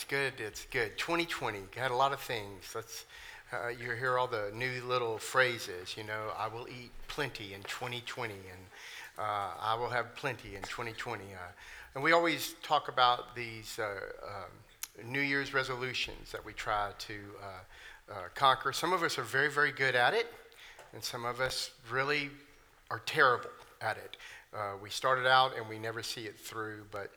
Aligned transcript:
it's 0.00 0.08
good. 0.08 0.32
It's 0.42 0.66
good. 0.70 0.96
2020 0.96 1.58
had 1.76 1.90
a 1.90 1.94
lot 1.94 2.14
of 2.14 2.20
things. 2.20 2.74
Uh, 3.52 3.68
you 3.68 3.90
hear 3.90 4.16
all 4.16 4.26
the 4.26 4.50
new 4.54 4.82
little 4.88 5.18
phrases. 5.18 5.94
You 5.94 6.04
know, 6.04 6.32
I 6.38 6.48
will 6.48 6.66
eat 6.68 6.90
plenty 7.06 7.52
in 7.52 7.62
2020, 7.64 8.32
and 8.32 8.42
uh, 9.18 9.50
I 9.60 9.76
will 9.78 9.90
have 9.90 10.16
plenty 10.16 10.56
in 10.56 10.62
2020. 10.62 11.22
Uh, 11.22 11.36
and 11.94 12.02
we 12.02 12.12
always 12.12 12.54
talk 12.62 12.88
about 12.88 13.36
these 13.36 13.78
uh, 13.78 13.90
um, 14.24 15.12
New 15.12 15.20
Year's 15.20 15.52
resolutions 15.52 16.32
that 16.32 16.42
we 16.42 16.54
try 16.54 16.92
to 16.96 17.14
uh, 17.42 18.12
uh, 18.12 18.14
conquer. 18.34 18.72
Some 18.72 18.94
of 18.94 19.02
us 19.02 19.18
are 19.18 19.22
very, 19.22 19.50
very 19.50 19.70
good 19.70 19.94
at 19.94 20.14
it, 20.14 20.32
and 20.94 21.04
some 21.04 21.26
of 21.26 21.40
us 21.40 21.72
really 21.90 22.30
are 22.90 23.02
terrible 23.04 23.50
at 23.82 23.98
it. 23.98 24.16
we 24.82 24.88
started 24.88 25.26
out 25.26 25.52
and 25.58 25.68
we 25.68 25.78
never 25.78 26.02
see 26.02 26.22
it 26.22 26.40
through, 26.40 26.84
but 26.90 27.10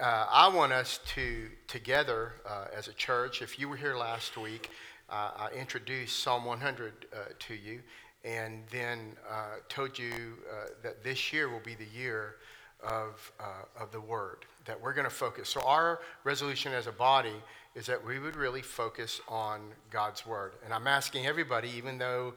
uh, 0.00 0.26
I 0.30 0.48
want 0.48 0.72
us 0.72 1.00
to, 1.14 1.48
together 1.66 2.34
uh, 2.46 2.66
as 2.76 2.88
a 2.88 2.92
church, 2.92 3.42
if 3.42 3.58
you 3.58 3.68
were 3.68 3.76
here 3.76 3.96
last 3.96 4.36
week, 4.36 4.70
uh, 5.10 5.30
I 5.36 5.50
introduced 5.58 6.22
Psalm 6.22 6.44
100 6.44 7.06
uh, 7.12 7.16
to 7.38 7.54
you 7.54 7.80
and 8.24 8.62
then 8.70 9.16
uh, 9.28 9.56
told 9.68 9.98
you 9.98 10.12
uh, 10.12 10.68
that 10.82 11.02
this 11.02 11.32
year 11.32 11.48
will 11.48 11.62
be 11.64 11.74
the 11.74 11.86
year 11.96 12.36
of, 12.80 13.32
of 13.76 13.90
the 13.90 14.00
Word, 14.00 14.44
that 14.64 14.80
we're 14.80 14.92
going 14.92 15.08
to 15.08 15.14
focus. 15.14 15.48
So, 15.48 15.60
our 15.62 16.00
resolution 16.22 16.72
as 16.72 16.86
a 16.86 16.92
body 16.92 17.34
is 17.74 17.86
that 17.86 18.04
we 18.04 18.20
would 18.20 18.36
really 18.36 18.62
focus 18.62 19.20
on 19.26 19.60
God's 19.90 20.24
Word. 20.24 20.52
And 20.64 20.72
I'm 20.72 20.86
asking 20.86 21.26
everybody, 21.26 21.70
even 21.76 21.98
though 21.98 22.34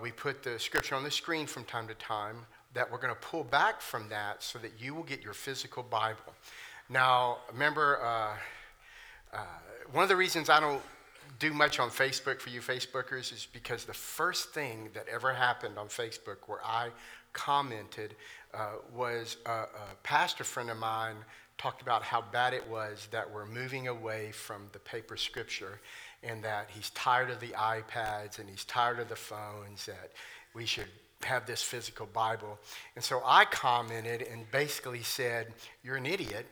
we 0.00 0.12
put 0.12 0.42
the 0.42 0.58
scripture 0.58 0.94
on 0.94 1.04
the 1.04 1.10
screen 1.10 1.46
from 1.46 1.64
time 1.64 1.88
to 1.88 1.94
time, 1.94 2.38
that 2.72 2.90
we're 2.90 2.98
going 2.98 3.12
to 3.12 3.20
pull 3.20 3.44
back 3.44 3.82
from 3.82 4.08
that 4.08 4.42
so 4.42 4.58
that 4.60 4.72
you 4.78 4.94
will 4.94 5.02
get 5.02 5.22
your 5.22 5.34
physical 5.34 5.82
Bible. 5.82 6.32
Now, 6.88 7.38
remember, 7.50 7.98
uh, 8.00 9.36
uh, 9.36 9.40
one 9.90 10.04
of 10.04 10.08
the 10.08 10.16
reasons 10.16 10.48
I 10.48 10.60
don't 10.60 10.82
do 11.40 11.52
much 11.52 11.80
on 11.80 11.90
Facebook 11.90 12.40
for 12.40 12.50
you 12.50 12.60
Facebookers 12.60 13.32
is 13.32 13.48
because 13.52 13.84
the 13.84 13.92
first 13.94 14.50
thing 14.50 14.90
that 14.94 15.06
ever 15.08 15.32
happened 15.32 15.78
on 15.78 15.88
Facebook 15.88 16.36
where 16.46 16.64
I 16.64 16.90
commented 17.32 18.14
uh, 18.54 18.68
was 18.94 19.36
a, 19.46 19.50
a, 19.50 19.68
pastor 20.02 20.44
friend 20.44 20.70
of 20.70 20.78
mine 20.78 21.16
talked 21.58 21.82
about 21.82 22.02
how 22.02 22.22
bad 22.22 22.54
it 22.54 22.66
was 22.68 23.08
that 23.10 23.30
we're 23.30 23.46
moving 23.46 23.88
away 23.88 24.30
from 24.32 24.68
the 24.72 24.78
paper 24.78 25.16
scripture 25.16 25.80
and 26.22 26.42
that 26.42 26.70
he's 26.72 26.90
tired 26.90 27.28
of 27.30 27.40
the 27.40 27.48
iPads 27.48 28.38
and 28.38 28.48
he's 28.48 28.64
tired 28.64 28.98
of 28.98 29.08
the 29.08 29.16
phones, 29.16 29.84
that 29.86 30.12
we 30.54 30.64
should 30.64 30.86
have 31.22 31.46
this 31.46 31.62
physical 31.62 32.06
Bible. 32.06 32.58
And 32.94 33.04
so 33.04 33.22
I 33.24 33.44
commented 33.44 34.22
and 34.22 34.50
basically 34.50 35.02
said, 35.02 35.52
You're 35.82 35.96
an 35.96 36.06
idiot 36.06 36.46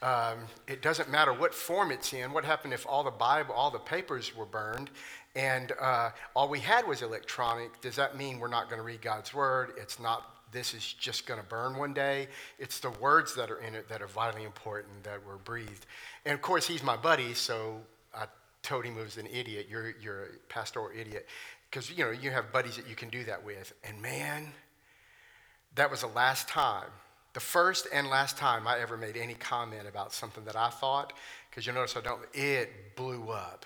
um, 0.00 0.38
it 0.68 0.80
doesn't 0.80 1.10
matter 1.10 1.32
what 1.32 1.52
form 1.52 1.90
it's 1.90 2.12
in. 2.12 2.32
What 2.32 2.44
happened 2.44 2.72
if 2.72 2.86
all 2.86 3.02
the 3.02 3.10
Bible, 3.10 3.54
all 3.54 3.70
the 3.70 3.78
papers 3.78 4.34
were 4.36 4.46
burned, 4.46 4.90
and 5.34 5.72
uh, 5.80 6.10
all 6.36 6.48
we 6.48 6.60
had 6.60 6.86
was 6.86 7.02
electronic? 7.02 7.80
Does 7.80 7.96
that 7.96 8.16
mean 8.16 8.38
we're 8.38 8.48
not 8.48 8.68
going 8.68 8.78
to 8.78 8.84
read 8.84 9.02
God's 9.02 9.34
word? 9.34 9.72
It's 9.76 9.98
not. 9.98 10.34
This 10.50 10.72
is 10.72 10.94
just 10.94 11.26
going 11.26 11.38
to 11.38 11.46
burn 11.46 11.76
one 11.76 11.92
day. 11.92 12.28
It's 12.58 12.80
the 12.80 12.90
words 12.90 13.34
that 13.34 13.50
are 13.50 13.58
in 13.58 13.74
it 13.74 13.88
that 13.90 14.00
are 14.00 14.06
vitally 14.06 14.44
important 14.44 15.04
that 15.04 15.24
were 15.26 15.36
breathed. 15.36 15.84
And 16.24 16.32
of 16.32 16.40
course, 16.40 16.66
he's 16.66 16.82
my 16.82 16.96
buddy, 16.96 17.34
so 17.34 17.80
I 18.14 18.26
told 18.62 18.84
him 18.84 18.94
he 18.94 19.02
was 19.02 19.18
an 19.18 19.26
idiot. 19.26 19.66
You're 19.68 19.94
you're 20.00 20.22
a 20.22 20.28
pastoral 20.48 20.90
idiot 20.96 21.26
because 21.70 21.90
you 21.90 22.04
know 22.04 22.12
you 22.12 22.30
have 22.30 22.52
buddies 22.52 22.76
that 22.76 22.88
you 22.88 22.94
can 22.94 23.08
do 23.08 23.24
that 23.24 23.44
with. 23.44 23.72
And 23.82 24.00
man, 24.00 24.52
that 25.74 25.90
was 25.90 26.02
the 26.02 26.06
last 26.06 26.48
time 26.48 26.88
the 27.38 27.44
first 27.44 27.86
and 27.92 28.08
last 28.08 28.36
time 28.36 28.66
I 28.66 28.80
ever 28.80 28.96
made 28.96 29.16
any 29.16 29.34
comment 29.34 29.86
about 29.88 30.12
something 30.12 30.44
that 30.46 30.56
I 30.56 30.70
thought, 30.70 31.12
because 31.48 31.64
you'll 31.64 31.76
notice 31.76 31.96
I 31.96 32.00
don't, 32.00 32.20
it 32.34 32.96
blew 32.96 33.30
up. 33.30 33.64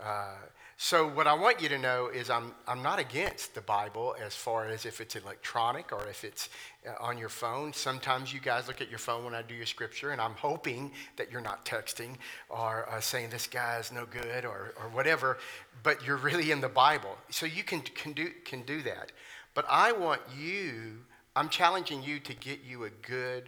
Uh, 0.00 0.34
so, 0.76 1.06
what 1.06 1.28
I 1.28 1.34
want 1.34 1.62
you 1.62 1.68
to 1.68 1.78
know 1.78 2.08
is 2.08 2.28
I'm, 2.28 2.50
I'm 2.66 2.82
not 2.82 2.98
against 2.98 3.54
the 3.54 3.60
Bible 3.60 4.16
as 4.20 4.34
far 4.34 4.66
as 4.66 4.84
if 4.84 5.00
it's 5.00 5.14
electronic 5.14 5.92
or 5.92 6.04
if 6.08 6.24
it's 6.24 6.48
uh, 6.84 6.94
on 7.00 7.16
your 7.16 7.28
phone. 7.28 7.72
Sometimes 7.72 8.34
you 8.34 8.40
guys 8.40 8.66
look 8.66 8.80
at 8.80 8.90
your 8.90 8.98
phone 8.98 9.24
when 9.24 9.32
I 9.32 9.42
do 9.42 9.54
your 9.54 9.66
scripture, 9.66 10.10
and 10.10 10.20
I'm 10.20 10.34
hoping 10.34 10.90
that 11.14 11.30
you're 11.30 11.40
not 11.40 11.64
texting 11.64 12.16
or 12.48 12.88
uh, 12.90 12.98
saying 12.98 13.30
this 13.30 13.46
guy 13.46 13.78
is 13.78 13.92
no 13.92 14.06
good 14.06 14.44
or, 14.44 14.74
or 14.82 14.88
whatever, 14.88 15.38
but 15.84 16.04
you're 16.04 16.16
really 16.16 16.50
in 16.50 16.60
the 16.60 16.68
Bible. 16.68 17.16
So, 17.30 17.46
you 17.46 17.62
can, 17.62 17.80
can, 17.82 18.12
do, 18.12 18.30
can 18.44 18.62
do 18.62 18.82
that. 18.82 19.12
But 19.54 19.66
I 19.68 19.92
want 19.92 20.20
you 20.36 20.98
I'm 21.36 21.48
challenging 21.48 22.02
you 22.02 22.20
to 22.20 22.34
get 22.34 22.60
you 22.64 22.84
a 22.84 22.90
good 22.90 23.44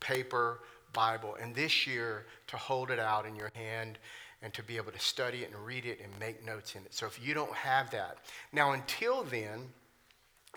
paper 0.00 0.60
Bible, 0.92 1.36
and 1.40 1.54
this 1.54 1.86
year 1.86 2.26
to 2.48 2.56
hold 2.56 2.90
it 2.90 2.98
out 2.98 3.26
in 3.26 3.36
your 3.36 3.50
hand 3.54 3.98
and 4.42 4.52
to 4.54 4.62
be 4.62 4.76
able 4.76 4.90
to 4.90 4.98
study 4.98 5.38
it 5.42 5.50
and 5.52 5.66
read 5.66 5.84
it 5.86 6.00
and 6.02 6.10
make 6.18 6.44
notes 6.44 6.74
in 6.74 6.82
it. 6.82 6.92
So 6.92 7.06
if 7.06 7.24
you 7.24 7.32
don't 7.34 7.54
have 7.54 7.90
that, 7.90 8.18
now 8.52 8.72
until 8.72 9.22
then, 9.22 9.68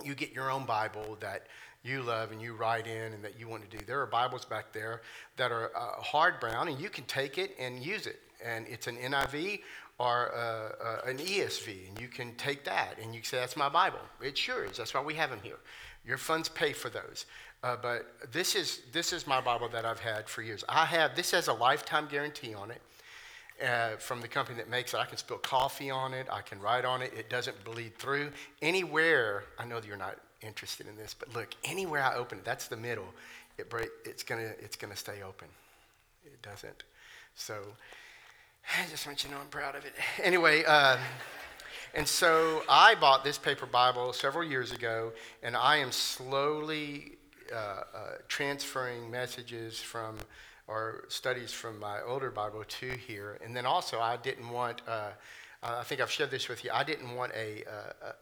you 0.03 0.15
get 0.15 0.31
your 0.33 0.49
own 0.49 0.65
Bible 0.65 1.17
that 1.19 1.47
you 1.83 2.01
love 2.01 2.31
and 2.31 2.41
you 2.41 2.55
write 2.55 2.87
in 2.87 3.13
and 3.13 3.23
that 3.23 3.39
you 3.39 3.47
want 3.47 3.69
to 3.69 3.77
do. 3.77 3.85
There 3.85 4.01
are 4.01 4.07
Bibles 4.07 4.45
back 4.45 4.71
there 4.73 5.01
that 5.37 5.51
are 5.51 5.71
uh, 5.75 6.01
hard 6.01 6.39
brown, 6.39 6.69
and 6.69 6.79
you 6.79 6.89
can 6.89 7.03
take 7.03 7.37
it 7.37 7.55
and 7.59 7.83
use 7.83 8.07
it. 8.07 8.19
And 8.43 8.65
it's 8.67 8.87
an 8.87 8.97
NIV 8.97 9.59
or 9.99 10.33
uh, 10.33 10.83
uh, 10.83 11.09
an 11.09 11.17
ESV, 11.17 11.89
and 11.89 11.99
you 11.99 12.07
can 12.07 12.33
take 12.35 12.63
that 12.63 12.97
and 13.01 13.13
you 13.13 13.21
say, 13.23 13.37
That's 13.37 13.55
my 13.55 13.69
Bible. 13.69 13.99
It 14.21 14.37
sure 14.37 14.65
is. 14.65 14.77
That's 14.77 14.93
why 14.93 15.01
we 15.01 15.13
have 15.15 15.29
them 15.29 15.39
here. 15.43 15.59
Your 16.05 16.17
funds 16.17 16.49
pay 16.49 16.73
for 16.73 16.89
those. 16.89 17.25
Uh, 17.63 17.77
but 17.81 18.13
this 18.31 18.55
is, 18.55 18.81
this 18.91 19.13
is 19.13 19.25
my 19.25 19.39
Bible 19.39 19.69
that 19.69 19.85
I've 19.85 19.99
had 19.99 20.27
for 20.27 20.41
years. 20.41 20.65
I 20.67 20.85
have, 20.85 21.15
this 21.15 21.31
has 21.31 21.47
a 21.47 21.53
lifetime 21.53 22.07
guarantee 22.11 22.53
on 22.53 22.71
it 22.71 22.81
uh, 23.65 23.95
from 23.97 24.19
the 24.19 24.27
company 24.27 24.57
that 24.57 24.69
makes 24.69 24.93
it. 24.93 24.97
I 24.97 25.05
can 25.05 25.17
spill 25.17 25.37
coffee 25.37 25.89
on 25.89 26.13
it, 26.13 26.27
I 26.29 26.41
can 26.41 26.59
write 26.59 26.83
on 26.83 27.01
it, 27.01 27.13
it 27.17 27.29
doesn't 27.29 27.63
bleed 27.63 27.97
through. 27.97 28.31
Anywhere, 28.61 29.45
I 29.57 29.65
know 29.65 29.79
that 29.79 29.87
you're 29.87 29.95
not 29.95 30.17
interested 30.41 30.87
in 30.87 30.97
this, 30.97 31.13
but 31.13 31.33
look, 31.33 31.55
anywhere 31.63 32.03
I 32.03 32.15
open 32.15 32.39
it, 32.39 32.43
that's 32.43 32.67
the 32.67 32.75
middle, 32.75 33.07
it 33.57 33.69
break, 33.69 33.89
it's 34.03 34.23
going 34.23 34.41
to 34.41 34.49
it's 34.61 34.75
gonna 34.75 34.95
stay 34.95 35.21
open. 35.25 35.47
It 36.25 36.41
doesn't. 36.41 36.83
So 37.35 37.55
I 38.67 38.85
just 38.89 39.05
want 39.05 39.23
you 39.23 39.29
to 39.29 39.35
know 39.35 39.41
I'm 39.41 39.47
proud 39.47 39.75
of 39.75 39.85
it. 39.85 39.93
Anyway, 40.23 40.63
uh, 40.65 40.97
and 41.93 42.07
so 42.07 42.63
I 42.69 42.95
bought 42.95 43.23
this 43.23 43.37
paper 43.37 43.65
Bible 43.65 44.13
several 44.13 44.43
years 44.43 44.71
ago, 44.71 45.11
and 45.43 45.55
I 45.55 45.77
am 45.77 45.91
slowly 45.91 47.17
uh, 47.51 47.55
uh, 47.55 47.83
transferring 48.27 49.11
messages 49.11 49.79
from 49.79 50.17
or 50.67 51.03
studies 51.09 51.51
from 51.51 51.77
my 51.77 52.01
older 52.01 52.31
Bible 52.31 52.63
to 52.65 52.91
here. 52.91 53.37
And 53.43 53.55
then 53.55 53.65
also, 53.65 53.99
I 53.99 54.15
didn't 54.15 54.49
want, 54.49 54.81
uh, 54.87 55.09
I 55.61 55.83
think 55.83 55.99
I've 55.99 56.09
shared 56.09 56.31
this 56.31 56.47
with 56.47 56.63
you, 56.63 56.71
I 56.73 56.83
didn't 56.85 57.13
want 57.13 57.33
a, 57.33 57.63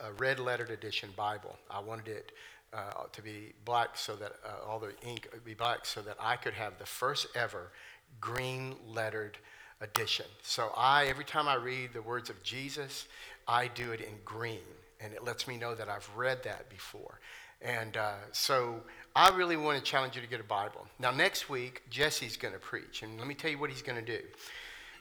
a, 0.01 0.07
a 0.07 0.11
red 0.13 0.39
lettered 0.39 0.71
edition 0.71 1.09
Bible. 1.15 1.55
I 1.69 1.79
wanted 1.79 2.07
it 2.07 2.31
uh, 2.73 3.03
to 3.11 3.21
be 3.21 3.53
black 3.63 3.95
so 3.95 4.15
that 4.15 4.33
uh, 4.43 4.67
all 4.67 4.79
the 4.79 4.93
ink 5.05 5.29
would 5.33 5.45
be 5.45 5.53
black 5.53 5.85
so 5.85 6.01
that 6.01 6.17
I 6.19 6.35
could 6.35 6.53
have 6.55 6.79
the 6.79 6.85
first 6.85 7.27
ever 7.35 7.71
green 8.19 8.75
lettered 8.87 9.37
edition. 9.81 10.25
So 10.43 10.71
I, 10.77 11.05
every 11.05 11.25
time 11.25 11.47
I 11.47 11.55
read 11.55 11.93
the 11.93 12.01
words 12.01 12.29
of 12.29 12.41
Jesus, 12.43 13.07
I 13.47 13.67
do 13.67 13.91
it 13.91 14.01
in 14.01 14.13
green, 14.23 14.59
and 14.99 15.13
it 15.13 15.23
lets 15.23 15.47
me 15.47 15.57
know 15.57 15.75
that 15.75 15.89
I've 15.89 16.09
read 16.15 16.43
that 16.43 16.69
before. 16.69 17.19
And 17.61 17.97
uh, 17.97 18.13
so 18.31 18.81
I 19.15 19.35
really 19.35 19.57
want 19.57 19.77
to 19.77 19.83
challenge 19.83 20.15
you 20.15 20.21
to 20.21 20.27
get 20.27 20.39
a 20.39 20.43
Bible. 20.43 20.87
Now, 20.99 21.11
next 21.11 21.49
week, 21.49 21.83
Jesse's 21.89 22.37
going 22.37 22.53
to 22.53 22.59
preach, 22.59 23.03
and 23.03 23.17
let 23.17 23.27
me 23.27 23.33
tell 23.33 23.51
you 23.51 23.59
what 23.59 23.69
he's 23.69 23.81
going 23.81 24.03
to 24.03 24.17
do. 24.17 24.23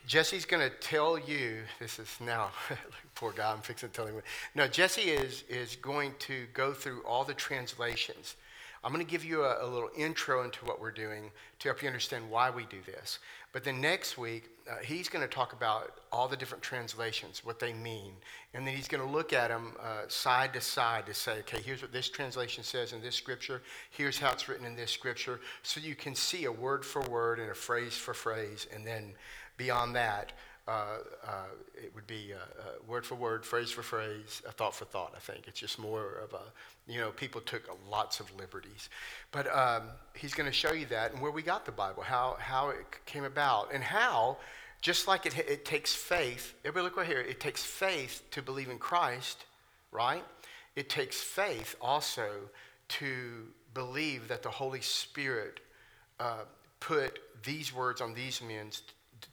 Jesse's 0.06 0.44
going 0.44 0.68
to 0.68 0.74
tell 0.76 1.18
you, 1.18 1.58
this 1.78 1.98
is 1.98 2.08
now, 2.20 2.50
poor 3.14 3.32
guy, 3.32 3.52
I'm 3.52 3.60
fixing 3.60 3.90
to 3.90 3.94
tell 3.94 4.06
him. 4.06 4.14
No, 4.54 4.66
Jesse 4.66 5.02
is, 5.02 5.44
is 5.48 5.76
going 5.76 6.14
to 6.20 6.46
go 6.54 6.72
through 6.72 7.02
all 7.02 7.22
the 7.22 7.34
translations. 7.34 8.36
I'm 8.82 8.92
going 8.92 9.04
to 9.04 9.10
give 9.10 9.24
you 9.24 9.44
a, 9.44 9.64
a 9.64 9.66
little 9.66 9.90
intro 9.96 10.42
into 10.42 10.64
what 10.64 10.80
we're 10.80 10.90
doing 10.90 11.30
to 11.58 11.68
help 11.68 11.82
you 11.82 11.88
understand 11.88 12.30
why 12.30 12.48
we 12.50 12.64
do 12.64 12.78
this. 12.86 13.18
But 13.52 13.62
then 13.62 13.80
next 13.80 14.16
week, 14.16 14.48
uh, 14.70 14.76
he's 14.84 15.08
going 15.08 15.26
to 15.26 15.32
talk 15.32 15.52
about 15.52 16.00
all 16.12 16.28
the 16.28 16.36
different 16.36 16.62
translations, 16.62 17.44
what 17.44 17.58
they 17.58 17.72
mean. 17.72 18.12
And 18.54 18.66
then 18.66 18.74
he's 18.74 18.88
going 18.88 19.04
to 19.04 19.10
look 19.10 19.32
at 19.32 19.48
them 19.48 19.72
uh, 19.82 20.02
side 20.08 20.52
to 20.54 20.60
side 20.60 21.06
to 21.06 21.14
say, 21.14 21.38
okay, 21.40 21.60
here's 21.60 21.82
what 21.82 21.92
this 21.92 22.08
translation 22.08 22.62
says 22.62 22.92
in 22.92 23.00
this 23.00 23.16
scripture. 23.16 23.62
Here's 23.90 24.18
how 24.18 24.30
it's 24.32 24.48
written 24.48 24.66
in 24.66 24.76
this 24.76 24.90
scripture. 24.90 25.40
So 25.62 25.80
you 25.80 25.94
can 25.94 26.14
see 26.14 26.44
a 26.44 26.52
word 26.52 26.84
for 26.84 27.02
word 27.02 27.40
and 27.40 27.50
a 27.50 27.54
phrase 27.54 27.94
for 27.94 28.14
phrase. 28.14 28.66
And 28.72 28.86
then 28.86 29.14
beyond 29.56 29.96
that, 29.96 30.32
uh, 30.68 30.98
uh, 31.26 31.32
it 31.74 31.92
would 31.96 32.06
be 32.06 32.32
uh, 32.32 32.36
uh, 32.36 32.64
word 32.86 33.04
for 33.04 33.16
word, 33.16 33.44
phrase 33.44 33.72
for 33.72 33.82
phrase, 33.82 34.40
a 34.46 34.52
thought 34.52 34.74
for 34.74 34.84
thought, 34.84 35.12
I 35.16 35.18
think. 35.18 35.48
It's 35.48 35.58
just 35.58 35.80
more 35.80 36.20
of 36.22 36.32
a, 36.32 36.42
you 36.86 37.00
know, 37.00 37.10
people 37.10 37.40
took 37.40 37.68
lots 37.90 38.20
of 38.20 38.32
liberties. 38.38 38.88
But 39.32 39.52
um, 39.52 39.88
he's 40.14 40.32
going 40.32 40.48
to 40.48 40.52
show 40.52 40.72
you 40.72 40.86
that 40.86 41.12
and 41.12 41.20
where 41.20 41.32
we 41.32 41.42
got 41.42 41.66
the 41.66 41.72
Bible, 41.72 42.04
how, 42.04 42.36
how 42.38 42.68
it 42.68 42.84
came 43.04 43.24
about, 43.24 43.72
and 43.74 43.82
how, 43.82 44.36
just 44.80 45.06
like 45.06 45.26
it, 45.26 45.36
it 45.38 45.64
takes 45.64 45.94
faith, 45.94 46.54
everybody 46.64 46.84
look 46.84 46.96
right 46.96 47.06
here, 47.06 47.20
it 47.20 47.40
takes 47.40 47.62
faith 47.62 48.22
to 48.30 48.42
believe 48.42 48.68
in 48.68 48.78
Christ, 48.78 49.44
right? 49.92 50.24
It 50.76 50.88
takes 50.88 51.20
faith 51.20 51.76
also 51.80 52.28
to 52.88 53.46
believe 53.74 54.28
that 54.28 54.42
the 54.42 54.50
Holy 54.50 54.80
Spirit 54.80 55.60
uh, 56.18 56.44
put 56.80 57.20
these 57.44 57.74
words 57.74 58.00
on 58.00 58.14
these 58.14 58.40
men's 58.42 58.82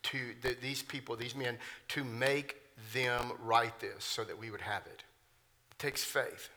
to 0.03 0.17
the, 0.41 0.55
these 0.61 0.81
people, 0.81 1.15
these 1.15 1.35
men, 1.35 1.57
to 1.89 2.03
make 2.03 2.57
them 2.94 3.31
write 3.44 3.79
this 3.79 4.03
so 4.03 4.23
that 4.23 4.38
we 4.38 4.51
would 4.51 4.61
have 4.61 4.85
it. 4.85 5.03
It 5.71 5.79
takes 5.79 6.03
faith. 6.03 6.49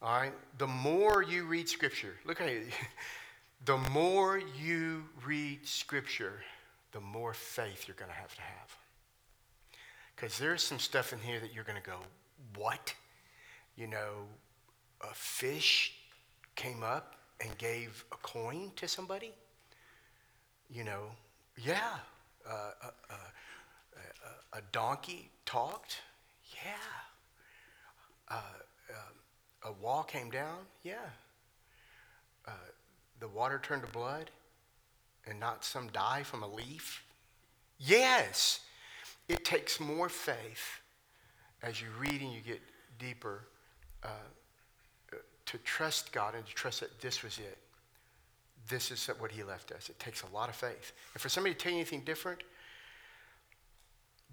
All 0.00 0.18
right? 0.18 0.32
The 0.58 0.66
more 0.66 1.22
you 1.22 1.44
read 1.44 1.68
Scripture, 1.68 2.14
look 2.24 2.40
at 2.40 2.48
it. 2.48 2.64
The 3.64 3.78
more 3.92 4.42
you 4.60 5.04
read 5.24 5.64
Scripture, 5.68 6.40
the 6.92 7.00
more 7.00 7.34
faith 7.34 7.86
you're 7.88 7.96
going 7.96 8.10
to 8.10 8.16
have 8.16 8.34
to 8.34 8.42
have. 8.42 8.76
Because 10.14 10.38
there's 10.38 10.62
some 10.62 10.78
stuff 10.78 11.12
in 11.12 11.18
here 11.18 11.40
that 11.40 11.54
you're 11.54 11.64
going 11.64 11.80
to 11.82 11.90
go, 11.90 11.96
what? 12.56 12.94
You 13.76 13.86
know, 13.86 14.26
a 15.00 15.14
fish 15.14 15.94
came 16.54 16.82
up 16.82 17.16
and 17.40 17.56
gave 17.58 18.04
a 18.12 18.16
coin 18.16 18.70
to 18.76 18.86
somebody? 18.86 19.32
You 20.70 20.84
know, 20.84 21.02
yeah. 21.62 21.96
Uh, 22.48 22.70
uh, 22.82 22.90
uh, 23.10 24.58
a 24.58 24.60
donkey 24.70 25.30
talked? 25.46 25.98
Yeah. 26.64 26.76
Uh, 28.28 28.40
uh, 28.90 29.68
a 29.68 29.72
wall 29.72 30.02
came 30.02 30.30
down? 30.30 30.58
Yeah. 30.82 30.96
Uh, 32.46 32.50
the 33.20 33.28
water 33.28 33.60
turned 33.62 33.82
to 33.82 33.90
blood 33.92 34.30
and 35.26 35.38
not 35.38 35.64
some 35.64 35.88
die 35.88 36.22
from 36.22 36.42
a 36.42 36.48
leaf? 36.48 37.02
Yes. 37.78 38.60
It 39.28 39.44
takes 39.44 39.80
more 39.80 40.08
faith 40.08 40.80
as 41.62 41.80
you 41.80 41.88
read 41.98 42.20
and 42.20 42.32
you 42.32 42.40
get 42.40 42.60
deeper 42.98 43.44
uh, 44.02 44.08
to 45.46 45.58
trust 45.58 46.12
God 46.12 46.34
and 46.34 46.46
to 46.46 46.54
trust 46.54 46.80
that 46.80 47.00
this 47.00 47.22
was 47.22 47.38
it. 47.38 47.58
This 48.68 48.90
is 48.90 49.06
what 49.18 49.30
He 49.32 49.42
left 49.42 49.72
us. 49.72 49.88
It 49.88 49.98
takes 49.98 50.22
a 50.22 50.34
lot 50.34 50.48
of 50.48 50.54
faith. 50.54 50.92
And 51.14 51.20
for 51.20 51.28
somebody 51.28 51.54
to 51.54 51.60
tell 51.60 51.72
you 51.72 51.78
anything 51.78 52.02
different, 52.04 52.42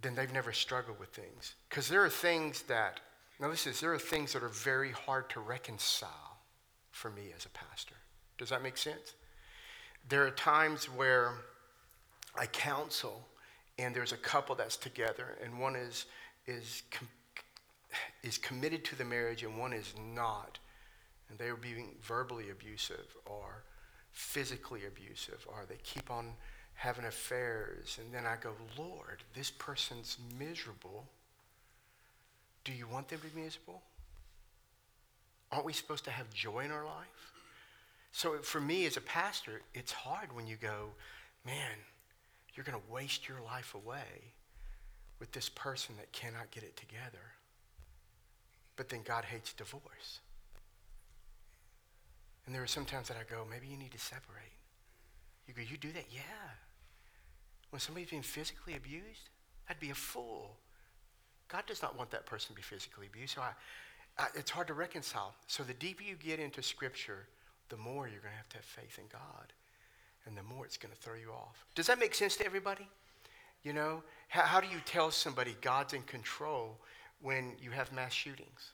then 0.02 0.16
they've 0.16 0.32
never 0.32 0.54
struggled 0.54 1.00
with 1.00 1.10
things. 1.10 1.56
Because 1.68 1.90
there 1.90 2.04
are 2.04 2.10
things 2.10 2.64
that, 2.64 3.00
now 3.40 3.50
this 3.50 3.68
is, 3.68 3.80
there 3.80 3.94
are 3.94 4.00
things 4.00 4.34
that 4.34 4.44
are 4.44 4.50
very 4.50 4.92
hard 4.92 5.30
to 5.32 5.40
reconcile 5.40 6.38
for 6.92 7.10
me 7.10 7.34
as 7.36 7.46
a 7.46 7.50
pastor. 7.50 7.96
Does 8.38 8.50
that 8.50 8.64
make 8.64 8.78
sense? 8.78 9.16
There 10.08 10.26
are 10.26 10.32
times 10.32 10.86
where 10.86 11.34
I 12.36 12.46
counsel 12.46 13.28
and 13.78 13.96
there's 13.96 14.12
a 14.12 14.18
couple 14.18 14.56
that's 14.56 14.78
together 14.78 15.38
and 15.44 15.60
one 15.60 15.76
is, 15.76 16.06
is, 16.48 16.84
com- 16.92 17.08
is 18.24 18.38
committed 18.38 18.84
to 18.86 18.96
the 18.96 19.06
marriage 19.06 19.44
and 19.44 19.58
one 19.58 19.74
is 19.74 19.94
not. 20.14 20.60
And 21.30 21.38
they 21.38 21.48
are 21.48 21.56
being 21.56 21.96
verbally 22.02 22.50
abusive 22.50 23.16
or 23.26 23.64
physically 24.12 24.82
abusive 24.88 25.46
or 25.48 25.66
they 25.68 25.78
keep 25.84 26.10
on 26.10 26.34
having 26.74 27.06
affairs. 27.06 28.00
And 28.02 28.14
then 28.14 28.26
I 28.26 28.36
go, 28.42 28.52
Lord, 28.78 29.22
this 29.36 29.52
person's 29.52 30.18
miserable. 30.40 31.06
Do 32.64 32.72
you 32.72 32.88
want 32.88 33.10
them 33.10 33.20
to 33.20 33.28
be 33.28 33.42
miserable? 33.42 33.82
Aren't 35.52 35.66
we 35.66 35.74
supposed 35.74 36.06
to 36.06 36.12
have 36.12 36.32
joy 36.34 36.62
in 36.62 36.72
our 36.72 36.86
life? 36.86 37.34
So 38.12 38.38
for 38.40 38.60
me 38.60 38.86
as 38.86 38.98
a 38.98 39.02
pastor, 39.02 39.62
it's 39.74 39.92
hard 39.92 40.36
when 40.36 40.48
you 40.48 40.56
go, 40.56 40.90
man, 41.46 41.78
you're 42.54 42.64
going 42.66 42.78
to 42.78 42.92
waste 42.94 43.28
your 43.28 43.42
life 43.42 43.76
away 43.76 44.34
with 45.20 45.32
this 45.32 45.50
person 45.50 45.96
that 45.98 46.12
cannot 46.12 46.52
get 46.52 46.64
it 46.64 46.76
together. 46.76 47.34
But 48.76 48.90
then 48.90 49.02
God 49.04 49.26
hates 49.26 49.54
divorce. 49.54 50.20
And 52.46 52.56
there 52.56 52.64
are 52.64 52.68
some 52.68 52.86
times 52.86 53.10
that 53.10 53.18
I 53.18 53.30
go, 53.32 53.46
maybe 53.50 53.68
you 53.68 53.78
need 53.78 53.92
to 53.92 54.00
separate. 54.00 54.54
You 55.48 55.54
go, 55.54 55.62
you 55.62 55.78
do 55.78 55.92
that? 55.92 56.06
Yeah. 56.12 56.22
When 57.70 57.80
somebody's 57.80 58.10
being 58.10 58.24
physically 58.24 58.76
abused, 58.76 59.30
I'd 59.70 59.80
be 59.80 59.92
a 59.92 59.96
fool. 59.96 60.58
God 61.48 61.66
does 61.68 61.82
not 61.82 61.98
want 61.98 62.12
that 62.12 62.26
person 62.26 62.50
to 62.50 62.56
be 62.56 62.62
physically 62.62 63.08
abused. 63.08 63.36
So 63.36 63.42
I, 63.42 63.52
I, 64.18 64.28
it's 64.36 64.50
hard 64.50 64.68
to 64.68 64.74
reconcile. 64.74 65.36
So 65.48 65.64
the 65.64 65.74
deeper 65.74 66.04
you 66.04 66.16
get 66.16 66.40
into 66.40 66.64
Scripture, 66.64 67.28
the 67.70 67.78
more 67.78 68.08
you're 68.08 68.22
going 68.22 68.32
to 68.32 68.38
have 68.38 68.50
to 68.50 68.58
have 68.58 68.66
faith 68.66 68.98
in 69.00 69.06
God. 69.12 69.54
And 70.26 70.38
the 70.38 70.44
more 70.44 70.66
it's 70.66 70.78
going 70.78 70.94
to 70.94 71.00
throw 71.00 71.16
you 71.16 71.32
off. 71.32 71.66
Does 71.76 71.88
that 71.88 71.98
make 71.98 72.14
sense 72.14 72.36
to 72.38 72.46
everybody? 72.46 72.88
You 73.64 73.74
know, 73.74 74.04
how, 74.28 74.42
how 74.42 74.60
do 74.60 74.68
you 74.68 74.80
tell 74.86 75.12
somebody 75.12 75.56
God's 75.62 75.94
in 75.94 76.04
control 76.04 76.78
when 77.22 77.54
you 77.62 77.72
have 77.72 77.92
mass 77.92 78.14
shootings? 78.14 78.72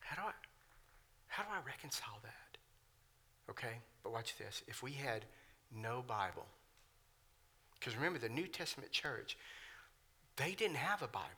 How 0.00 0.22
do 0.22 0.28
I, 0.28 0.32
how 1.28 1.42
do 1.42 1.48
I 1.52 1.66
reconcile 1.66 2.18
that? 2.22 2.58
Okay, 3.50 3.78
but 4.02 4.12
watch 4.12 4.36
this. 4.38 4.62
If 4.66 4.82
we 4.82 4.92
had 4.92 5.24
no 5.74 6.04
Bible, 6.06 6.46
because 7.78 7.96
remember, 7.96 8.18
the 8.18 8.28
New 8.28 8.46
Testament 8.46 8.92
church, 8.92 9.36
they 10.36 10.52
didn't 10.52 10.76
have 10.76 11.02
a 11.02 11.08
Bible. 11.08 11.28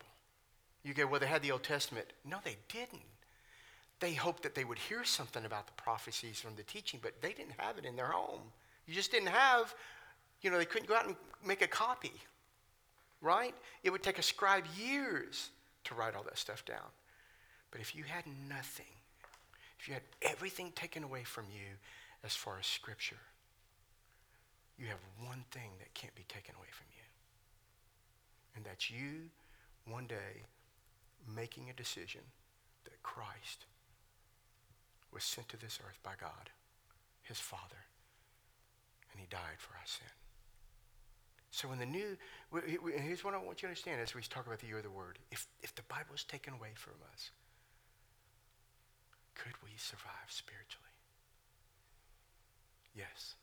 You 0.84 0.94
go, 0.94 1.06
well, 1.06 1.18
they 1.18 1.26
had 1.26 1.42
the 1.42 1.50
Old 1.50 1.64
Testament. 1.64 2.06
No, 2.24 2.38
they 2.44 2.56
didn't. 2.68 3.02
They 3.98 4.12
hoped 4.12 4.42
that 4.42 4.54
they 4.54 4.64
would 4.64 4.78
hear 4.78 5.04
something 5.04 5.44
about 5.44 5.66
the 5.66 5.72
prophecies 5.72 6.38
from 6.38 6.54
the 6.54 6.62
teaching, 6.62 7.00
but 7.02 7.20
they 7.22 7.32
didn't 7.32 7.54
have 7.58 7.78
it 7.78 7.84
in 7.84 7.96
their 7.96 8.08
home. 8.08 8.42
You 8.86 8.94
just 8.94 9.10
didn't 9.10 9.28
have, 9.28 9.74
you 10.42 10.50
know, 10.50 10.58
they 10.58 10.64
couldn't 10.66 10.88
go 10.88 10.94
out 10.94 11.06
and 11.06 11.16
make 11.44 11.62
a 11.62 11.66
copy, 11.66 12.12
right? 13.22 13.54
It 13.82 13.90
would 13.90 14.02
take 14.02 14.18
a 14.18 14.22
scribe 14.22 14.64
years 14.78 15.50
to 15.84 15.94
write 15.94 16.14
all 16.14 16.22
that 16.24 16.38
stuff 16.38 16.64
down. 16.64 16.90
But 17.70 17.80
if 17.80 17.94
you 17.94 18.04
had 18.04 18.24
nothing, 18.48 18.86
if 19.78 19.88
you 19.88 19.94
had 19.94 20.02
everything 20.22 20.72
taken 20.74 21.02
away 21.02 21.24
from 21.24 21.44
you 21.52 21.76
as 22.24 22.34
far 22.34 22.58
as 22.58 22.66
Scripture, 22.66 23.16
you 24.78 24.86
have 24.86 24.98
one 25.26 25.44
thing 25.50 25.70
that 25.78 25.92
can't 25.94 26.14
be 26.14 26.24
taken 26.28 26.54
away 26.56 26.68
from 26.70 26.86
you. 26.94 27.02
And 28.56 28.64
that's 28.64 28.90
you 28.90 29.30
one 29.86 30.06
day 30.06 30.44
making 31.34 31.70
a 31.70 31.72
decision 31.72 32.20
that 32.84 33.02
Christ 33.02 33.64
was 35.16 35.24
sent 35.24 35.48
to 35.48 35.56
this 35.56 35.80
earth 35.80 35.98
by 36.04 36.12
God, 36.20 36.52
his 37.22 37.40
Father, 37.40 37.88
and 39.10 39.20
he 39.20 39.26
died 39.30 39.56
for 39.56 39.72
our 39.72 39.88
sin. 39.88 40.12
So 41.50 41.72
in 41.72 41.78
the 41.78 41.88
new, 41.88 42.18
here's 42.68 43.24
what 43.24 43.32
I 43.32 43.38
want 43.38 43.62
you 43.62 43.66
to 43.66 43.72
understand 43.72 44.02
as 44.02 44.14
we 44.14 44.20
talk 44.20 44.46
about 44.46 44.60
the 44.60 44.68
year 44.68 44.76
of 44.76 44.84
the 44.84 44.90
word. 44.90 45.18
If, 45.32 45.46
if 45.62 45.74
the 45.74 45.88
Bible 45.88 46.14
is 46.14 46.24
taken 46.24 46.52
away 46.52 46.76
from 46.76 47.00
us, 47.14 47.30
could 49.34 49.56
we 49.64 49.70
survive 49.78 50.28
spiritually? 50.28 50.84
Yes 52.94 53.36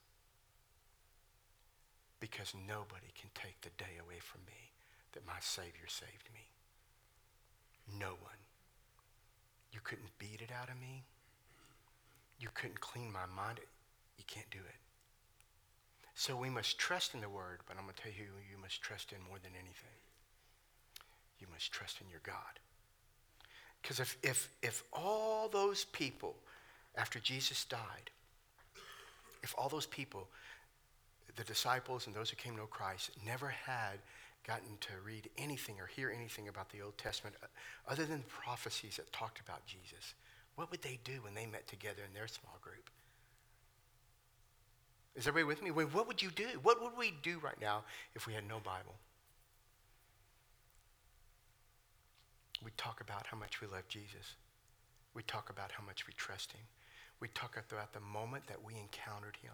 because 2.23 2.55
nobody 2.55 3.11
can 3.19 3.27
take 3.35 3.59
the 3.59 3.75
day 3.75 3.99
away 3.99 4.15
from 4.23 4.39
me 4.47 4.71
that 5.11 5.27
my 5.27 5.35
Savior 5.41 5.91
saved 5.91 6.31
me. 6.31 6.47
No 7.99 8.15
one. 8.15 8.39
You 9.73 9.81
couldn't 9.83 10.17
beat 10.19 10.39
it 10.39 10.47
out 10.47 10.69
of 10.69 10.79
me. 10.79 11.03
You 12.43 12.49
couldn't 12.53 12.81
clean 12.81 13.09
my 13.09 13.25
mind. 13.33 13.61
You 14.17 14.25
can't 14.27 14.49
do 14.51 14.57
it. 14.57 14.75
So 16.13 16.35
we 16.35 16.49
must 16.49 16.77
trust 16.77 17.13
in 17.13 17.21
the 17.21 17.29
Word, 17.29 17.61
but 17.65 17.77
I'm 17.77 17.83
going 17.83 17.95
to 17.95 18.03
tell 18.03 18.11
you 18.11 18.27
you 18.51 18.61
must 18.61 18.81
trust 18.81 19.13
in 19.13 19.17
more 19.29 19.39
than 19.41 19.53
anything. 19.53 19.97
You 21.39 21.47
must 21.53 21.71
trust 21.71 22.01
in 22.01 22.09
your 22.09 22.19
God. 22.23 22.59
Because 23.81 24.01
if, 24.01 24.17
if, 24.23 24.49
if 24.61 24.83
all 24.91 25.47
those 25.47 25.85
people, 25.85 26.35
after 26.97 27.17
Jesus 27.19 27.63
died, 27.63 28.11
if 29.41 29.55
all 29.57 29.69
those 29.69 29.85
people 29.85 30.27
the 31.35 31.43
disciples 31.43 32.07
and 32.07 32.15
those 32.15 32.29
who 32.29 32.35
came 32.35 32.53
to 32.53 32.59
know 32.59 32.65
Christ 32.67 33.11
never 33.25 33.47
had 33.47 33.99
gotten 34.45 34.77
to 34.81 34.91
read 35.05 35.29
anything 35.37 35.75
or 35.79 35.87
hear 35.87 36.11
anything 36.15 36.47
about 36.47 36.69
the 36.69 36.81
Old 36.81 36.97
Testament 36.97 37.35
uh, 37.41 37.47
other 37.89 38.05
than 38.05 38.19
the 38.19 38.25
prophecies 38.25 38.97
that 38.97 39.11
talked 39.13 39.39
about 39.39 39.65
Jesus, 39.65 40.13
what 40.55 40.69
would 40.71 40.81
they 40.81 40.99
do 41.03 41.21
when 41.23 41.33
they 41.33 41.45
met 41.45 41.67
together 41.67 42.01
in 42.07 42.13
their 42.13 42.27
small 42.27 42.57
group? 42.61 42.89
Is 45.15 45.27
everybody 45.27 45.47
with 45.47 45.63
me? 45.63 45.71
What 45.71 46.07
would 46.07 46.21
you 46.21 46.31
do? 46.31 46.47
What 46.63 46.81
would 46.81 46.97
we 46.97 47.13
do 47.21 47.39
right 47.43 47.59
now 47.61 47.83
if 48.15 48.25
we 48.25 48.33
had 48.33 48.47
no 48.47 48.59
Bible? 48.59 48.95
We 52.63 52.71
talk 52.77 53.01
about 53.01 53.27
how 53.27 53.37
much 53.37 53.61
we 53.61 53.67
love 53.67 53.87
Jesus. 53.87 54.35
We 55.13 55.21
talk 55.23 55.49
about 55.49 55.71
how 55.71 55.83
much 55.85 56.07
we 56.07 56.13
trust 56.13 56.51
him. 56.53 56.61
We 57.19 57.27
talk 57.29 57.61
about 57.71 57.93
the 57.93 57.99
moment 57.99 58.47
that 58.47 58.63
we 58.63 58.73
encountered 58.73 59.37
him. 59.41 59.53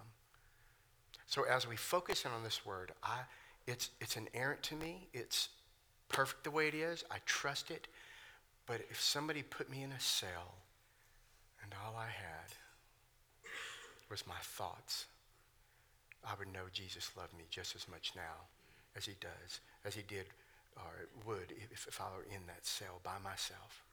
So 1.26 1.44
as 1.44 1.68
we 1.68 1.76
focus 1.76 2.26
in 2.26 2.32
on 2.32 2.44
this 2.44 2.66
word, 2.66 2.94
I, 3.04 3.20
it's, 3.68 3.90
it's 4.00 4.16
inerrant 4.16 4.64
to 4.64 4.76
me. 4.76 5.08
It's 5.14 5.50
perfect 6.08 6.44
the 6.44 6.52
way 6.52 6.68
it 6.68 6.74
is. 6.74 7.04
I 7.12 7.18
trust 7.26 7.70
it. 7.70 7.88
But 8.66 8.82
if 8.90 9.02
somebody 9.02 9.44
put 9.44 9.70
me 9.70 9.84
in 9.84 9.92
a 9.92 10.00
cell 10.00 10.56
and 11.70 11.80
all 11.86 11.96
I 11.96 12.08
had 12.10 12.50
was 14.10 14.26
my 14.28 14.42
thoughts, 14.42 15.06
I 16.26 16.34
would 16.40 16.52
know 16.52 16.66
Jesus 16.74 17.12
loved 17.16 17.38
me 17.38 17.44
just 17.50 17.76
as 17.76 17.88
much 17.88 18.14
now 18.16 18.48
as 18.96 19.06
he 19.06 19.14
does, 19.22 19.60
as 19.86 19.94
he 19.94 20.02
did 20.02 20.26
or 20.76 21.08
would 21.28 21.52
if, 21.72 21.88
if 21.88 22.02
I 22.02 22.06
were 22.16 22.24
in 22.24 22.46
that 22.48 22.66
cell 22.66 23.00
by 23.04 23.20
myself. 23.24 23.84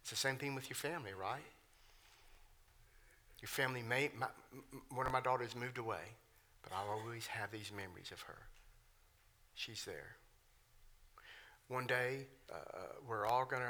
It's 0.00 0.10
the 0.10 0.16
same 0.16 0.36
thing 0.36 0.54
with 0.54 0.70
your 0.70 0.76
family, 0.76 1.12
right? 1.12 1.44
Your 3.42 3.48
family 3.48 3.82
may, 3.82 4.10
my, 4.18 4.28
one 4.94 5.06
of 5.06 5.12
my 5.12 5.20
daughters 5.20 5.54
moved 5.54 5.78
away. 5.78 6.16
But 6.62 6.72
I'll 6.76 6.98
always 6.98 7.26
have 7.28 7.52
these 7.52 7.70
memories 7.70 8.10
of 8.12 8.20
her. 8.22 8.38
she's 9.54 9.84
there. 9.84 10.16
One 11.68 11.86
day, 11.86 12.26
uh, 12.52 12.56
we're 13.08 13.26
all 13.26 13.44
going 13.44 13.62
to, 13.62 13.68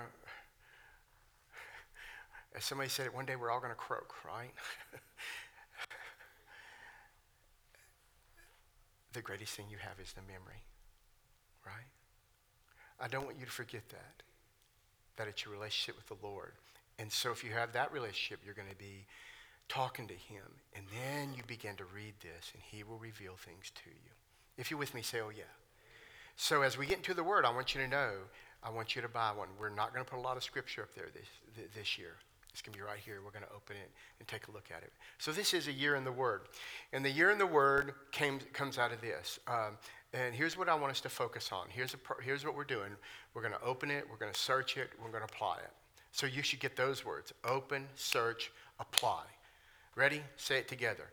as 2.56 2.64
somebody 2.64 2.88
said 2.88 3.04
it, 3.06 3.14
one 3.14 3.26
day 3.26 3.36
we're 3.36 3.50
all 3.50 3.60
going 3.60 3.70
to 3.70 3.76
croak, 3.76 4.14
right? 4.25 4.50
the 9.12 9.20
greatest 9.20 9.54
thing 9.54 9.66
you 9.70 9.76
have 9.76 10.00
is 10.02 10.14
the 10.14 10.22
memory, 10.22 10.64
right? 11.66 11.90
I 12.98 13.08
don't 13.08 13.26
want 13.26 13.38
you 13.38 13.44
to 13.44 13.52
forget 13.52 13.86
that, 13.90 14.22
that 15.16 15.28
it's 15.28 15.44
your 15.44 15.52
relationship 15.52 15.96
with 15.96 16.06
the 16.06 16.26
Lord. 16.26 16.52
And 16.98 17.12
so 17.12 17.30
if 17.30 17.44
you 17.44 17.50
have 17.50 17.75
that 17.75 17.92
relationship, 17.92 18.40
you're 18.42 18.54
going 18.54 18.70
to 18.70 18.76
be 18.76 19.04
talking 19.68 20.06
to 20.06 20.14
him. 20.14 20.44
And 20.75 20.86
then 20.92 21.34
you 21.34 21.42
begin 21.46 21.76
to 21.76 21.84
read 21.94 22.14
this, 22.22 22.52
and 22.54 22.62
he 22.62 22.84
will 22.84 22.96
reveal 22.98 23.34
things 23.36 23.70
to 23.75 23.90
you. 23.90 24.12
If 24.56 24.70
you're 24.70 24.80
with 24.80 24.94
me, 24.94 25.02
say, 25.02 25.20
oh, 25.20 25.28
yeah. 25.28 25.44
So 26.36 26.62
as 26.62 26.78
we 26.78 26.86
get 26.86 26.96
into 26.96 27.12
the 27.12 27.25
word, 27.25 27.44
I 27.44 27.50
want 27.52 27.75
you 27.75 27.82
to 27.82 27.88
know, 27.88 28.12
I 28.62 28.70
want 28.70 28.96
you 28.96 29.02
to 29.02 29.08
buy 29.08 29.32
one. 29.32 29.48
We're 29.60 29.68
not 29.68 29.92
going 29.92 30.04
to 30.04 30.10
put 30.10 30.18
a 30.18 30.22
lot 30.22 30.38
of 30.38 30.44
scripture 30.44 30.82
up 30.82 30.94
there 30.94 31.08
this, 31.12 31.66
this 31.75 31.98
year. 31.98 32.16
It's 32.56 32.62
going 32.62 32.72
to 32.72 32.78
be 32.78 32.82
right 32.82 32.98
here. 33.04 33.20
We're 33.22 33.32
going 33.32 33.44
to 33.44 33.54
open 33.54 33.76
it 33.76 33.90
and 34.18 34.26
take 34.26 34.48
a 34.48 34.50
look 34.50 34.70
at 34.75 34.82
it. 34.82 34.90
So 35.18 35.30
this 35.30 35.52
is 35.52 35.68
a 35.68 35.72
year 35.72 35.94
in 35.94 36.04
the 36.04 36.12
Word. 36.12 36.40
And 36.94 37.04
the 37.04 37.10
year 37.10 37.30
in 37.30 37.36
the 37.36 37.44
Word 37.44 37.92
came, 38.12 38.38
comes 38.54 38.78
out 38.78 38.94
of 38.94 39.02
this. 39.02 39.38
Um, 39.46 39.76
and 40.14 40.34
here's 40.34 40.56
what 40.56 40.66
I 40.66 40.75
want 40.75 40.90
us 40.90 41.02
to 41.02 41.10
focus 41.10 41.50
on. 41.52 41.66
Here's, 41.68 41.92
a, 41.92 41.98
here's 42.22 42.46
what 42.46 42.56
we're 42.56 42.64
doing. 42.64 42.88
We're 43.34 43.42
going 43.42 43.52
to 43.52 43.62
open 43.62 43.90
it. 43.90 44.06
We're 44.10 44.16
going 44.16 44.32
to 44.32 44.40
search 44.40 44.78
it. 44.78 44.88
We're 44.98 45.10
going 45.10 45.20
to 45.20 45.30
apply 45.30 45.58
it. 45.58 45.70
So 46.12 46.26
you 46.26 46.42
should 46.42 46.60
get 46.60 46.76
those 46.76 47.04
words. 47.04 47.34
Open, 47.44 47.84
search, 47.94 48.50
apply. 48.80 49.25
Ready? 49.94 50.22
Say 50.38 50.56
it 50.56 50.66
together. 50.66 51.10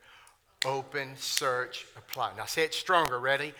Open, 0.66 1.10
search, 1.18 1.88
apply. 1.98 2.32
Now 2.38 2.46
say 2.46 2.64
it 2.64 2.74
stronger. 2.74 3.20
Ready? 3.20 3.54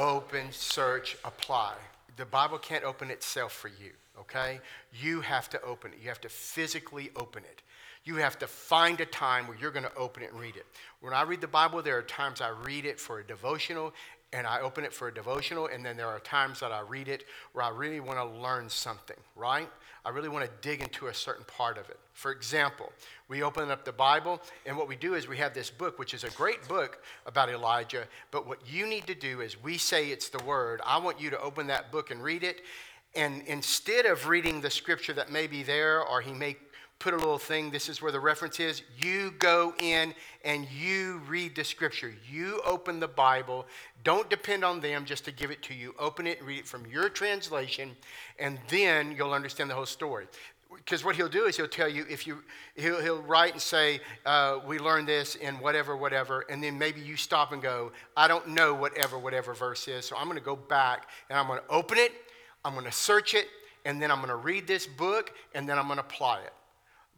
Open, 0.00 0.46
search, 0.52 1.18
apply. 1.22 1.74
The 2.16 2.24
Bible 2.24 2.56
can't 2.56 2.84
open 2.84 3.10
itself 3.10 3.52
for 3.52 3.68
you 3.68 3.92
okay? 4.20 4.60
You 4.92 5.20
have 5.20 5.48
to 5.50 5.62
open 5.62 5.92
it. 5.92 5.98
You 6.02 6.08
have 6.08 6.20
to 6.22 6.28
physically 6.28 7.10
open 7.16 7.44
it. 7.44 7.62
You 8.04 8.16
have 8.16 8.38
to 8.38 8.46
find 8.46 9.00
a 9.00 9.06
time 9.06 9.48
where 9.48 9.56
you're 9.60 9.72
going 9.72 9.84
to 9.84 9.94
open 9.96 10.22
it 10.22 10.30
and 10.30 10.40
read 10.40 10.56
it. 10.56 10.66
When 11.00 11.12
I 11.12 11.22
read 11.22 11.40
the 11.40 11.48
Bible, 11.48 11.82
there 11.82 11.98
are 11.98 12.02
times 12.02 12.40
I 12.40 12.50
read 12.50 12.84
it 12.84 13.00
for 13.00 13.18
a 13.18 13.26
devotional 13.26 13.92
and 14.32 14.46
I 14.46 14.60
open 14.60 14.84
it 14.84 14.92
for 14.92 15.08
a 15.08 15.14
devotional, 15.14 15.68
and 15.68 15.84
then 15.84 15.96
there 15.96 16.08
are 16.08 16.18
times 16.18 16.60
that 16.60 16.72
I 16.72 16.80
read 16.80 17.08
it 17.08 17.24
where 17.52 17.64
I 17.64 17.70
really 17.70 18.00
want 18.00 18.18
to 18.18 18.24
learn 18.24 18.68
something, 18.68 19.16
right? 19.36 19.68
I 20.04 20.10
really 20.10 20.28
want 20.28 20.44
to 20.44 20.50
dig 20.68 20.82
into 20.82 21.06
a 21.06 21.14
certain 21.14 21.44
part 21.44 21.78
of 21.78 21.88
it. 21.88 21.98
For 22.12 22.32
example, 22.32 22.92
we 23.28 23.42
open 23.42 23.70
up 23.70 23.84
the 23.84 23.92
Bible, 23.92 24.42
and 24.66 24.76
what 24.76 24.88
we 24.88 24.96
do 24.96 25.14
is 25.14 25.28
we 25.28 25.36
have 25.38 25.54
this 25.54 25.70
book, 25.70 25.98
which 25.98 26.12
is 26.12 26.24
a 26.24 26.30
great 26.30 26.66
book 26.68 27.02
about 27.24 27.48
Elijah. 27.48 28.04
But 28.30 28.46
what 28.46 28.58
you 28.68 28.86
need 28.86 29.06
to 29.06 29.14
do 29.14 29.40
is 29.40 29.62
we 29.62 29.78
say 29.78 30.08
it's 30.08 30.28
the 30.28 30.42
Word. 30.42 30.80
I 30.84 30.98
want 30.98 31.20
you 31.20 31.30
to 31.30 31.40
open 31.40 31.68
that 31.68 31.92
book 31.92 32.10
and 32.10 32.22
read 32.22 32.42
it, 32.42 32.62
and 33.16 33.42
instead 33.46 34.06
of 34.06 34.28
reading 34.28 34.60
the 34.60 34.70
scripture 34.70 35.12
that 35.14 35.32
may 35.32 35.46
be 35.46 35.62
there, 35.62 36.02
or 36.02 36.20
he 36.20 36.32
may 36.32 36.56
put 36.98 37.12
a 37.12 37.16
little 37.16 37.38
thing, 37.38 37.70
this 37.70 37.88
is 37.88 38.00
where 38.00 38.12
the 38.12 38.20
reference 38.20 38.58
is, 38.60 38.82
you 38.98 39.32
go 39.38 39.74
in 39.80 40.14
and 40.44 40.66
you 40.70 41.20
read 41.28 41.54
the 41.54 41.64
scripture. 41.64 42.14
You 42.30 42.60
open 42.64 43.00
the 43.00 43.08
Bible. 43.08 43.66
Don't 44.04 44.30
depend 44.30 44.64
on 44.64 44.80
them 44.80 45.04
just 45.04 45.24
to 45.26 45.32
give 45.32 45.50
it 45.50 45.62
to 45.64 45.74
you. 45.74 45.94
Open 45.98 46.26
it 46.26 46.38
and 46.38 46.46
read 46.46 46.60
it 46.60 46.66
from 46.66 46.86
your 46.86 47.08
translation, 47.08 47.96
and 48.38 48.58
then 48.68 49.14
you'll 49.16 49.32
understand 49.32 49.68
the 49.70 49.74
whole 49.74 49.86
story 49.86 50.26
because 50.74 51.04
what 51.04 51.16
he'll 51.16 51.28
do 51.28 51.46
is 51.46 51.56
he'll 51.56 51.68
tell 51.68 51.88
you 51.88 52.04
if 52.08 52.26
you 52.26 52.42
he'll, 52.74 53.00
he'll 53.00 53.22
write 53.22 53.52
and 53.52 53.62
say 53.62 54.00
uh, 54.26 54.58
we 54.66 54.78
learned 54.78 55.06
this 55.06 55.36
in 55.36 55.54
whatever 55.56 55.96
whatever 55.96 56.44
and 56.50 56.62
then 56.62 56.76
maybe 56.76 57.00
you 57.00 57.16
stop 57.16 57.52
and 57.52 57.62
go 57.62 57.92
i 58.16 58.26
don't 58.26 58.48
know 58.48 58.74
whatever 58.74 59.16
whatever 59.18 59.54
verse 59.54 59.86
is 59.88 60.04
so 60.04 60.16
i'm 60.16 60.26
going 60.26 60.36
to 60.36 60.44
go 60.44 60.56
back 60.56 61.08
and 61.30 61.38
i'm 61.38 61.46
going 61.46 61.60
to 61.60 61.68
open 61.70 61.98
it 61.98 62.12
I'm 62.66 62.72
going 62.72 62.84
to 62.84 62.90
search 62.90 63.34
it, 63.34 63.46
and 63.84 64.02
then 64.02 64.10
I'm 64.10 64.18
going 64.18 64.28
to 64.28 64.34
read 64.34 64.66
this 64.66 64.88
book, 64.88 65.32
and 65.54 65.68
then 65.68 65.78
I'm 65.78 65.86
going 65.86 65.98
to 65.98 66.04
apply 66.04 66.40
it. 66.40 66.52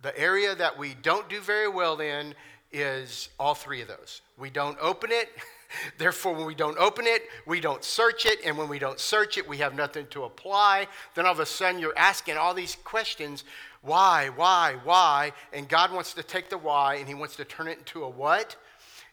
The 0.02 0.16
area 0.18 0.54
that 0.54 0.78
we 0.78 0.94
don't 1.02 1.26
do 1.30 1.40
very 1.40 1.68
well 1.68 1.98
in 2.00 2.34
is 2.70 3.30
all 3.40 3.54
three 3.54 3.80
of 3.80 3.88
those. 3.88 4.20
We 4.36 4.50
don't 4.50 4.76
open 4.78 5.10
it. 5.10 5.30
Therefore, 5.98 6.34
when 6.34 6.44
we 6.44 6.54
don't 6.54 6.76
open 6.76 7.06
it, 7.06 7.22
we 7.46 7.60
don't 7.60 7.82
search 7.82 8.26
it. 8.26 8.40
And 8.44 8.58
when 8.58 8.68
we 8.68 8.78
don't 8.78 9.00
search 9.00 9.38
it, 9.38 9.48
we 9.48 9.56
have 9.56 9.74
nothing 9.74 10.06
to 10.08 10.24
apply. 10.24 10.86
Then 11.14 11.24
all 11.24 11.32
of 11.32 11.40
a 11.40 11.46
sudden, 11.46 11.80
you're 11.80 11.96
asking 11.96 12.36
all 12.36 12.52
these 12.52 12.76
questions 12.84 13.44
why, 13.80 14.28
why, 14.28 14.76
why? 14.84 15.32
And 15.54 15.66
God 15.66 15.92
wants 15.92 16.12
to 16.12 16.22
take 16.22 16.50
the 16.50 16.58
why 16.58 16.96
and 16.96 17.08
He 17.08 17.14
wants 17.14 17.36
to 17.36 17.46
turn 17.46 17.68
it 17.68 17.78
into 17.78 18.04
a 18.04 18.08
what? 18.08 18.56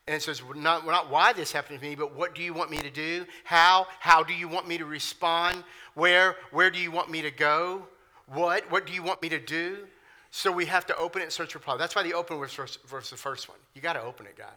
And 0.08 0.16
it 0.16 0.22
says, 0.22 0.42
not, 0.56 0.86
not 0.86 1.10
why 1.10 1.34
this 1.34 1.52
happened 1.52 1.80
to 1.80 1.86
me, 1.86 1.96
but 1.96 2.16
what 2.16 2.36
do 2.36 2.44
you 2.44 2.54
want 2.54 2.70
me 2.70 2.78
to 2.78 2.92
do? 2.92 3.26
How? 3.44 3.88
How 4.00 4.22
do 4.22 4.34
you 4.34 4.48
want 4.48 4.68
me 4.68 4.78
to 4.78 4.86
respond? 4.86 5.64
Where? 5.96 6.36
Where 6.52 6.70
do 6.70 6.80
you 6.80 6.92
want 6.92 7.10
me 7.10 7.24
to 7.24 7.32
go? 7.32 7.88
What? 8.28 8.70
What 8.72 8.86
do 8.86 8.94
you 8.94 9.02
want 9.02 9.22
me 9.24 9.30
to 9.30 9.40
do? 9.40 9.88
So 10.30 10.52
we 10.52 10.66
have 10.66 10.86
to 10.88 10.98
open 10.98 11.22
it 11.22 11.26
and 11.26 11.34
search 11.34 11.54
for 11.54 11.60
problem. 11.60 11.80
That's 11.80 11.96
why 11.96 12.04
the 12.04 12.14
open 12.14 12.40
was 12.40 12.54
versus 12.54 13.10
the 13.10 13.18
first 13.18 13.50
one. 13.50 13.58
You 13.74 13.82
got 13.82 13.94
to 13.94 14.02
open 14.02 14.28
it, 14.28 14.38
guys. 14.38 14.52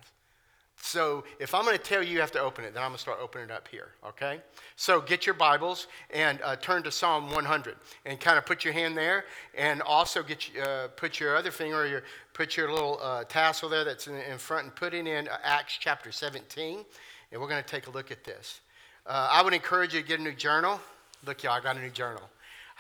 So 0.83 1.25
if 1.39 1.55
I'm 1.55 1.65
going 1.65 1.77
to 1.77 1.83
tell 1.83 2.03
you 2.03 2.13
you 2.13 2.21
have 2.21 2.33
to 2.33 2.41
open 2.41 2.65
it, 2.65 2.73
then 2.73 2.83
I'm 2.83 2.91
going 2.91 2.97
to 2.97 3.01
start 3.01 3.19
opening 3.21 3.49
it 3.49 3.53
up 3.53 3.69
here, 3.69 3.89
okay? 4.07 4.41
So 4.77 5.01
get 5.01 5.27
your 5.27 5.35
Bibles 5.35 5.89
and 6.11 6.41
uh, 6.43 6.57
turn 6.57 6.83
to 6.85 6.91
Psalm 6.91 7.31
100 7.31 7.77
and 8.07 8.19
kind 8.19 8.39
of 8.39 8.47
put 8.47 8.65
your 8.65 8.73
hand 8.73 8.97
there 8.97 9.25
and 9.57 9.83
also 9.83 10.23
get 10.23 10.49
uh, 10.63 10.89
put 10.89 11.21
your 11.21 11.37
other 11.37 11.51
finger 11.51 11.83
or 11.83 11.87
your, 11.87 12.05
put 12.33 12.57
your 12.57 12.73
little 12.73 12.99
uh, 13.03 13.25
tassel 13.25 13.69
there 13.69 13.85
that's 13.85 14.07
in, 14.07 14.17
in, 14.17 14.39
front 14.39 14.65
and 14.65 14.75
put 14.75 14.95
it 14.95 15.07
in 15.07 15.29
uh, 15.29 15.37
Acts 15.43 15.77
chapter 15.79 16.13
17. 16.13 16.85
And 17.33 17.41
we're 17.41 17.49
going 17.49 17.63
to 17.63 17.69
take 17.69 17.89
a 17.89 17.91
look 17.91 18.11
at 18.11 18.25
this. 18.25 18.61
Uh, 19.07 19.29
I 19.31 19.43
would 19.43 19.53
encourage 19.53 19.95
you 19.95 20.01
to 20.01 20.07
get 20.07 20.21
a 20.21 20.23
new 20.23 20.33
journal. 20.33 20.81
Look, 21.27 21.43
y'all, 21.43 21.53
I 21.53 21.61
got 21.61 21.77
a 21.77 21.81
new 21.81 21.91
journal. 21.91 22.23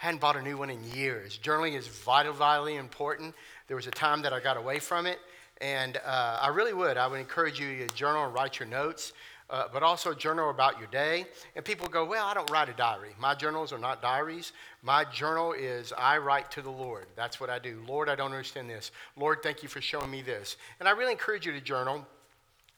I 0.00 0.06
hadn't 0.06 0.20
bought 0.20 0.36
a 0.36 0.42
new 0.42 0.56
one 0.56 0.70
in 0.70 0.82
years. 0.92 1.38
Journaling 1.42 1.76
is 1.76 1.88
vital, 1.88 2.32
vitally 2.32 2.76
important. 2.76 3.34
There 3.66 3.76
was 3.76 3.88
a 3.88 3.90
time 3.90 4.22
that 4.22 4.32
I 4.32 4.40
got 4.40 4.56
away 4.56 4.78
from 4.78 5.06
it 5.06 5.18
and 5.60 5.96
uh, 6.04 6.38
I 6.40 6.48
really 6.48 6.72
would. 6.72 6.96
I 6.96 7.06
would 7.06 7.20
encourage 7.20 7.58
you 7.60 7.86
to 7.86 7.94
journal 7.94 8.24
and 8.24 8.34
write 8.34 8.58
your 8.58 8.68
notes, 8.68 9.12
uh, 9.50 9.64
but 9.72 9.82
also 9.82 10.14
journal 10.14 10.50
about 10.50 10.78
your 10.78 10.88
day. 10.88 11.26
And 11.56 11.64
people 11.64 11.88
go, 11.88 12.04
Well, 12.04 12.26
I 12.26 12.34
don't 12.34 12.50
write 12.50 12.68
a 12.68 12.74
diary. 12.74 13.10
My 13.18 13.34
journals 13.34 13.72
are 13.72 13.78
not 13.78 14.02
diaries. 14.02 14.52
My 14.82 15.04
journal 15.04 15.52
is 15.52 15.92
I 15.96 16.18
write 16.18 16.50
to 16.52 16.62
the 16.62 16.70
Lord. 16.70 17.06
That's 17.16 17.40
what 17.40 17.50
I 17.50 17.58
do. 17.58 17.82
Lord, 17.86 18.08
I 18.08 18.14
don't 18.14 18.30
understand 18.30 18.70
this. 18.70 18.90
Lord, 19.16 19.42
thank 19.42 19.62
you 19.62 19.68
for 19.68 19.80
showing 19.80 20.10
me 20.10 20.22
this. 20.22 20.56
And 20.80 20.88
I 20.88 20.92
really 20.92 21.12
encourage 21.12 21.46
you 21.46 21.52
to 21.52 21.60
journal 21.60 22.06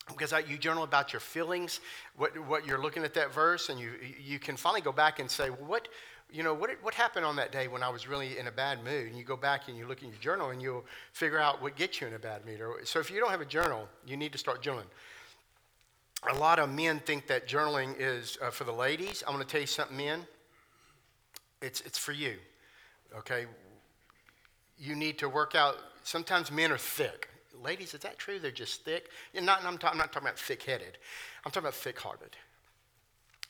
because 0.08 0.32
you 0.48 0.58
journal 0.58 0.82
about 0.82 1.12
your 1.12 1.20
feelings, 1.20 1.80
what, 2.16 2.36
what 2.46 2.66
you're 2.66 2.80
looking 2.80 3.04
at 3.04 3.14
that 3.14 3.32
verse, 3.32 3.68
and 3.68 3.78
you, 3.78 3.92
you 4.20 4.38
can 4.38 4.56
finally 4.56 4.80
go 4.80 4.92
back 4.92 5.20
and 5.20 5.30
say, 5.30 5.50
well, 5.50 5.66
what, 5.66 5.88
you 6.32 6.42
know, 6.42 6.54
what, 6.54 6.70
what 6.82 6.94
happened 6.94 7.24
on 7.24 7.36
that 7.36 7.52
day 7.52 7.68
when 7.68 7.82
I 7.82 7.88
was 7.88 8.08
really 8.08 8.38
in 8.38 8.46
a 8.46 8.52
bad 8.52 8.84
mood? 8.84 9.08
And 9.08 9.16
you 9.16 9.24
go 9.24 9.36
back 9.36 9.68
and 9.68 9.76
you 9.76 9.86
look 9.86 10.02
in 10.02 10.08
your 10.08 10.18
journal 10.18 10.50
and 10.50 10.60
you'll 10.60 10.84
figure 11.12 11.38
out 11.38 11.62
what 11.62 11.76
gets 11.76 12.00
you 12.00 12.06
in 12.06 12.14
a 12.14 12.18
bad 12.18 12.44
mood. 12.46 12.60
So 12.84 12.98
if 13.00 13.10
you 13.10 13.20
don't 13.20 13.30
have 13.30 13.40
a 13.40 13.46
journal, 13.46 13.88
you 14.06 14.16
need 14.16 14.32
to 14.32 14.38
start 14.38 14.62
journaling. 14.62 14.88
A 16.30 16.34
lot 16.34 16.58
of 16.58 16.70
men 16.70 17.00
think 17.00 17.26
that 17.28 17.48
journaling 17.48 17.94
is 17.98 18.38
uh, 18.42 18.50
for 18.50 18.64
the 18.64 18.72
ladies. 18.72 19.22
I'm 19.26 19.34
going 19.34 19.44
to 19.44 19.50
tell 19.50 19.60
you 19.60 19.66
something, 19.66 19.96
men. 19.96 20.26
It's, 21.62 21.80
it's 21.82 21.98
for 21.98 22.12
you, 22.12 22.36
okay? 23.16 23.46
You 24.78 24.94
need 24.94 25.18
to 25.18 25.28
work 25.28 25.54
out. 25.54 25.76
Sometimes 26.04 26.50
men 26.50 26.72
are 26.72 26.78
thick. 26.78 27.28
Ladies, 27.62 27.94
is 27.94 28.00
that 28.00 28.18
true? 28.18 28.38
They're 28.38 28.50
just 28.50 28.84
thick? 28.84 29.10
Not, 29.34 29.64
I'm, 29.64 29.76
talk, 29.76 29.92
I'm 29.92 29.98
not 29.98 30.12
talking 30.12 30.28
about 30.28 30.38
thick 30.38 30.62
headed, 30.62 30.98
I'm 31.44 31.50
talking 31.50 31.66
about 31.68 31.74
thick 31.74 31.98
hearted 31.98 32.36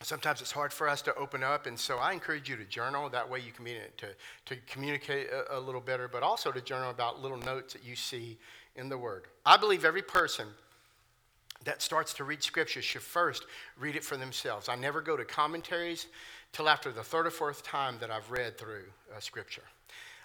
sometimes 0.02 0.40
it's 0.40 0.52
hard 0.52 0.72
for 0.72 0.88
us 0.88 1.02
to 1.02 1.14
open 1.14 1.42
up 1.42 1.66
and 1.66 1.78
so 1.78 1.98
i 1.98 2.12
encourage 2.12 2.48
you 2.48 2.56
to 2.56 2.64
journal. 2.64 3.08
That 3.08 3.28
way 3.28 3.40
you 3.40 3.52
can 3.52 3.64
to, 3.64 4.06
to 4.46 4.56
communicate 4.66 5.28
a, 5.30 5.58
a, 5.58 5.60
little 5.60 5.80
better 5.80 6.08
but 6.08 6.22
also 6.22 6.50
to 6.50 6.60
journal 6.60 6.90
about 6.90 7.20
little 7.20 7.38
notes 7.38 7.74
that 7.74 7.84
you 7.84 7.94
see 7.96 8.38
in 8.76 8.88
the 8.88 8.96
word. 8.96 9.24
I 9.44 9.56
believe 9.56 9.84
every 9.84 10.02
person 10.02 10.46
that 11.64 11.82
starts 11.82 12.14
to 12.14 12.24
read 12.24 12.42
scripture 12.42 12.80
should 12.80 13.02
first 13.02 13.44
read 13.78 13.94
it 13.94 14.02
for 14.02 14.16
themselves. 14.16 14.68
I 14.68 14.76
never 14.76 15.02
go 15.02 15.16
to 15.16 15.24
commentaries 15.24 16.06
till 16.52 16.68
after 16.68 16.90
the 16.92 17.02
third 17.02 17.26
or 17.26 17.30
fourth 17.30 17.62
time 17.62 17.96
that 18.00 18.10
i've 18.10 18.30
read 18.30 18.58
through 18.58 18.84
uh, 19.14 19.20
scripture 19.20 19.62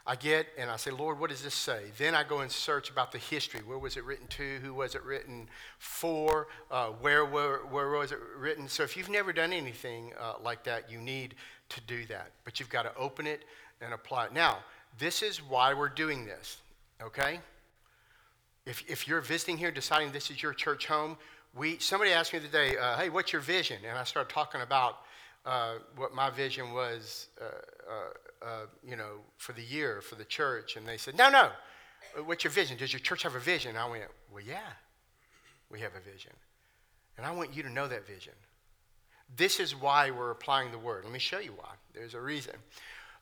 I 0.07 0.15
get 0.15 0.47
and 0.57 0.69
I 0.69 0.75
say, 0.75 0.91
Lord, 0.91 1.19
what 1.19 1.31
does 1.31 1.41
this 1.41 1.55
say? 1.55 1.85
Then 1.97 2.13
I 2.13 2.23
go 2.23 2.41
and 2.41 2.51
search 2.51 2.91
about 2.91 3.11
the 3.11 3.17
history. 3.17 3.61
Where 3.65 3.79
was 3.79 3.97
it 3.97 4.03
written 4.03 4.27
to? 4.27 4.59
Who 4.61 4.73
was 4.73 4.93
it 4.93 5.03
written 5.03 5.49
for? 5.79 6.47
Uh, 6.69 6.89
where, 6.89 7.25
where, 7.25 7.57
where 7.65 7.89
was 7.89 8.11
it 8.11 8.19
written? 8.37 8.67
So 8.67 8.83
if 8.83 8.95
you've 8.95 9.09
never 9.09 9.33
done 9.33 9.51
anything 9.51 10.11
uh, 10.19 10.33
like 10.43 10.63
that, 10.65 10.91
you 10.91 10.99
need 10.99 11.33
to 11.69 11.81
do 11.81 12.05
that. 12.05 12.31
But 12.43 12.59
you've 12.59 12.69
got 12.69 12.83
to 12.83 12.95
open 12.95 13.25
it 13.25 13.45
and 13.81 13.93
apply 13.93 14.25
it. 14.25 14.33
Now, 14.33 14.59
this 14.99 15.23
is 15.23 15.39
why 15.39 15.73
we're 15.73 15.89
doing 15.89 16.25
this, 16.25 16.57
okay? 17.01 17.39
If, 18.67 18.83
if 18.87 19.07
you're 19.07 19.21
visiting 19.21 19.57
here, 19.57 19.71
deciding 19.71 20.11
this 20.11 20.29
is 20.29 20.41
your 20.41 20.53
church 20.53 20.85
home, 20.85 21.17
we, 21.55 21.79
somebody 21.79 22.11
asked 22.11 22.31
me 22.31 22.39
today, 22.39 22.77
uh, 22.77 22.97
hey, 22.97 23.09
what's 23.09 23.33
your 23.33 23.41
vision? 23.41 23.77
And 23.87 23.97
I 23.97 24.03
started 24.03 24.31
talking 24.31 24.61
about 24.61 24.99
uh, 25.45 25.75
what 25.95 26.13
my 26.13 26.29
vision 26.29 26.73
was 26.73 27.27
uh, 27.39 27.45
uh, 27.45 28.45
uh, 28.45 28.65
you 28.87 28.95
know, 28.95 29.19
for 29.37 29.53
the 29.53 29.61
year, 29.61 30.01
for 30.01 30.15
the 30.15 30.25
church. 30.25 30.75
And 30.75 30.87
they 30.87 30.97
said, 30.97 31.17
no, 31.17 31.29
no. 31.29 31.49
What's 32.25 32.43
your 32.43 32.51
vision? 32.51 32.77
Does 32.77 32.93
your 32.93 32.99
church 32.99 33.23
have 33.23 33.35
a 33.35 33.39
vision? 33.39 33.75
I 33.75 33.89
went, 33.89 34.03
well, 34.31 34.43
yeah, 34.45 34.71
we 35.69 35.79
have 35.81 35.91
a 35.95 36.11
vision. 36.11 36.31
And 37.17 37.25
I 37.25 37.31
want 37.31 37.55
you 37.55 37.63
to 37.63 37.69
know 37.69 37.87
that 37.87 38.07
vision. 38.07 38.33
This 39.35 39.59
is 39.59 39.75
why 39.75 40.11
we're 40.11 40.31
applying 40.31 40.71
the 40.71 40.77
word. 40.77 41.03
Let 41.03 41.13
me 41.13 41.19
show 41.19 41.39
you 41.39 41.53
why. 41.55 41.71
There's 41.93 42.13
a 42.13 42.21
reason. 42.21 42.53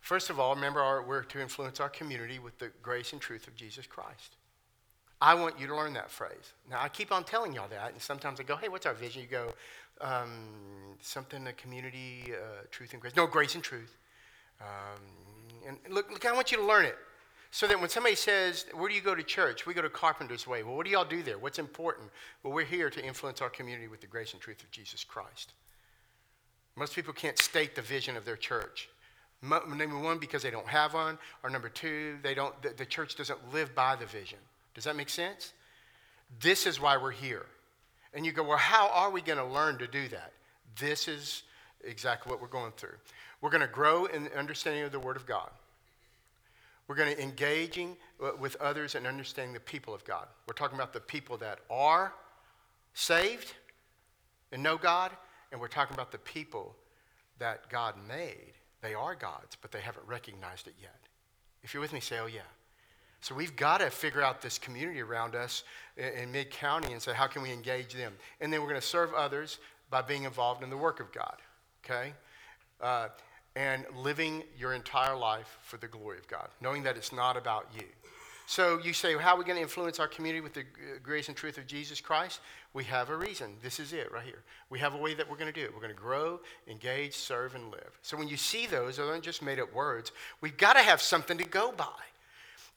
First 0.01 0.29
of 0.29 0.39
all, 0.39 0.53
remember 0.53 0.81
our, 0.81 1.01
we're 1.01 1.23
to 1.23 1.41
influence 1.41 1.79
our 1.79 1.89
community 1.89 2.39
with 2.39 2.59
the 2.59 2.71
grace 2.81 3.13
and 3.13 3.21
truth 3.21 3.47
of 3.47 3.55
Jesus 3.55 3.87
Christ. 3.87 4.35
I 5.21 5.35
want 5.35 5.57
you 5.57 5.67
to 5.67 5.75
learn 5.75 5.93
that 5.93 6.11
phrase. 6.11 6.53
Now, 6.69 6.79
I 6.81 6.89
keep 6.89 7.13
on 7.13 7.23
telling 7.23 7.53
y'all 7.53 7.69
that, 7.69 7.93
and 7.93 8.01
sometimes 8.01 8.41
I 8.41 8.43
go, 8.43 8.57
hey, 8.57 8.67
what's 8.67 8.85
our 8.85 8.93
vision? 8.93 9.21
You 9.21 9.29
go, 9.29 9.53
um, 10.01 10.29
something, 11.01 11.47
a 11.47 11.53
community, 11.53 12.33
uh, 12.33 12.63
truth 12.71 12.93
and 12.93 13.01
grace. 13.01 13.15
No, 13.15 13.27
grace 13.27 13.55
and 13.55 13.63
truth. 13.63 13.97
Um, 14.61 15.01
and 15.67 15.77
look, 15.89 16.11
look, 16.11 16.25
I 16.25 16.33
want 16.33 16.51
you 16.51 16.57
to 16.57 16.65
learn 16.65 16.85
it. 16.85 16.97
So 17.51 17.67
that 17.67 17.79
when 17.79 17.89
somebody 17.89 18.15
says, 18.15 18.65
Where 18.73 18.89
do 18.89 18.95
you 18.95 19.01
go 19.01 19.13
to 19.13 19.21
church? 19.21 19.67
We 19.67 19.75
go 19.75 19.83
to 19.83 19.89
Carpenter's 19.89 20.47
Way. 20.47 20.63
Well, 20.63 20.75
what 20.75 20.85
do 20.85 20.91
y'all 20.91 21.05
do 21.05 21.21
there? 21.21 21.37
What's 21.37 21.59
important? 21.59 22.09
Well, 22.41 22.51
we're 22.51 22.65
here 22.65 22.89
to 22.89 23.05
influence 23.05 23.41
our 23.41 23.49
community 23.49 23.87
with 23.87 24.01
the 24.01 24.07
grace 24.07 24.33
and 24.33 24.41
truth 24.41 24.63
of 24.63 24.71
Jesus 24.71 25.03
Christ. 25.03 25.53
Most 26.75 26.95
people 26.95 27.13
can't 27.13 27.37
state 27.37 27.75
the 27.75 27.81
vision 27.81 28.17
of 28.17 28.25
their 28.25 28.37
church. 28.37 28.89
Number 29.43 29.99
one, 29.99 30.17
because 30.17 30.41
they 30.41 30.49
don't 30.51 30.67
have 30.67 30.93
one, 30.93 31.19
or 31.43 31.49
number 31.49 31.69
two, 31.69 32.17
they 32.23 32.33
don't, 32.33 32.59
the, 32.61 32.69
the 32.69 32.85
church 32.85 33.15
doesn't 33.15 33.53
live 33.53 33.75
by 33.75 33.95
the 33.95 34.05
vision. 34.05 34.39
Does 34.73 34.85
that 34.85 34.95
make 34.95 35.09
sense? 35.09 35.53
This 36.39 36.65
is 36.65 36.79
why 36.79 36.97
we're 36.97 37.11
here. 37.11 37.45
And 38.13 38.25
you 38.25 38.31
go, 38.31 38.43
well, 38.43 38.57
how 38.57 38.89
are 38.89 39.09
we 39.09 39.21
going 39.21 39.39
to 39.39 39.45
learn 39.45 39.77
to 39.79 39.87
do 39.87 40.07
that? 40.09 40.33
This 40.79 41.07
is 41.07 41.43
exactly 41.83 42.31
what 42.31 42.41
we're 42.41 42.47
going 42.47 42.71
through. 42.77 42.95
We're 43.41 43.49
going 43.49 43.61
to 43.61 43.67
grow 43.67 44.05
in 44.05 44.25
the 44.25 44.37
understanding 44.37 44.83
of 44.83 44.91
the 44.91 44.99
Word 44.99 45.17
of 45.17 45.25
God. 45.25 45.49
We're 46.87 46.95
going 46.95 47.15
to 47.15 47.21
engaging 47.21 47.97
with 48.39 48.55
others 48.57 48.95
and 48.95 49.07
understanding 49.07 49.53
the 49.53 49.59
people 49.59 49.93
of 49.93 50.03
God. 50.03 50.27
We're 50.47 50.53
talking 50.53 50.77
about 50.77 50.93
the 50.93 50.99
people 50.99 51.37
that 51.37 51.59
are 51.69 52.13
saved 52.93 53.53
and 54.51 54.61
know 54.61 54.77
God, 54.77 55.11
and 55.51 55.59
we're 55.59 55.67
talking 55.67 55.93
about 55.93 56.11
the 56.11 56.19
people 56.19 56.75
that 57.39 57.69
God 57.69 57.95
made. 58.07 58.53
They 58.81 58.93
are 58.93 59.15
God's, 59.15 59.55
but 59.61 59.71
they 59.71 59.79
haven't 59.79 60.05
recognized 60.07 60.67
it 60.67 60.75
yet. 60.79 60.99
If 61.63 61.73
you're 61.73 61.81
with 61.81 61.93
me, 61.93 62.01
say, 62.01 62.19
oh, 62.19 62.27
yeah. 62.27 62.41
So 63.23 63.33
we've 63.33 63.55
got 63.55 63.77
to 63.77 63.89
figure 63.89 64.21
out 64.21 64.41
this 64.41 64.59
community 64.59 64.99
around 64.99 65.33
us 65.33 65.63
in, 65.95 66.29
Mid 66.29 66.51
County 66.51 66.91
and 66.91 67.01
say, 67.01 67.13
how 67.13 67.25
can 67.25 67.41
we 67.41 67.53
engage 67.53 67.93
them? 67.93 68.11
And 68.41 68.51
then 68.51 68.59
we're 68.59 68.67
going 68.67 68.81
to 68.81 68.85
serve 68.85 69.13
others 69.13 69.59
by 69.89 70.01
being 70.01 70.23
involved 70.23 70.61
in 70.61 70.69
the 70.69 70.75
work 70.75 70.99
of 70.99 71.09
God, 71.13 71.37
okay? 71.85 72.11
Uh, 72.81 73.07
and 73.55 73.85
living 73.95 74.43
your 74.57 74.73
entire 74.73 75.15
life 75.15 75.57
for 75.63 75.77
the 75.77 75.87
glory 75.87 76.17
of 76.17 76.27
God, 76.27 76.49
knowing 76.59 76.83
that 76.83 76.97
it's 76.97 77.13
not 77.13 77.37
about 77.37 77.69
you. 77.73 77.85
So 78.45 78.81
you 78.83 78.91
say, 78.91 79.15
well, 79.15 79.23
how 79.23 79.35
are 79.35 79.37
we 79.37 79.45
going 79.45 79.55
to 79.55 79.61
influence 79.61 80.01
our 80.01 80.07
community 80.09 80.41
with 80.41 80.53
the 80.53 80.65
grace 81.01 81.29
and 81.29 81.37
truth 81.37 81.57
of 81.57 81.65
Jesus 81.65 82.01
Christ? 82.01 82.41
We 82.73 82.83
have 82.83 83.09
a 83.09 83.15
reason. 83.15 83.55
This 83.63 83.79
is 83.79 83.93
it 83.93 84.11
right 84.11 84.25
here. 84.25 84.43
We 84.69 84.79
have 84.79 84.95
a 84.95 84.97
way 84.97 85.13
that 85.13 85.29
we're 85.29 85.37
going 85.37 85.51
to 85.51 85.57
do 85.57 85.65
it. 85.65 85.73
We're 85.73 85.79
going 85.79 85.95
to 85.95 86.01
grow, 86.01 86.41
engage, 86.67 87.13
serve, 87.13 87.55
and 87.55 87.71
live. 87.71 87.97
So 88.01 88.17
when 88.17 88.27
you 88.27 88.35
see 88.35 88.67
those, 88.67 88.97
those 88.97 89.09
aren't 89.09 89.23
just 89.23 89.41
made 89.41 89.61
up 89.61 89.73
words. 89.73 90.11
We've 90.41 90.57
got 90.57 90.73
to 90.73 90.81
have 90.81 91.01
something 91.01 91.37
to 91.37 91.45
go 91.45 91.71
by. 91.71 91.85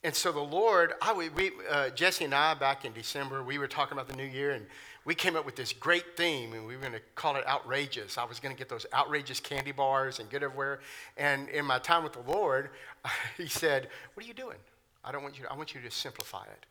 And 0.07 0.15
so 0.15 0.31
the 0.31 0.39
Lord, 0.39 0.93
I, 1.03 1.13
we, 1.13 1.51
uh, 1.69 1.91
Jesse 1.91 2.25
and 2.25 2.33
I, 2.33 2.55
back 2.55 2.85
in 2.85 2.93
December, 2.93 3.43
we 3.43 3.59
were 3.59 3.67
talking 3.67 3.99
about 3.99 4.07
the 4.07 4.15
new 4.15 4.23
year, 4.23 4.53
and 4.53 4.65
we 5.05 5.17
came 5.17 5.35
up 5.35 5.45
with 5.45 5.57
this 5.57 5.73
great 5.73 6.17
theme, 6.17 6.53
and 6.53 6.65
we 6.65 6.77
were 6.77 6.81
going 6.81 6.93
to 6.93 7.01
call 7.17 7.35
it 7.35 7.45
outrageous. 7.45 8.17
I 8.17 8.23
was 8.23 8.39
going 8.39 8.55
to 8.55 8.59
get 8.59 8.69
those 8.69 8.87
outrageous 8.95 9.41
candy 9.41 9.73
bars 9.73 10.21
and 10.21 10.31
get 10.31 10.45
everywhere. 10.45 10.79
And 11.17 11.49
in 11.49 11.65
my 11.65 11.81
time 11.81 12.05
with 12.05 12.13
the 12.13 12.23
Lord, 12.31 12.71
He 13.37 13.49
said, 13.49 13.89
"What 14.15 14.25
are 14.25 14.29
you 14.29 14.35
doing? 14.35 14.59
I 15.05 15.11
don't 15.11 15.25
want 15.25 15.39
you. 15.39 15.45
To, 15.45 15.53
I 15.53 15.57
want 15.57 15.75
you 15.75 15.81
to 15.81 15.91
simplify 15.91 16.45
it. 16.45 16.67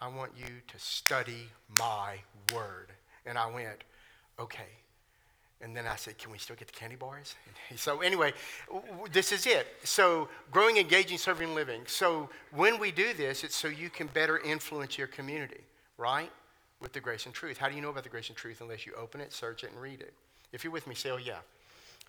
I 0.00 0.08
want 0.08 0.32
you 0.36 0.46
to 0.66 0.78
study 0.78 1.48
my 1.78 2.18
word." 2.52 2.90
And 3.24 3.38
I 3.38 3.48
went, 3.50 3.84
"Okay." 4.40 4.83
And 5.60 5.76
then 5.76 5.86
I 5.86 5.96
said, 5.96 6.18
Can 6.18 6.30
we 6.30 6.38
still 6.38 6.56
get 6.56 6.68
the 6.68 6.74
candy 6.74 6.96
bars? 6.96 7.34
so, 7.76 8.00
anyway, 8.00 8.32
this 9.12 9.32
is 9.32 9.46
it. 9.46 9.66
So, 9.84 10.28
growing, 10.50 10.76
engaging, 10.76 11.18
serving, 11.18 11.54
living. 11.54 11.82
So, 11.86 12.28
when 12.52 12.78
we 12.78 12.90
do 12.90 13.14
this, 13.14 13.44
it's 13.44 13.56
so 13.56 13.68
you 13.68 13.90
can 13.90 14.08
better 14.08 14.38
influence 14.38 14.98
your 14.98 15.06
community, 15.06 15.60
right? 15.96 16.30
With 16.80 16.92
the 16.92 17.00
grace 17.00 17.26
and 17.26 17.34
truth. 17.34 17.56
How 17.56 17.68
do 17.68 17.74
you 17.74 17.80
know 17.80 17.90
about 17.90 18.02
the 18.02 18.10
grace 18.10 18.28
and 18.28 18.36
truth 18.36 18.60
unless 18.60 18.84
you 18.84 18.92
open 18.94 19.20
it, 19.20 19.32
search 19.32 19.64
it, 19.64 19.70
and 19.70 19.80
read 19.80 20.00
it? 20.00 20.12
If 20.52 20.64
you're 20.64 20.72
with 20.72 20.86
me, 20.86 20.94
say, 20.94 21.10
Oh, 21.10 21.16
yeah. 21.16 21.38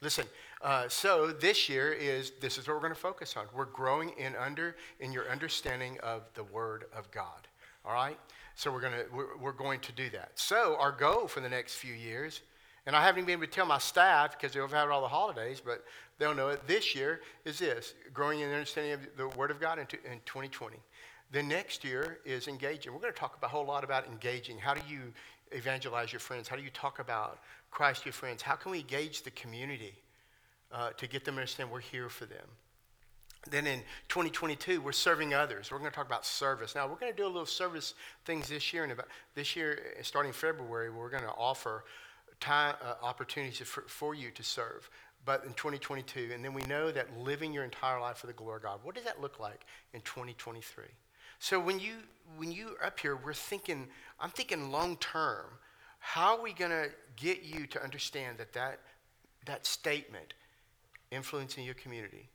Listen, 0.01 0.25
uh, 0.62 0.89
so 0.89 1.31
this 1.31 1.69
year 1.69 1.93
is 1.93 2.34
this 2.41 2.58
is 2.58 2.67
what 2.67 2.75
we're 2.75 2.81
going 2.81 2.93
to 2.93 2.99
focus 2.99 3.38
on. 3.38 3.45
We're 3.55 3.65
growing 3.65 4.10
in 4.17 4.36
under 4.36 4.75
in 4.99 5.13
your 5.13 5.29
understanding 5.31 5.97
of 6.03 6.23
the 6.34 6.43
Word 6.43 6.86
of 6.95 7.10
God. 7.12 7.47
All 7.86 7.93
right. 7.93 8.19
So 8.55 8.71
we're 8.71 8.81
going 8.81 8.93
to 8.93 9.05
we're, 9.13 9.38
we're 9.38 9.51
going 9.53 9.79
to 9.81 9.91
do 9.91 10.10
that. 10.10 10.31
So 10.36 10.75
our 10.79 10.91
goal 10.91 11.27
for 11.27 11.39
the 11.39 11.49
next 11.49 11.75
few 11.75 11.93
years 11.93 12.41
and 12.85 12.95
I 12.95 13.03
haven't 13.03 13.19
even 13.19 13.25
been 13.25 13.43
able 13.43 13.47
to 13.47 13.51
tell 13.51 13.65
my 13.65 13.79
staff 13.79 14.31
because 14.31 14.53
they've 14.53 14.69
had 14.69 14.89
all 14.89 15.01
the 15.01 15.07
holidays, 15.07 15.61
but 15.63 15.83
they'll 16.19 16.35
know 16.35 16.49
it. 16.49 16.67
This 16.67 16.93
year 16.93 17.21
is 17.43 17.59
this 17.59 17.95
growing 18.13 18.41
in 18.41 18.51
understanding 18.51 18.93
of 18.93 18.99
the 19.17 19.27
Word 19.29 19.49
of 19.49 19.59
God 19.59 19.79
in, 19.79 19.87
in 20.11 20.19
2020. 20.25 20.77
The 21.31 21.41
next 21.41 21.83
year 21.83 22.19
is 22.25 22.47
engaging. 22.47 22.93
We're 22.93 22.99
going 22.99 23.13
to 23.13 23.19
talk 23.19 23.37
a 23.41 23.47
whole 23.47 23.65
lot 23.65 23.83
about 23.83 24.05
engaging. 24.07 24.59
How 24.59 24.75
do 24.75 24.81
you 24.87 25.13
evangelize 25.51 26.13
your 26.13 26.19
friends? 26.19 26.47
How 26.47 26.55
do 26.55 26.61
you 26.61 26.69
talk 26.69 26.99
about 26.99 27.39
Christ 27.71 28.03
to 28.03 28.05
your 28.07 28.13
friends? 28.13 28.43
How 28.43 28.55
can 28.55 28.71
we 28.71 28.79
engage 28.79 29.23
the 29.23 29.31
community 29.31 29.95
uh, 30.71 30.91
to 30.91 31.07
get 31.07 31.25
them 31.25 31.35
to 31.35 31.41
understand 31.41 31.71
we're 31.71 31.79
here 31.79 32.09
for 32.09 32.25
them? 32.25 32.45
Then 33.49 33.67
in 33.67 33.79
2022, 34.09 34.81
we're 34.81 34.91
serving 34.91 35.33
others. 35.33 35.71
We're 35.71 35.77
going 35.77 35.91
to 35.91 35.95
talk 35.95 36.07
about 36.07 36.25
service. 36.25 36.73
Now, 36.73 36.87
we're 36.87 36.95
going 36.95 37.11
to 37.11 37.17
do 37.17 37.25
a 37.25 37.27
little 37.27 37.45
service 37.45 37.93
things 38.25 38.47
this 38.47 38.73
year. 38.73 38.83
And 38.83 38.91
about 38.91 39.07
this 39.35 39.55
year, 39.55 39.79
starting 40.01 40.31
February, 40.31 40.89
we're 40.89 41.09
going 41.09 41.23
to 41.23 41.29
offer 41.29 41.83
time, 42.39 42.75
uh, 42.83 42.93
opportunities 43.03 43.59
for, 43.67 43.83
for 43.87 44.13
you 44.13 44.31
to 44.31 44.43
serve. 44.43 44.89
But 45.25 45.43
in 45.43 45.53
2022, 45.53 46.29
and 46.33 46.43
then 46.45 46.53
we 46.53 46.61
know 46.63 46.91
that 46.91 47.17
living 47.17 47.51
your 47.51 47.63
entire 47.63 47.99
life 47.99 48.17
for 48.17 48.27
the 48.27 48.33
glory 48.33 48.57
of 48.57 48.63
God, 48.63 48.79
what 48.83 48.93
does 48.95 49.05
that 49.05 49.21
look 49.21 49.39
like 49.39 49.65
in 49.93 50.01
2023? 50.01 50.85
So 51.39 51.59
when 51.59 51.79
you 51.79 51.93
when 52.37 52.51
you 52.51 52.75
up 52.83 52.99
here, 52.99 53.15
we're 53.15 53.33
thinking, 53.33 53.87
I'm 54.19 54.29
thinking 54.29 54.71
long 54.71 54.97
term. 54.97 55.45
How 55.99 56.37
are 56.37 56.41
we 56.41 56.53
going 56.53 56.71
to 56.71 56.89
get 57.15 57.43
you 57.43 57.65
to 57.67 57.83
understand 57.83 58.37
that, 58.37 58.53
that 58.53 58.79
that 59.45 59.65
statement 59.65 60.33
influencing 61.11 61.65
your 61.65 61.73
community 61.73 62.29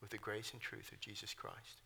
with 0.00 0.10
the 0.10 0.18
grace 0.18 0.50
and 0.52 0.60
truth 0.60 0.90
of 0.92 1.00
Jesus 1.00 1.32
Christ? 1.32 1.80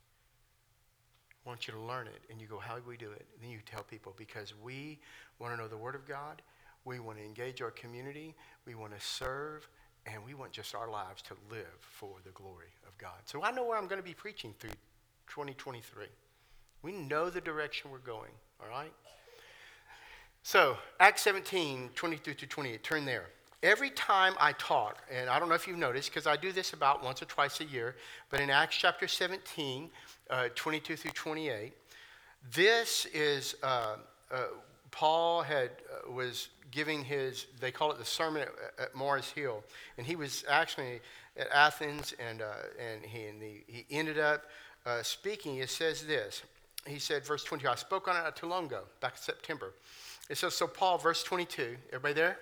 I 1.45 1.49
want 1.49 1.69
you 1.69 1.75
to 1.75 1.81
learn 1.81 2.09
it, 2.09 2.23
and 2.31 2.41
you 2.41 2.47
go, 2.47 2.59
how 2.59 2.77
do 2.77 2.83
we 2.89 2.97
do 2.97 3.11
it? 3.11 3.27
And 3.35 3.43
then 3.43 3.51
you 3.51 3.61
tell 3.65 3.85
people 3.85 4.15
because 4.17 4.53
we 4.63 4.99
want 5.39 5.55
to 5.55 5.61
know 5.61 5.69
the 5.69 5.77
Word 5.77 5.95
of 5.95 6.07
God 6.09 6.43
we 6.87 7.01
want 7.01 7.19
to 7.19 7.25
engage 7.25 7.61
our 7.61 7.73
community. 7.73 8.35
We 8.65 8.75
want 8.75 8.99
to 8.99 9.05
serve. 9.05 9.69
And 10.07 10.25
we 10.25 10.35
want 10.35 10.53
just 10.53 10.75
our 10.75 10.89
lives 10.89 11.21
to 11.23 11.35
live 11.51 11.67
for 11.81 12.15
the 12.25 12.31
glory 12.31 12.73
of 12.87 12.97
God. 12.97 13.19
So 13.25 13.43
I 13.43 13.51
know 13.51 13.65
where 13.65 13.77
I'm 13.77 13.89
going 13.89 14.01
to 14.01 14.07
be 14.07 14.15
preaching 14.15 14.55
through 14.61 14.71
2023. 15.29 16.07
We 16.83 16.93
know 16.93 17.29
the 17.29 17.41
direction 17.41 17.91
we're 17.91 17.99
going, 17.99 18.31
all 18.61 18.69
right? 18.71 18.93
So, 20.45 20.77
Acts 21.01 21.23
17, 21.23 21.91
23 21.97 22.35
to 22.37 22.47
28, 22.47 22.85
turn 22.85 23.05
there. 23.05 23.25
Every 23.65 23.91
time 23.91 24.35
I 24.39 24.53
talk, 24.53 24.99
and 25.13 25.29
I 25.29 25.41
don't 25.41 25.49
know 25.49 25.57
if 25.57 25.67
you've 25.67 25.77
noticed, 25.77 26.11
because 26.11 26.29
I 26.29 26.37
do 26.37 26.53
this 26.53 26.73
about 26.73 27.03
once 27.03 27.21
or 27.21 27.25
twice 27.25 27.61
a 27.61 27.65
year, 27.65 27.97
but 28.31 28.41
in 28.41 28.49
Acts 28.49 28.77
chapter 28.77 29.09
17, 29.09 29.91
uh, 30.31 30.49
22 30.55 30.95
through 30.95 31.11
28, 31.11 31.73
this 32.55 33.07
is 33.07 33.57
uh, 33.65 33.97
uh, 34.31 34.45
Paul 34.97 35.43
had 35.43 35.71
uh, 35.93 36.11
was 36.11 36.49
giving 36.71 37.05
his, 37.05 37.47
they 37.61 37.71
call 37.71 37.93
it 37.93 37.99
the 37.99 38.05
sermon 38.05 38.43
at, 38.43 38.49
at 38.83 38.95
Mars 38.95 39.31
Hill. 39.31 39.63
And 39.99 40.07
he 40.07 40.17
was 40.17 40.43
actually 40.49 41.01
at 41.37 41.49
Athens, 41.53 42.15
and, 42.19 42.41
uh, 42.41 42.47
and, 42.79 43.05
he, 43.05 43.25
and 43.25 43.41
the, 43.41 43.63
he 43.67 43.85
ended 43.91 44.19
up 44.19 44.45
uh, 44.87 45.03
speaking. 45.03 45.57
It 45.57 45.69
says 45.69 46.07
this. 46.07 46.43
He 46.87 46.99
said, 46.99 47.27
verse 47.27 47.45
22, 47.45 47.69
I 47.69 47.75
spoke 47.75 48.09
on 48.09 48.17
it 48.17 48.43
long 48.43 48.67
ago, 48.67 48.85
back 49.01 49.13
in 49.17 49.23
September. 49.23 49.75
It 50.31 50.39
says, 50.39 50.55
so 50.55 50.67
Paul, 50.67 50.97
verse 50.97 51.23
22, 51.23 51.77
everybody 51.89 52.15
there? 52.15 52.39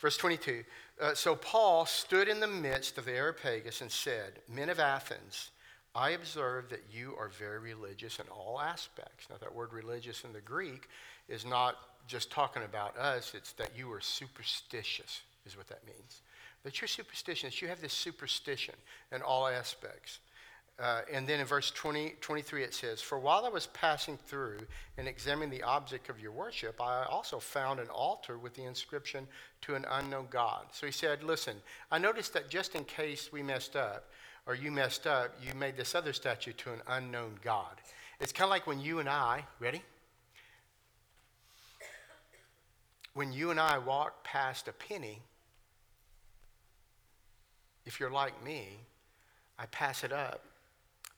Verse 0.00 0.16
22. 0.16 0.64
Uh, 1.00 1.14
so 1.14 1.36
Paul 1.36 1.86
stood 1.86 2.26
in 2.26 2.40
the 2.40 2.48
midst 2.48 2.98
of 2.98 3.04
the 3.04 3.12
Areopagus 3.12 3.80
and 3.80 3.90
said, 3.92 4.40
Men 4.52 4.70
of 4.70 4.80
Athens, 4.80 5.50
I 5.94 6.10
observe 6.10 6.68
that 6.70 6.82
you 6.90 7.14
are 7.18 7.28
very 7.28 7.58
religious 7.58 8.18
in 8.18 8.24
all 8.28 8.60
aspects. 8.60 9.28
Now, 9.30 9.36
that 9.40 9.54
word 9.54 9.72
religious 9.72 10.24
in 10.24 10.32
the 10.32 10.40
Greek 10.40 10.88
is 11.28 11.44
not 11.44 11.76
just 12.06 12.30
talking 12.30 12.62
about 12.62 12.96
us, 12.96 13.32
it's 13.34 13.52
that 13.52 13.70
you 13.76 13.90
are 13.92 14.00
superstitious, 14.00 15.22
is 15.46 15.56
what 15.56 15.68
that 15.68 15.86
means. 15.86 16.20
That 16.64 16.80
you're 16.80 16.88
superstitious, 16.88 17.60
you 17.60 17.68
have 17.68 17.80
this 17.80 17.92
superstition 17.92 18.74
in 19.10 19.22
all 19.22 19.46
aspects. 19.48 20.18
Uh, 20.78 21.02
and 21.12 21.26
then 21.26 21.38
in 21.38 21.46
verse 21.46 21.70
20, 21.70 22.14
23 22.20 22.62
it 22.62 22.74
says, 22.74 23.00
For 23.00 23.18
while 23.18 23.44
I 23.44 23.48
was 23.48 23.66
passing 23.68 24.16
through 24.26 24.58
and 24.96 25.06
examining 25.06 25.50
the 25.50 25.62
object 25.62 26.08
of 26.08 26.18
your 26.18 26.32
worship, 26.32 26.80
I 26.80 27.04
also 27.04 27.38
found 27.38 27.78
an 27.78 27.88
altar 27.88 28.38
with 28.38 28.54
the 28.54 28.64
inscription 28.64 29.26
to 29.62 29.74
an 29.74 29.84
unknown 29.90 30.28
God. 30.30 30.66
So 30.72 30.86
he 30.86 30.92
said, 30.92 31.22
Listen, 31.22 31.56
I 31.90 31.98
noticed 31.98 32.32
that 32.34 32.48
just 32.48 32.74
in 32.74 32.84
case 32.84 33.30
we 33.32 33.42
messed 33.42 33.76
up, 33.76 34.10
or 34.46 34.54
you 34.54 34.70
messed 34.72 35.06
up, 35.06 35.36
you 35.46 35.54
made 35.54 35.76
this 35.76 35.94
other 35.94 36.12
statue 36.12 36.52
to 36.52 36.72
an 36.72 36.80
unknown 36.88 37.38
God. 37.44 37.80
It's 38.18 38.32
kind 38.32 38.46
of 38.46 38.50
like 38.50 38.66
when 38.66 38.80
you 38.80 38.98
and 38.98 39.08
I, 39.08 39.44
ready? 39.60 39.82
When 43.14 43.32
you 43.32 43.50
and 43.50 43.60
I 43.60 43.78
walk 43.78 44.24
past 44.24 44.68
a 44.68 44.72
penny 44.72 45.22
if 47.84 47.98
you're 47.98 48.10
like 48.10 48.42
me, 48.44 48.78
I 49.58 49.66
pass 49.66 50.04
it 50.04 50.12
up, 50.12 50.44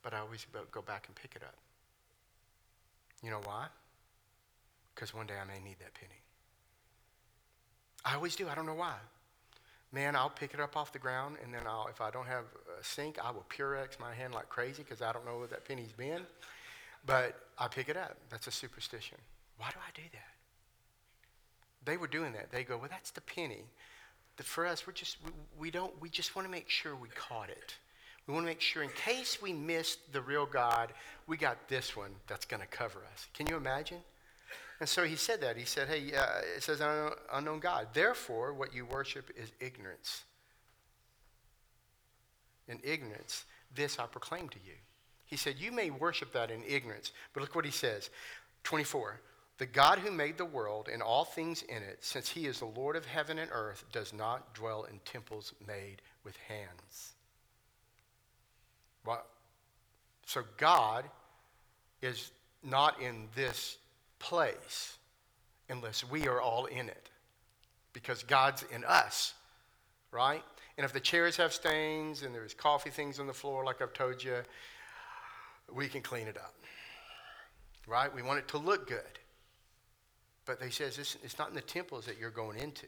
but 0.02 0.14
I 0.14 0.18
always 0.18 0.46
go 0.70 0.83
back 0.83 1.04
and 1.07 1.14
pick 1.14 1.37
it 1.37 1.42
up. 1.42 1.57
You 3.22 3.30
know 3.30 3.40
why? 3.44 3.66
Because 4.94 5.14
one 5.14 5.26
day 5.26 5.35
I 5.40 5.44
may 5.44 5.62
need 5.62 5.76
that 5.80 5.94
penny. 5.94 6.20
I 8.04 8.14
always 8.14 8.37
do. 8.37 8.48
I 8.48 8.54
don't 8.54 8.66
know 8.66 8.74
why. 8.74 8.94
Man, 9.92 10.16
I'll 10.16 10.30
pick 10.30 10.54
it 10.54 10.61
up 10.61 10.76
off 10.76 10.92
the 10.92 10.98
ground, 10.98 11.37
and 11.42 11.54
then 11.54 11.62
I'll, 11.66 11.87
if 11.88 12.00
I 12.00 12.11
don't 12.11 12.26
have 12.26 12.44
a 12.78 12.85
sink, 12.85 13.18
I 13.22 13.30
will 13.30 13.46
Purell 13.48 13.87
my 14.00 14.12
hand 14.12 14.35
like 14.35 14.48
crazy 14.48 14.83
because 14.83 15.00
I 15.00 15.12
don't 15.12 15.24
know 15.24 15.38
where 15.38 15.46
that 15.48 15.64
penny's 15.64 15.92
been. 15.92 16.22
But 17.07 17.38
I 17.59 17.68
pick 17.68 17.88
it 17.88 17.96
up. 17.96 18.16
That's 18.30 18.46
a 18.46 18.50
superstition. 18.50 19.18
Why 19.59 19.70
do 19.70 19.76
I 19.76 19.90
do 19.94 20.02
that? 20.12 20.34
They 21.85 21.97
were 21.97 22.07
doing 22.07 22.33
that. 22.33 22.51
They 22.51 22.64
go, 22.64 22.79
well, 22.79 22.88
that's 22.90 23.11
the 23.11 23.20
penny. 23.20 23.64
For 24.37 24.66
us, 24.66 24.87
we're 24.87 24.92
just 24.92 25.18
we, 25.25 25.31
we 25.59 25.70
don't. 25.70 25.92
We 26.01 26.09
just 26.09 26.35
want 26.35 26.47
to 26.47 26.51
make 26.51 26.68
sure 26.68 26.97
we 26.97 27.09
caught 27.09 27.51
it. 27.51 27.77
We 28.27 28.35
want 28.35 28.44
to 28.44 28.49
make 28.49 28.61
sure, 28.61 28.83
in 28.83 28.88
case 28.90 29.40
we 29.40 29.53
missed 29.53 30.12
the 30.12 30.20
real 30.20 30.47
God, 30.47 30.92
we 31.27 31.37
got 31.37 31.68
this 31.68 31.97
one 31.97 32.11
that's 32.27 32.44
going 32.44 32.61
to 32.61 32.66
cover 32.66 33.01
us. 33.12 33.29
Can 33.35 33.47
you 33.47 33.57
imagine? 33.57 33.99
And 34.81 34.88
so 34.88 35.05
he 35.05 35.14
said 35.14 35.40
that. 35.42 35.57
He 35.57 35.64
said, 35.64 35.88
hey, 35.88 36.12
uh, 36.16 36.40
it 36.57 36.62
says 36.62 36.83
unknown 37.33 37.61
God. 37.61 37.88
Therefore, 37.92 38.53
what 38.53 38.75
you 38.75 38.87
worship 38.87 39.31
is 39.37 39.53
ignorance. 39.61 40.25
In 42.66 42.81
ignorance, 42.83 43.44
this 43.75 43.99
I 43.99 44.07
proclaim 44.07 44.49
to 44.49 44.59
you. 44.64 44.75
He 45.27 45.37
said, 45.37 45.57
You 45.59 45.73
may 45.73 45.90
worship 45.90 46.33
that 46.33 46.51
in 46.51 46.62
ignorance. 46.66 47.12
But 47.33 47.42
look 47.42 47.55
what 47.55 47.64
he 47.64 47.70
says 47.70 48.11
24. 48.64 49.20
The 49.58 49.66
God 49.66 50.00
who 50.00 50.10
made 50.10 50.36
the 50.36 50.44
world 50.44 50.88
and 50.92 51.00
all 51.00 51.24
things 51.24 51.62
in 51.62 51.76
it, 51.76 51.98
since 52.00 52.28
he 52.28 52.46
is 52.46 52.58
the 52.58 52.64
Lord 52.64 52.96
of 52.96 53.06
heaven 53.06 53.38
and 53.38 53.50
earth, 53.52 53.84
does 53.92 54.12
not 54.12 54.52
dwell 54.54 54.84
in 54.84 54.98
temples 55.04 55.52
made 55.64 56.02
with 56.24 56.36
hands. 56.48 57.12
Well, 59.06 59.24
so 60.26 60.42
God 60.56 61.04
is 62.02 62.32
not 62.62 63.00
in 63.00 63.28
this 63.36 63.76
place 64.18 64.96
unless 65.68 66.08
we 66.08 66.26
are 66.26 66.40
all 66.40 66.66
in 66.66 66.88
it. 66.88 67.10
Because 67.92 68.24
God's 68.24 68.64
in 68.74 68.82
us, 68.84 69.34
right? 70.10 70.42
And 70.76 70.84
if 70.84 70.92
the 70.92 71.00
chairs 71.00 71.36
have 71.36 71.52
stains 71.52 72.22
and 72.22 72.34
there's 72.34 72.54
coffee 72.54 72.90
things 72.90 73.20
on 73.20 73.28
the 73.28 73.32
floor, 73.32 73.64
like 73.64 73.80
I've 73.80 73.92
told 73.92 74.24
you, 74.24 74.38
we 75.72 75.86
can 75.86 76.02
clean 76.02 76.26
it 76.26 76.36
up. 76.36 76.54
Right? 77.86 78.12
We 78.12 78.22
want 78.22 78.40
it 78.40 78.48
to 78.48 78.58
look 78.58 78.88
good. 78.88 79.18
But 80.46 80.62
he 80.62 80.70
says 80.70 80.96
this, 80.96 81.16
it's 81.22 81.38
not 81.38 81.48
in 81.48 81.54
the 81.54 81.61
temples 81.61 82.07
that 82.07 82.18
you're 82.18 82.30
going 82.30 82.59
into. 82.59 82.87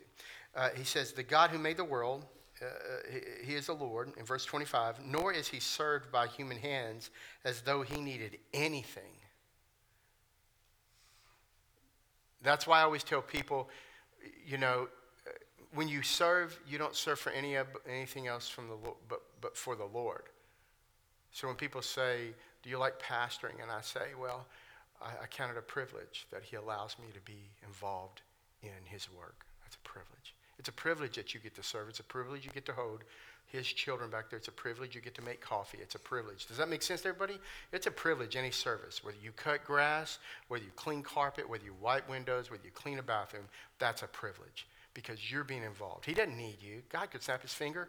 Uh, 0.55 0.71
he 0.77 0.85
says, 0.85 1.12
The 1.12 1.23
God 1.23 1.51
who 1.51 1.59
made 1.59 1.77
the 1.77 1.85
world, 1.85 2.25
uh, 2.61 2.66
he, 3.11 3.53
he 3.53 3.55
is 3.55 3.66
the 3.66 3.75
Lord, 3.75 4.12
in 4.16 4.25
verse 4.25 4.45
25, 4.45 5.05
nor 5.05 5.33
is 5.33 5.49
he 5.49 5.61
served 5.61 6.11
by 6.12 6.27
human 6.27 6.59
hands 6.59 7.11
as 7.45 7.62
though 7.62 7.83
he 7.83 8.01
needed 8.01 8.38
anything. 8.53 9.03
That's 12.42 12.66
why 12.66 12.81
I 12.81 12.83
always 12.83 13.03
tell 13.03 13.23
people, 13.23 13.69
you 14.47 14.59
know, 14.59 14.88
when 15.75 15.88
you 15.88 16.03
serve, 16.03 16.59
you 16.66 16.79
don't 16.79 16.95
serve 16.95 17.19
for 17.19 17.31
any 17.31 17.57
anything 17.88 18.27
else 18.27 18.49
from 18.49 18.69
the 18.69 18.75
Lord, 18.75 18.97
but, 19.09 19.21
but 19.40 19.57
for 19.57 19.77
the 19.77 19.85
Lord. 19.85 20.25
So 21.33 21.47
when 21.47 21.57
people 21.57 21.83
say, 21.83 22.29
Do 22.62 22.71
you 22.71 22.79
like 22.79 23.01
pastoring? 23.01 23.62
And 23.62 23.71
I 23.71 23.81
say, 23.83 24.14
Well, 24.19 24.47
I, 25.01 25.25
I 25.25 25.27
count 25.27 25.53
it 25.53 25.59
a 25.59 25.63
privilege 25.63 26.27
that 26.31 26.43
He 26.43 26.57
allows 26.57 26.97
me 26.99 27.07
to 27.15 27.21
be 27.21 27.51
involved 27.65 28.23
in 28.63 28.71
His 28.85 29.09
work. 29.11 29.47
That's 29.63 29.77
a 29.77 29.89
privilege. 29.89 30.35
It's 30.59 30.69
a 30.69 30.73
privilege 30.73 31.17
that 31.17 31.35
you 31.35 31.41
get 31.41 31.55
to 31.57 31.63
serve. 31.63 31.89
It's 31.89 32.01
a 32.01 32.05
privilege 32.05 32.45
you 32.45 32.51
get 32.53 32.67
to 32.67 32.73
hold 32.73 33.05
his 33.47 33.67
children 33.67 34.11
back 34.11 34.29
there. 34.29 34.39
It's 34.39 34.49
a 34.49 34.53
privilege. 34.53 34.95
You 34.95 35.01
get 35.01 35.15
to 35.17 35.23
make 35.23 35.41
coffee. 35.41 35.79
It's 35.81 35.95
a 35.95 36.01
privilege. 36.01 36.47
Does 36.47 36.57
that 36.57 36.69
make 36.69 36.83
sense 36.83 37.03
to 37.03 37.09
everybody? 37.09 37.39
It's 37.73 37.87
a 37.87 37.91
privilege, 37.91 38.37
any 38.37 38.51
service. 38.51 39.05
Whether 39.05 39.19
you 39.23 39.31
cut 39.33 39.65
grass, 39.65 40.19
whether 40.49 40.65
you 40.65 40.71
clean 40.75 41.03
carpet, 41.03 41.49
whether 41.49 41.65
you 41.65 41.75
wipe 41.81 42.09
windows, 42.09 42.51
whether 42.51 42.65
you 42.65 42.73
clean 42.73 42.99
a 42.99 43.03
bathroom, 43.03 43.45
that's 43.79 44.03
a 44.03 44.09
privilege 44.09 44.67
because 44.95 45.31
you're 45.31 45.45
being 45.45 45.63
involved. 45.63 46.05
He 46.07 46.15
doesn't 46.15 46.37
need 46.37 46.57
you. 46.61 46.83
God 46.89 47.11
could 47.11 47.23
snap 47.23 47.43
his 47.43 47.53
finger 47.53 47.89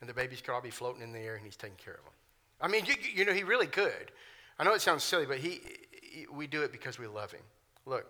and 0.00 0.10
the 0.10 0.14
babies 0.14 0.42
could 0.42 0.52
all 0.52 0.60
be 0.60 0.70
floating 0.70 1.02
in 1.02 1.12
the 1.12 1.20
air 1.20 1.36
and 1.36 1.44
he's 1.44 1.56
taking 1.56 1.76
care 1.76 1.94
of 1.94 2.04
them. 2.04 2.12
I 2.60 2.68
mean, 2.68 2.84
you, 2.84 2.94
you 3.14 3.24
know, 3.24 3.32
he 3.32 3.44
really 3.44 3.66
could. 3.66 4.12
I 4.58 4.64
know 4.64 4.72
it 4.72 4.80
sounds 4.80 5.04
silly, 5.04 5.26
but 5.26 5.38
he, 5.38 5.50
he, 5.50 5.95
we 6.32 6.46
do 6.46 6.62
it 6.62 6.72
because 6.72 6.98
we 6.98 7.06
love 7.06 7.32
him. 7.32 7.42
Look, 7.84 8.06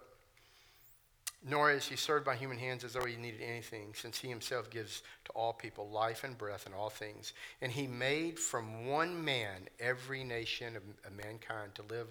nor 1.48 1.70
is 1.70 1.86
he 1.86 1.96
served 1.96 2.24
by 2.24 2.34
human 2.34 2.58
hands 2.58 2.82
as 2.82 2.94
though 2.94 3.04
he 3.04 3.16
needed 3.16 3.40
anything, 3.40 3.92
since 3.94 4.18
he 4.18 4.28
himself 4.28 4.70
gives 4.70 5.02
to 5.26 5.32
all 5.32 5.52
people 5.52 5.88
life 5.88 6.24
and 6.24 6.36
breath 6.36 6.66
and 6.66 6.74
all 6.74 6.90
things. 6.90 7.32
And 7.60 7.70
he 7.70 7.86
made 7.86 8.38
from 8.38 8.86
one 8.86 9.24
man 9.24 9.68
every 9.78 10.24
nation 10.24 10.76
of, 10.76 10.82
of 11.04 11.12
mankind 11.12 11.74
to 11.76 11.82
live 11.82 12.08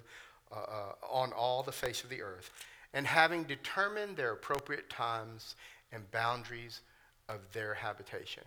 uh, 0.50 0.54
uh, 0.54 0.92
on 1.10 1.32
all 1.32 1.62
the 1.62 1.72
face 1.72 2.02
of 2.02 2.10
the 2.10 2.22
earth. 2.22 2.50
And 2.94 3.06
having 3.06 3.44
determined 3.44 4.16
their 4.16 4.32
appropriate 4.32 4.88
times 4.88 5.56
and 5.92 6.10
boundaries 6.12 6.80
of 7.28 7.40
their 7.52 7.74
habitation. 7.74 8.44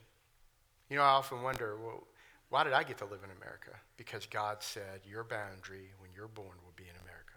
You 0.89 0.97
know, 0.97 1.03
I 1.03 1.09
often 1.09 1.43
wonder, 1.43 1.77
well, 1.77 2.03
why 2.49 2.63
did 2.63 2.73
I 2.73 2.83
get 2.83 2.97
to 2.99 3.05
live 3.05 3.19
in 3.23 3.29
America? 3.37 3.71
Because 3.97 4.25
God 4.25 4.57
said, 4.61 5.01
your 5.07 5.23
boundary 5.23 5.91
when 5.99 6.09
you're 6.15 6.27
born 6.27 6.55
will 6.63 6.73
be 6.75 6.83
in 6.83 6.95
America. 7.03 7.35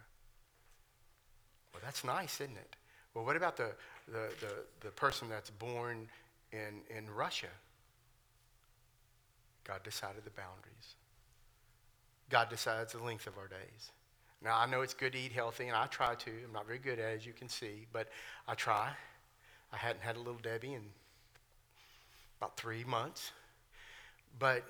Well, 1.72 1.72
that's 1.83 2.03
nice, 2.03 2.41
isn't 2.41 2.57
it? 2.57 2.75
Well, 3.13 3.25
what 3.25 3.35
about 3.35 3.57
the, 3.57 3.71
the, 4.07 4.29
the, 4.39 4.53
the 4.81 4.89
person 4.91 5.29
that's 5.29 5.49
born 5.49 6.07
in, 6.51 6.81
in 6.95 7.09
Russia? 7.09 7.47
God 9.63 9.81
decided 9.83 10.23
the 10.25 10.31
boundaries. 10.31 10.95
God 12.29 12.49
decides 12.49 12.93
the 12.93 13.03
length 13.03 13.27
of 13.27 13.37
our 13.37 13.47
days. 13.47 13.91
Now, 14.43 14.57
I 14.57 14.65
know 14.65 14.81
it's 14.81 14.93
good 14.93 15.13
to 15.13 15.19
eat 15.19 15.31
healthy, 15.31 15.67
and 15.67 15.75
I 15.75 15.85
try 15.85 16.15
to. 16.15 16.31
I'm 16.45 16.51
not 16.51 16.65
very 16.65 16.79
good 16.79 16.99
at 16.99 17.13
it, 17.13 17.17
as 17.17 17.25
you 17.25 17.33
can 17.33 17.47
see, 17.47 17.85
but 17.93 18.09
I 18.47 18.55
try. 18.55 18.89
I 19.71 19.77
hadn't 19.77 20.01
had 20.01 20.17
a 20.17 20.19
little 20.19 20.39
Debbie 20.41 20.73
in 20.73 20.81
about 22.39 22.57
three 22.57 22.83
months. 22.83 23.31
But 24.39 24.63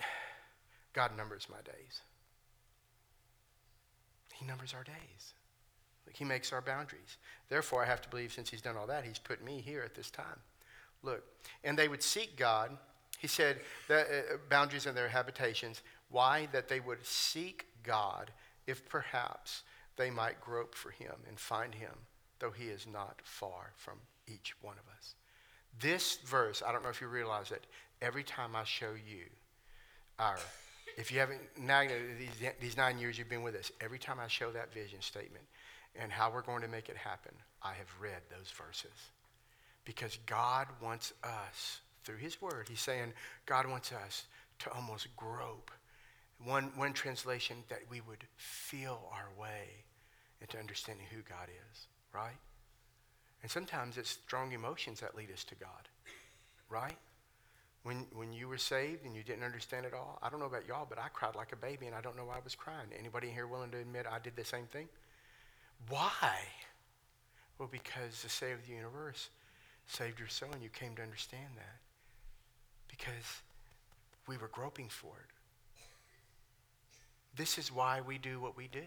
God 0.93 1.17
numbers 1.17 1.47
my 1.49 1.61
days. 1.63 2.01
He 4.33 4.45
numbers 4.45 4.73
our 4.73 4.83
days. 4.83 5.33
He 6.11 6.23
makes 6.23 6.53
our 6.53 6.61
boundaries. 6.61 7.17
Therefore, 7.49 7.83
I 7.83 7.87
have 7.87 8.01
to 8.01 8.09
believe 8.09 8.33
since 8.33 8.49
he's 8.49 8.61
done 8.61 8.77
all 8.77 8.87
that, 8.87 9.05
he's 9.05 9.19
put 9.19 9.43
me 9.43 9.61
here 9.61 9.81
at 9.81 9.95
this 9.95 10.11
time. 10.11 10.39
Look, 11.01 11.23
and 11.63 11.77
they 11.77 11.87
would 11.87 12.03
seek 12.03 12.37
God. 12.37 12.77
He 13.19 13.27
said 13.27 13.59
the 13.87 14.01
uh, 14.01 14.37
boundaries 14.49 14.85
of 14.85 14.95
their 14.95 15.09
habitations. 15.09 15.81
Why? 16.09 16.47
That 16.51 16.67
they 16.67 16.79
would 16.79 17.05
seek 17.05 17.65
God 17.83 18.31
if 18.67 18.87
perhaps 18.87 19.63
they 19.97 20.09
might 20.09 20.39
grope 20.41 20.75
for 20.75 20.91
him 20.91 21.13
and 21.27 21.39
find 21.39 21.75
him, 21.75 21.93
though 22.39 22.51
he 22.51 22.65
is 22.65 22.87
not 22.91 23.19
far 23.23 23.71
from 23.75 23.99
each 24.27 24.55
one 24.61 24.75
of 24.77 24.97
us. 24.97 25.15
This 25.79 26.17
verse, 26.25 26.63
I 26.65 26.71
don't 26.71 26.83
know 26.83 26.89
if 26.89 27.01
you 27.01 27.07
realize 27.07 27.51
it, 27.51 27.65
every 28.01 28.23
time 28.23 28.55
I 28.55 28.63
show 28.63 28.91
you 28.93 29.25
our, 30.19 30.37
if 30.97 31.11
you 31.11 31.19
haven't, 31.19 31.41
these, 31.57 32.51
these 32.61 32.77
nine 32.77 32.97
years 32.99 33.17
you've 33.17 33.29
been 33.29 33.43
with 33.43 33.55
us, 33.55 33.71
every 33.81 33.99
time 33.99 34.19
I 34.19 34.27
show 34.27 34.51
that 34.51 34.73
vision 34.73 35.01
statement, 35.01 35.43
and 35.95 36.11
how 36.11 36.31
we're 36.31 36.41
going 36.41 36.61
to 36.61 36.67
make 36.67 36.89
it 36.89 36.97
happen, 36.97 37.33
I 37.61 37.73
have 37.73 37.89
read 38.01 38.21
those 38.29 38.49
verses. 38.51 39.11
Because 39.85 40.17
God 40.25 40.67
wants 40.81 41.13
us, 41.23 41.81
through 42.03 42.17
His 42.17 42.41
Word, 42.41 42.67
He's 42.69 42.79
saying, 42.79 43.13
God 43.45 43.67
wants 43.67 43.91
us 43.91 44.25
to 44.59 44.71
almost 44.71 45.07
grope. 45.15 45.71
One, 46.43 46.71
one 46.75 46.93
translation, 46.93 47.57
that 47.69 47.79
we 47.89 48.01
would 48.01 48.23
feel 48.37 49.09
our 49.11 49.29
way 49.39 49.85
into 50.41 50.57
understanding 50.57 51.05
who 51.09 51.21
God 51.21 51.47
is, 51.47 51.87
right? 52.13 52.37
And 53.41 53.51
sometimes 53.51 53.97
it's 53.97 54.09
strong 54.09 54.51
emotions 54.51 54.99
that 55.01 55.15
lead 55.15 55.31
us 55.31 55.43
to 55.45 55.55
God, 55.55 55.89
right? 56.69 56.97
When, 57.83 58.05
when 58.13 58.31
you 58.31 58.47
were 58.47 58.57
saved 58.57 59.05
and 59.05 59.13
you 59.15 59.23
didn't 59.23 59.43
understand 59.43 59.85
it 59.85 59.93
all, 59.93 60.17
I 60.23 60.29
don't 60.29 60.39
know 60.39 60.45
about 60.45 60.67
y'all, 60.67 60.87
but 60.87 60.97
I 60.97 61.09
cried 61.13 61.35
like 61.35 61.51
a 61.51 61.57
baby 61.57 61.85
and 61.85 61.95
I 61.95 62.01
don't 62.01 62.15
know 62.15 62.25
why 62.25 62.37
I 62.37 62.43
was 62.43 62.55
crying. 62.55 62.87
Anybody 62.97 63.29
here 63.29 63.45
willing 63.45 63.71
to 63.71 63.77
admit 63.77 64.05
I 64.09 64.19
did 64.19 64.35
the 64.37 64.45
same 64.45 64.65
thing? 64.65 64.87
Why? 65.89 66.37
Well, 67.57 67.69
because 67.71 68.21
the 68.21 68.29
Savior 68.29 68.55
of 68.55 68.67
the 68.67 68.73
universe 68.73 69.29
saved 69.87 70.19
your 70.19 70.27
soul, 70.27 70.49
and 70.53 70.63
you 70.63 70.69
came 70.69 70.95
to 70.95 71.01
understand 71.01 71.49
that. 71.55 71.77
Because 72.87 73.41
we 74.27 74.37
were 74.37 74.47
groping 74.47 74.89
for 74.89 75.13
it. 75.19 75.33
This 77.35 77.57
is 77.57 77.71
why 77.71 78.01
we 78.01 78.17
do 78.17 78.39
what 78.39 78.55
we 78.55 78.67
do. 78.67 78.79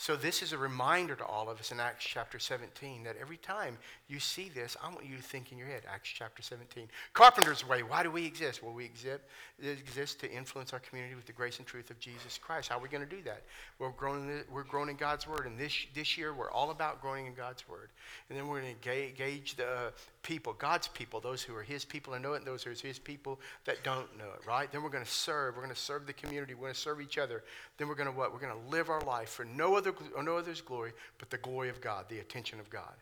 So, 0.00 0.14
this 0.14 0.42
is 0.42 0.52
a 0.52 0.58
reminder 0.58 1.16
to 1.16 1.24
all 1.24 1.50
of 1.50 1.58
us 1.58 1.72
in 1.72 1.80
Acts 1.80 2.04
chapter 2.04 2.38
17 2.38 3.02
that 3.02 3.16
every 3.20 3.36
time 3.36 3.76
you 4.06 4.20
see 4.20 4.48
this, 4.48 4.76
I 4.80 4.88
want 4.90 5.04
you 5.04 5.16
to 5.16 5.22
think 5.22 5.50
in 5.50 5.58
your 5.58 5.66
head 5.66 5.82
Acts 5.92 6.08
chapter 6.08 6.40
17. 6.40 6.86
Carpenter's 7.14 7.66
Way, 7.66 7.82
why 7.82 8.04
do 8.04 8.10
we 8.12 8.24
exist? 8.24 8.62
Well, 8.62 8.72
we 8.72 8.84
exist, 8.84 10.20
to 10.20 10.30
influence 10.30 10.72
our 10.72 10.78
community 10.78 11.16
with 11.16 11.26
the 11.26 11.32
grace 11.32 11.58
and 11.58 11.66
truth 11.66 11.90
of 11.90 11.98
Jesus 11.98 12.38
Christ. 12.38 12.68
How 12.68 12.78
are 12.78 12.80
we 12.80 12.88
going 12.88 13.06
to 13.06 13.16
do 13.16 13.22
that? 13.24 13.42
We're 13.80 13.90
growing, 13.90 14.44
we're 14.52 14.62
growing 14.62 14.88
in 14.88 14.94
God's 14.94 15.26
Word, 15.26 15.46
and 15.46 15.58
this, 15.58 15.74
this 15.94 16.16
year 16.16 16.32
we're 16.32 16.52
all 16.52 16.70
about 16.70 17.02
growing 17.02 17.26
in 17.26 17.34
God's 17.34 17.68
Word. 17.68 17.88
And 18.30 18.38
then 18.38 18.46
we're 18.46 18.60
going 18.60 18.76
to 18.80 19.12
gauge 19.16 19.56
the, 19.56 19.92
people, 20.22 20.52
God's 20.52 20.88
people, 20.88 21.20
those 21.20 21.42
who 21.42 21.54
are 21.54 21.62
His 21.62 21.84
people 21.84 22.14
and 22.14 22.22
know 22.22 22.34
it, 22.34 22.38
and 22.38 22.46
those 22.46 22.62
who 22.62 22.70
are 22.70 22.74
His 22.74 22.98
people 22.98 23.40
that 23.64 23.82
don't 23.84 24.16
know 24.18 24.26
it, 24.34 24.46
right? 24.46 24.70
Then 24.70 24.82
we're 24.82 24.90
going 24.90 25.04
to 25.04 25.10
serve. 25.10 25.54
We're 25.54 25.62
going 25.62 25.74
to 25.74 25.80
serve 25.80 26.06
the 26.06 26.12
community. 26.12 26.54
We're 26.54 26.62
going 26.62 26.74
to 26.74 26.80
serve 26.80 27.00
each 27.00 27.18
other. 27.18 27.44
Then 27.76 27.88
we're 27.88 27.94
going 27.94 28.10
to 28.10 28.16
what? 28.16 28.32
We're 28.32 28.40
going 28.40 28.52
to 28.52 28.70
live 28.70 28.90
our 28.90 29.00
life 29.02 29.30
for 29.30 29.44
no 29.44 29.76
other, 29.76 29.94
no 30.22 30.36
other's 30.36 30.60
glory 30.60 30.92
but 31.18 31.30
the 31.30 31.38
glory 31.38 31.68
of 31.68 31.80
God, 31.80 32.06
the 32.08 32.18
attention 32.18 32.60
of 32.60 32.70
God. 32.70 32.94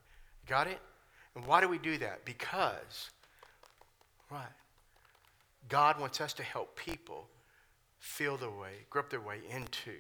Got 0.46 0.66
it? 0.66 0.78
And 1.34 1.44
why 1.46 1.60
do 1.60 1.68
we 1.68 1.78
do 1.78 1.98
that? 1.98 2.24
Because, 2.24 3.10
right? 4.30 4.46
God 5.68 6.00
wants 6.00 6.20
us 6.20 6.32
to 6.34 6.42
help 6.42 6.76
people 6.76 7.28
feel 7.98 8.36
their 8.36 8.50
way, 8.50 8.84
grip 8.88 9.10
their 9.10 9.20
way 9.20 9.40
into 9.50 9.92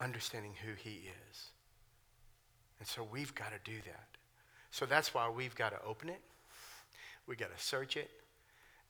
understanding 0.00 0.52
who 0.64 0.72
He 0.76 1.08
is. 1.30 1.46
And 2.78 2.86
so 2.86 3.06
we've 3.10 3.34
got 3.34 3.52
to 3.52 3.70
do 3.70 3.78
that. 3.84 4.17
So 4.70 4.86
that's 4.86 5.14
why 5.14 5.28
we've 5.28 5.54
got 5.54 5.70
to 5.70 5.82
open 5.84 6.08
it, 6.08 6.20
we've 7.26 7.38
got 7.38 7.56
to 7.56 7.62
search 7.62 7.96
it, 7.96 8.10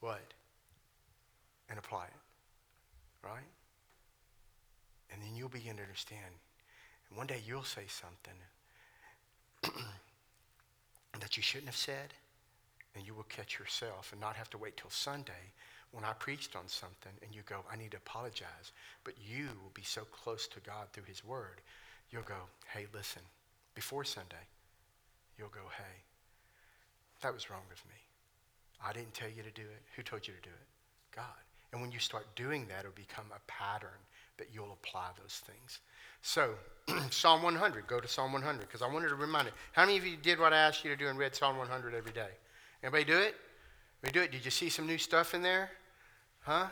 what? 0.00 0.20
And 1.68 1.78
apply 1.78 2.04
it. 2.04 3.26
Right? 3.26 3.48
And 5.12 5.22
then 5.22 5.34
you'll 5.34 5.48
begin 5.48 5.76
to 5.76 5.82
understand. 5.82 6.34
And 7.08 7.16
one 7.16 7.26
day 7.26 7.40
you'll 7.46 7.64
say 7.64 7.84
something 7.88 8.34
that 11.20 11.36
you 11.36 11.42
shouldn't 11.42 11.68
have 11.68 11.76
said, 11.76 12.14
and 12.94 13.06
you 13.06 13.14
will 13.14 13.24
catch 13.24 13.58
yourself 13.58 14.12
and 14.12 14.20
not 14.20 14.36
have 14.36 14.50
to 14.50 14.58
wait 14.58 14.76
till 14.76 14.90
Sunday 14.90 15.52
when 15.92 16.04
I 16.04 16.12
preached 16.12 16.54
on 16.54 16.68
something 16.68 17.12
and 17.22 17.34
you 17.34 17.42
go, 17.46 17.64
I 17.72 17.76
need 17.76 17.92
to 17.92 17.96
apologize. 17.96 18.72
But 19.04 19.14
you 19.18 19.46
will 19.62 19.72
be 19.74 19.82
so 19.82 20.02
close 20.02 20.46
to 20.48 20.60
God 20.60 20.88
through 20.92 21.04
His 21.04 21.24
Word, 21.24 21.60
you'll 22.10 22.22
go, 22.22 22.48
hey, 22.72 22.86
listen, 22.92 23.22
before 23.74 24.04
Sunday, 24.04 24.36
you'll 25.38 25.48
go, 25.48 25.66
hey, 25.76 25.96
that 27.22 27.32
was 27.32 27.50
wrong 27.50 27.62
with 27.68 27.84
me. 27.86 27.94
I 28.84 28.92
didn't 28.92 29.14
tell 29.14 29.28
you 29.28 29.42
to 29.42 29.50
do 29.50 29.62
it. 29.62 29.82
Who 29.96 30.02
told 30.02 30.26
you 30.26 30.34
to 30.34 30.42
do 30.42 30.50
it? 30.50 30.66
God. 31.14 31.24
And 31.72 31.82
when 31.82 31.90
you 31.90 31.98
start 31.98 32.26
doing 32.36 32.66
that, 32.68 32.80
it'll 32.80 32.92
become 32.92 33.26
a 33.34 33.40
pattern 33.46 34.00
that 34.38 34.48
you'll 34.52 34.72
apply 34.72 35.08
those 35.20 35.42
things. 35.46 35.80
So, 36.22 36.54
Psalm 37.10 37.42
100, 37.42 37.86
go 37.86 38.00
to 38.00 38.08
Psalm 38.08 38.32
100, 38.32 38.60
because 38.60 38.82
I 38.82 38.86
wanted 38.86 39.08
to 39.08 39.16
remind 39.16 39.46
you. 39.46 39.52
How 39.72 39.84
many 39.84 39.98
of 39.98 40.06
you 40.06 40.16
did 40.16 40.38
what 40.38 40.52
I 40.52 40.58
asked 40.58 40.84
you 40.84 40.90
to 40.90 40.96
do 40.96 41.08
and 41.08 41.18
read 41.18 41.34
Psalm 41.34 41.58
100 41.58 41.94
every 41.94 42.12
day? 42.12 42.30
Anybody 42.82 43.04
do 43.04 43.18
it? 43.18 43.34
We 44.02 44.10
do 44.10 44.20
it. 44.20 44.30
Did 44.30 44.44
you 44.44 44.50
see 44.50 44.68
some 44.68 44.86
new 44.86 44.98
stuff 44.98 45.34
in 45.34 45.42
there? 45.42 45.70
Huh? 46.40 46.66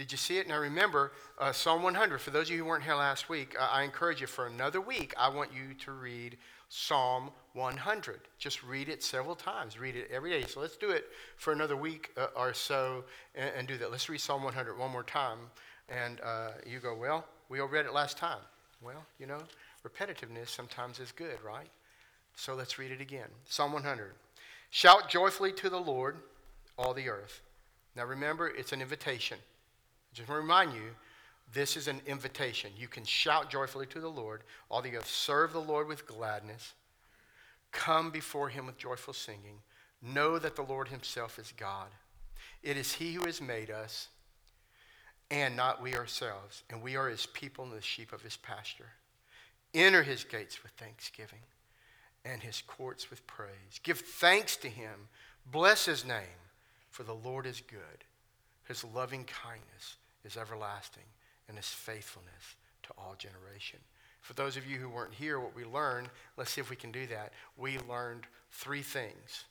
Did 0.00 0.12
you 0.12 0.16
see 0.16 0.38
it? 0.38 0.48
Now 0.48 0.58
remember, 0.58 1.12
uh, 1.38 1.52
Psalm 1.52 1.82
100. 1.82 2.22
For 2.22 2.30
those 2.30 2.46
of 2.46 2.52
you 2.52 2.62
who 2.62 2.64
weren't 2.64 2.84
here 2.84 2.94
last 2.94 3.28
week, 3.28 3.54
uh, 3.60 3.68
I 3.70 3.82
encourage 3.82 4.22
you 4.22 4.26
for 4.26 4.46
another 4.46 4.80
week. 4.80 5.12
I 5.18 5.28
want 5.28 5.50
you 5.52 5.74
to 5.74 5.92
read 5.92 6.38
Psalm 6.70 7.30
100. 7.52 8.20
Just 8.38 8.62
read 8.62 8.88
it 8.88 9.02
several 9.02 9.34
times. 9.34 9.78
Read 9.78 9.96
it 9.96 10.08
every 10.10 10.30
day. 10.30 10.46
So 10.46 10.60
let's 10.60 10.78
do 10.78 10.88
it 10.88 11.08
for 11.36 11.52
another 11.52 11.76
week 11.76 12.12
uh, 12.16 12.28
or 12.34 12.54
so 12.54 13.04
and, 13.34 13.50
and, 13.54 13.68
do 13.68 13.76
that. 13.76 13.90
Let's 13.90 14.08
read 14.08 14.22
Psalm 14.22 14.42
100 14.42 14.78
one 14.78 14.90
more 14.90 15.02
time. 15.02 15.36
And 15.90 16.18
uh, 16.22 16.52
you 16.66 16.78
go, 16.78 16.96
well, 16.96 17.26
we 17.50 17.60
all 17.60 17.68
read 17.68 17.84
it 17.84 17.92
last 17.92 18.16
time. 18.16 18.40
Well, 18.80 19.04
you 19.18 19.26
know, 19.26 19.42
repetitiveness 19.86 20.48
sometimes 20.48 20.98
is 20.98 21.12
good, 21.12 21.36
right? 21.44 21.68
So 22.36 22.54
let's 22.54 22.78
read 22.78 22.90
it 22.90 23.02
again. 23.02 23.28
Psalm 23.44 23.74
100. 23.74 24.12
Shout 24.70 25.10
joyfully 25.10 25.52
to 25.52 25.68
the 25.68 25.76
Lord, 25.78 26.16
all 26.78 26.94
the 26.94 27.10
earth. 27.10 27.42
Now 27.94 28.06
remember, 28.06 28.48
it's 28.48 28.72
an 28.72 28.80
invitation. 28.80 29.36
Just 30.12 30.28
to 30.28 30.34
remind 30.34 30.72
you, 30.74 30.94
this 31.52 31.76
is 31.76 31.88
an 31.88 32.00
invitation. 32.06 32.70
You 32.76 32.88
can 32.88 33.04
shout 33.04 33.50
joyfully 33.50 33.86
to 33.86 34.00
the 34.00 34.08
Lord, 34.08 34.42
all 34.68 34.82
the 34.82 34.96
earth. 34.96 35.06
Serve 35.06 35.52
the 35.52 35.60
Lord 35.60 35.88
with 35.88 36.06
gladness. 36.06 36.74
Come 37.72 38.10
before 38.10 38.48
him 38.48 38.66
with 38.66 38.78
joyful 38.78 39.14
singing. 39.14 39.60
Know 40.02 40.38
that 40.38 40.56
the 40.56 40.62
Lord 40.62 40.88
himself 40.88 41.38
is 41.38 41.52
God. 41.56 41.88
It 42.62 42.76
is 42.76 42.94
he 42.94 43.14
who 43.14 43.24
has 43.24 43.40
made 43.40 43.70
us, 43.70 44.08
and 45.30 45.56
not 45.56 45.82
we 45.82 45.94
ourselves, 45.94 46.62
and 46.70 46.82
we 46.82 46.96
are 46.96 47.08
his 47.08 47.26
people 47.26 47.64
and 47.64 47.72
the 47.72 47.82
sheep 47.82 48.12
of 48.12 48.22
his 48.22 48.36
pasture. 48.36 48.92
Enter 49.72 50.02
his 50.02 50.24
gates 50.24 50.62
with 50.62 50.72
thanksgiving 50.72 51.40
and 52.24 52.42
his 52.42 52.62
courts 52.66 53.08
with 53.10 53.26
praise. 53.26 53.80
Give 53.82 53.98
thanks 53.98 54.56
to 54.58 54.68
him. 54.68 55.08
Bless 55.50 55.86
his 55.86 56.04
name, 56.04 56.40
for 56.90 57.02
the 57.02 57.14
Lord 57.14 57.46
is 57.46 57.60
good. 57.60 58.04
His 58.70 58.84
loving 58.84 59.24
kindness 59.24 59.96
is 60.24 60.36
everlasting, 60.36 61.02
and 61.48 61.56
his 61.56 61.66
faithfulness 61.66 62.54
to 62.84 62.90
all 62.96 63.16
generation. 63.18 63.80
For 64.20 64.32
those 64.34 64.56
of 64.56 64.64
you 64.64 64.76
who 64.76 64.88
weren't 64.88 65.12
here, 65.12 65.40
what 65.40 65.56
we 65.56 65.64
learned, 65.64 66.08
let's 66.36 66.52
see 66.52 66.60
if 66.60 66.70
we 66.70 66.76
can 66.76 66.92
do 66.92 67.04
that. 67.08 67.32
We 67.56 67.80
learned 67.88 68.28
three 68.52 68.82
things 68.82 69.46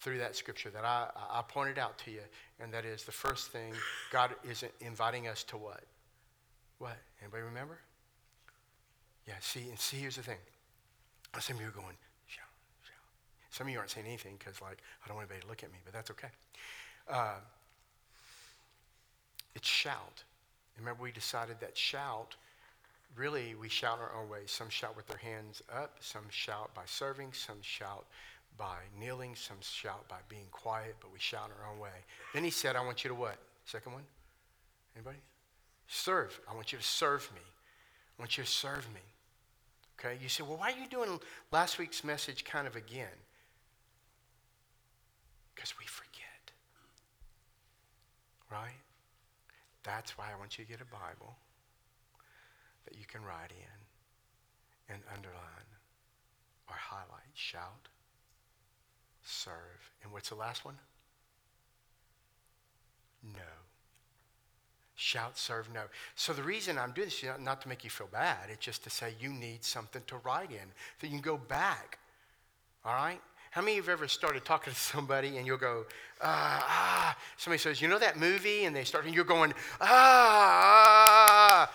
through 0.00 0.16
that 0.20 0.36
scripture 0.36 0.70
that 0.70 0.86
I, 0.86 1.08
I 1.14 1.42
pointed 1.46 1.78
out 1.78 1.98
to 1.98 2.10
you, 2.10 2.22
and 2.60 2.72
that 2.72 2.86
is 2.86 3.04
the 3.04 3.12
first 3.12 3.48
thing 3.48 3.74
God 4.10 4.30
is 4.42 4.64
inviting 4.80 5.28
us 5.28 5.44
to 5.44 5.58
what? 5.58 5.84
What? 6.78 6.96
Anybody 7.20 7.42
remember? 7.42 7.78
Yeah, 9.28 9.34
see, 9.40 9.68
and 9.68 9.78
see, 9.78 9.98
here's 9.98 10.16
the 10.16 10.22
thing. 10.22 10.38
Some 11.40 11.56
of 11.56 11.62
you 11.62 11.68
are 11.68 11.72
going, 11.72 11.96
some 13.50 13.66
of 13.66 13.72
you 13.74 13.78
aren't 13.78 13.90
saying 13.90 14.06
anything 14.06 14.36
because, 14.38 14.62
like, 14.62 14.78
I 15.04 15.08
don't 15.08 15.16
want 15.18 15.28
anybody 15.28 15.42
to 15.42 15.48
look 15.48 15.62
at 15.62 15.70
me, 15.70 15.78
but 15.84 15.92
that's 15.92 16.10
okay. 16.12 16.28
Uh, 17.06 17.34
it's 19.54 19.68
shout. 19.68 20.24
Remember, 20.78 21.02
we 21.02 21.12
decided 21.12 21.56
that 21.60 21.76
shout, 21.76 22.34
really, 23.16 23.54
we 23.54 23.68
shout 23.68 23.98
our 24.00 24.20
own 24.20 24.28
ways. 24.28 24.50
Some 24.50 24.68
shout 24.68 24.96
with 24.96 25.06
their 25.06 25.18
hands 25.18 25.62
up, 25.72 25.96
some 26.00 26.24
shout 26.30 26.74
by 26.74 26.82
serving, 26.86 27.32
some 27.32 27.58
shout 27.60 28.06
by 28.58 28.78
kneeling, 28.98 29.34
some 29.34 29.56
shout 29.60 30.08
by 30.08 30.18
being 30.28 30.46
quiet, 30.50 30.96
but 31.00 31.12
we 31.12 31.18
shout 31.18 31.50
our 31.60 31.70
own 31.70 31.78
way. 31.78 31.90
Then 32.34 32.44
he 32.44 32.50
said, 32.50 32.76
I 32.76 32.84
want 32.84 33.04
you 33.04 33.08
to 33.08 33.14
what? 33.14 33.36
Second 33.64 33.92
one? 33.92 34.04
Anybody? 34.96 35.18
Serve. 35.86 36.38
I 36.50 36.54
want 36.54 36.72
you 36.72 36.78
to 36.78 36.84
serve 36.84 37.30
me. 37.34 37.40
I 38.18 38.22
want 38.22 38.36
you 38.36 38.44
to 38.44 38.50
serve 38.50 38.86
me. 38.92 39.00
Okay? 39.98 40.18
You 40.22 40.28
say, 40.28 40.42
well, 40.42 40.56
why 40.56 40.72
are 40.72 40.78
you 40.78 40.88
doing 40.88 41.20
last 41.50 41.78
week's 41.78 42.02
message 42.04 42.44
kind 42.44 42.66
of 42.66 42.76
again? 42.76 43.06
Because 45.54 45.74
we 45.78 45.86
forget. 45.86 46.12
Right? 48.50 48.80
That's 49.84 50.16
why 50.16 50.26
I 50.32 50.38
want 50.38 50.58
you 50.58 50.64
to 50.64 50.70
get 50.70 50.80
a 50.80 50.84
Bible 50.84 51.36
that 52.84 52.96
you 52.96 53.04
can 53.06 53.22
write 53.22 53.50
in 53.50 54.94
and 54.94 55.02
underline 55.12 55.70
or 56.68 56.76
highlight. 56.76 57.30
Shout, 57.34 57.88
serve. 59.22 59.90
And 60.02 60.12
what's 60.12 60.28
the 60.28 60.34
last 60.34 60.64
one? 60.64 60.78
No. 63.24 63.40
Shout, 64.94 65.38
serve, 65.38 65.68
no. 65.72 65.82
So 66.14 66.32
the 66.32 66.42
reason 66.42 66.78
I'm 66.78 66.92
doing 66.92 67.08
this 67.08 67.22
is 67.24 67.30
not 67.40 67.60
to 67.62 67.68
make 67.68 67.82
you 67.82 67.90
feel 67.90 68.08
bad. 68.12 68.50
It's 68.50 68.64
just 68.64 68.84
to 68.84 68.90
say 68.90 69.14
you 69.18 69.30
need 69.30 69.64
something 69.64 70.02
to 70.06 70.16
write 70.18 70.50
in 70.50 70.68
that 71.00 71.06
you 71.06 71.12
can 71.12 71.20
go 71.20 71.36
back. 71.36 71.98
All 72.84 72.94
right? 72.94 73.20
How 73.52 73.60
many 73.60 73.72
of 73.72 73.76
you 73.76 73.82
have 73.90 74.00
ever 74.00 74.08
started 74.08 74.46
talking 74.46 74.72
to 74.72 74.78
somebody 74.78 75.36
and 75.36 75.46
you'll 75.46 75.58
go, 75.58 75.84
ah, 76.22 76.64
ah. 76.66 77.14
Somebody 77.36 77.58
says, 77.58 77.82
you 77.82 77.88
know 77.88 77.98
that 77.98 78.18
movie? 78.18 78.64
And 78.64 78.74
they 78.74 78.82
start, 78.82 79.04
and 79.04 79.14
you're 79.14 79.26
going, 79.26 79.52
ah, 79.78 81.70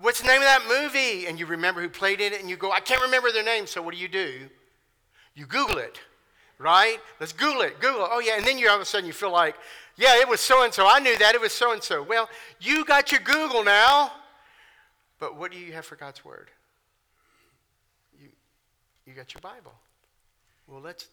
what's 0.00 0.20
the 0.20 0.26
name 0.26 0.38
of 0.38 0.42
that 0.42 0.62
movie? 0.68 1.28
And 1.28 1.38
you 1.38 1.46
remember 1.46 1.80
who 1.82 1.88
played 1.88 2.20
in 2.20 2.32
it 2.32 2.40
and 2.40 2.50
you 2.50 2.56
go, 2.56 2.72
I 2.72 2.80
can't 2.80 3.00
remember 3.00 3.30
their 3.30 3.44
name. 3.44 3.68
So 3.68 3.80
what 3.80 3.94
do 3.94 4.00
you 4.00 4.08
do? 4.08 4.48
You 5.36 5.46
Google 5.46 5.78
it, 5.78 6.00
right? 6.58 6.98
Let's 7.20 7.32
Google 7.32 7.62
it. 7.62 7.78
Google 7.78 8.06
it. 8.06 8.08
Oh, 8.10 8.18
yeah. 8.18 8.36
And 8.36 8.44
then 8.44 8.58
you 8.58 8.68
all 8.68 8.74
of 8.74 8.82
a 8.82 8.84
sudden 8.84 9.06
you 9.06 9.12
feel 9.12 9.30
like, 9.30 9.54
yeah, 9.94 10.18
it 10.18 10.28
was 10.28 10.40
so 10.40 10.64
and 10.64 10.74
so. 10.74 10.88
I 10.88 10.98
knew 10.98 11.16
that. 11.18 11.36
It 11.36 11.40
was 11.40 11.52
so 11.52 11.72
and 11.72 11.80
so. 11.80 12.02
Well, 12.02 12.28
you 12.58 12.84
got 12.84 13.12
your 13.12 13.20
Google 13.20 13.62
now. 13.62 14.10
But 15.20 15.36
what 15.36 15.52
do 15.52 15.58
you 15.58 15.74
have 15.74 15.86
for 15.86 15.94
God's 15.94 16.24
Word? 16.24 16.50
You, 18.20 18.30
you 19.06 19.12
got 19.12 19.32
your 19.32 19.42
Bible. 19.42 19.74
Well, 20.66 20.80
let's 20.80 21.06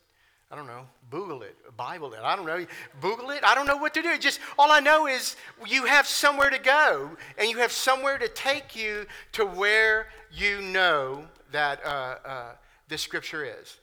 I 0.50 0.56
don't 0.56 0.68
know, 0.68 0.86
Google 1.12 1.42
it, 1.42 1.58
Bible 1.76 2.14
it. 2.14 2.22
I 2.24 2.36
don't 2.36 2.46
know, 2.46 2.66
Google 3.02 3.32
it. 3.32 3.44
I 3.44 3.54
don't 3.54 3.68
know 3.68 3.76
what 3.76 3.94
to 3.96 4.02
do. 4.02 4.18
Just 4.18 4.40
all 4.58 4.72
I 4.72 4.80
know 4.80 5.06
is 5.06 5.36
you 5.68 5.86
have 5.86 6.08
somewhere 6.08 6.50
to 6.50 6.58
go, 6.58 7.12
and 7.38 7.50
you 7.50 7.58
have 7.58 7.72
somewhere 7.72 8.18
to 8.18 8.30
take 8.30 8.74
you 8.74 9.06
to 9.34 9.46
where 9.46 10.08
you 10.32 10.62
know 10.62 11.26
that 11.52 11.86
uh, 11.86 12.16
uh, 12.26 12.52
this 12.88 13.02
scripture 13.02 13.44
is. 13.44 13.78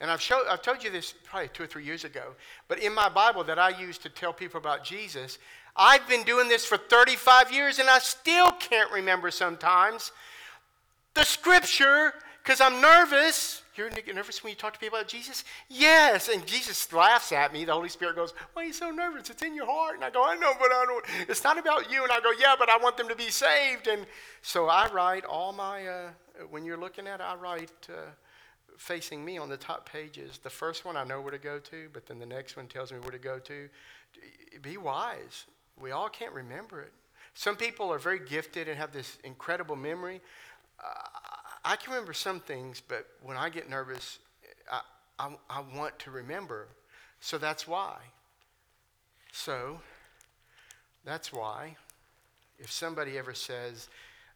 And 0.00 0.08
I've, 0.10 0.20
showed, 0.20 0.44
I've 0.48 0.62
told 0.62 0.84
you 0.84 0.90
this 0.90 1.14
probably 1.24 1.48
two 1.48 1.64
or 1.64 1.66
three 1.66 1.84
years 1.84 2.04
ago, 2.04 2.34
but 2.68 2.78
in 2.78 2.94
my 2.94 3.08
Bible 3.08 3.42
that 3.44 3.58
I 3.58 3.70
use 3.70 3.98
to 3.98 4.08
tell 4.08 4.32
people 4.32 4.60
about 4.60 4.84
Jesus, 4.84 5.38
I've 5.76 6.06
been 6.06 6.22
doing 6.22 6.48
this 6.48 6.64
for 6.64 6.76
35 6.76 7.52
years, 7.52 7.80
and 7.80 7.88
I 7.88 7.98
still 7.98 8.52
can't 8.52 8.90
remember 8.92 9.32
sometimes 9.32 10.12
the 11.14 11.24
scripture 11.24 12.14
because 12.42 12.60
I'm 12.60 12.80
nervous. 12.80 13.63
You're 13.76 13.90
nervous 14.14 14.42
when 14.42 14.50
you 14.50 14.56
talk 14.56 14.72
to 14.74 14.78
people 14.78 14.98
about 14.98 15.08
Jesus? 15.08 15.44
Yes. 15.68 16.28
And 16.28 16.46
Jesus 16.46 16.92
laughs 16.92 17.32
at 17.32 17.52
me. 17.52 17.64
The 17.64 17.72
Holy 17.72 17.88
Spirit 17.88 18.14
goes, 18.14 18.32
Why 18.52 18.62
are 18.62 18.66
you 18.66 18.72
so 18.72 18.90
nervous? 18.90 19.30
It's 19.30 19.42
in 19.42 19.54
your 19.54 19.66
heart. 19.66 19.96
And 19.96 20.04
I 20.04 20.10
go, 20.10 20.24
I 20.24 20.36
know, 20.36 20.52
but 20.58 20.70
I 20.72 20.84
don't. 20.86 21.04
It's 21.28 21.42
not 21.42 21.58
about 21.58 21.90
you. 21.90 22.02
And 22.02 22.12
I 22.12 22.20
go, 22.20 22.30
Yeah, 22.38 22.54
but 22.58 22.68
I 22.68 22.76
want 22.76 22.96
them 22.96 23.08
to 23.08 23.16
be 23.16 23.30
saved. 23.30 23.88
And 23.88 24.06
so 24.42 24.68
I 24.68 24.88
write 24.92 25.24
all 25.24 25.52
my, 25.52 25.86
uh, 25.86 26.10
when 26.50 26.64
you're 26.64 26.76
looking 26.76 27.06
at 27.06 27.20
it, 27.20 27.24
I 27.24 27.34
write 27.34 27.70
uh, 27.88 28.10
facing 28.76 29.24
me 29.24 29.38
on 29.38 29.48
the 29.48 29.56
top 29.56 29.90
pages. 29.90 30.38
The 30.38 30.50
first 30.50 30.84
one 30.84 30.96
I 30.96 31.04
know 31.04 31.20
where 31.20 31.32
to 31.32 31.38
go 31.38 31.58
to, 31.58 31.88
but 31.92 32.06
then 32.06 32.18
the 32.18 32.26
next 32.26 32.56
one 32.56 32.66
tells 32.66 32.92
me 32.92 32.98
where 32.98 33.10
to 33.10 33.18
go 33.18 33.38
to. 33.40 33.68
Be 34.62 34.76
wise. 34.76 35.46
We 35.80 35.90
all 35.90 36.08
can't 36.08 36.32
remember 36.32 36.80
it. 36.80 36.92
Some 37.34 37.56
people 37.56 37.92
are 37.92 37.98
very 37.98 38.20
gifted 38.20 38.68
and 38.68 38.78
have 38.78 38.92
this 38.92 39.18
incredible 39.24 39.74
memory. 39.74 40.20
Uh, 40.78 41.08
I 41.64 41.76
can 41.76 41.92
remember 41.92 42.12
some 42.12 42.40
things, 42.40 42.82
but 42.86 43.06
when 43.22 43.36
I 43.36 43.48
get 43.48 43.70
nervous, 43.70 44.18
I, 44.70 44.80
I, 45.18 45.34
I 45.48 45.62
want 45.74 45.98
to 46.00 46.10
remember. 46.10 46.68
So 47.20 47.38
that's 47.38 47.66
why. 47.66 47.96
So 49.32 49.80
that's 51.04 51.32
why. 51.32 51.76
If 52.58 52.70
somebody 52.70 53.18
ever 53.18 53.34
says, 53.34 53.88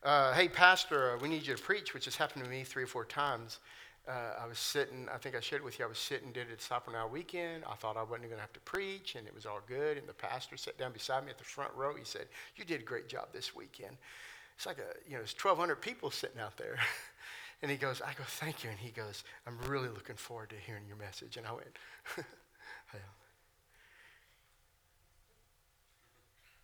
uh, 0.03 0.33
hey, 0.33 0.49
Pastor, 0.49 1.13
uh, 1.13 1.19
we 1.19 1.29
need 1.29 1.47
you 1.47 1.55
to 1.55 1.63
preach, 1.63 1.93
which 1.93 2.07
has 2.07 2.17
happened 2.17 2.45
to 2.45 2.51
me 2.51 2.65
three 2.65 2.85
or 2.85 2.87
four 2.87 3.05
times. 3.05 3.59
Uh, 4.09 4.43
I 4.43 4.47
was 4.47 4.59
sitting, 4.59 5.07
I 5.13 5.19
think 5.19 5.37
I 5.37 5.41
shared 5.41 5.63
with 5.63 5.79
you, 5.79 5.85
I 5.85 5.89
was 5.89 5.99
sitting, 5.99 6.33
did 6.33 6.51
it 6.51 6.63
Supper 6.63 6.93
Now 6.93 7.07
weekend. 7.07 7.65
I 7.71 7.75
thought 7.75 7.99
I 7.99 8.03
wasn't 8.03 8.23
going 8.23 8.37
to 8.37 8.41
have 8.41 8.55
to 8.55 8.61
preach, 8.61 9.17
and 9.17 9.27
it 9.27 9.35
was 9.35 9.45
all 9.45 9.61
good. 9.67 9.99
And 9.99 10.09
the 10.09 10.15
pastor 10.15 10.57
sat 10.57 10.79
down 10.79 10.93
beside 10.93 11.25
me 11.25 11.31
at 11.31 11.37
the 11.37 11.45
front 11.45 11.73
row. 11.75 11.95
He 11.95 12.05
said, 12.05 12.27
You 12.57 12.65
did 12.65 12.81
a 12.81 12.85
great 12.85 13.09
job 13.09 13.29
this 13.35 13.55
weekend. 13.55 13.97
It's 14.59 14.67
like 14.67 14.79
a, 14.79 14.91
you 15.09 15.15
know, 15.15 15.23
it's 15.23 15.33
1,200 15.33 15.81
people 15.81 16.11
sitting 16.11 16.41
out 16.41 16.57
there. 16.57 16.81
and 17.63 17.71
he 17.71 17.77
goes, 17.77 18.03
I 18.03 18.13
go, 18.19 18.25
Thank 18.27 18.65
you. 18.65 18.71
And 18.71 18.79
he 18.79 18.91
goes, 18.91 19.23
I'm 19.47 19.57
really 19.71 19.87
looking 19.87 20.17
forward 20.17 20.51
to 20.51 20.57
hearing 20.57 20.83
your 20.89 20.97
message. 20.97 21.37
And 21.37 21.47
I 21.47 21.53
went, 21.53 21.77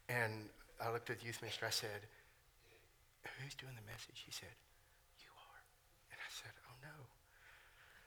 And 0.09 0.49
I 0.81 0.91
looked 0.91 1.11
at 1.11 1.21
the 1.21 1.27
youth 1.27 1.41
minister. 1.41 1.67
I 1.67 1.71
said, 1.71 2.09
Who's 3.41 3.55
doing 3.55 3.75
the 3.75 3.83
message? 3.91 4.23
He 4.27 4.33
said, 4.33 4.53
You 5.23 5.31
are. 5.31 5.63
And 6.11 6.19
I 6.19 6.31
said, 6.31 6.51
Oh 6.69 6.75
no. 6.83 7.07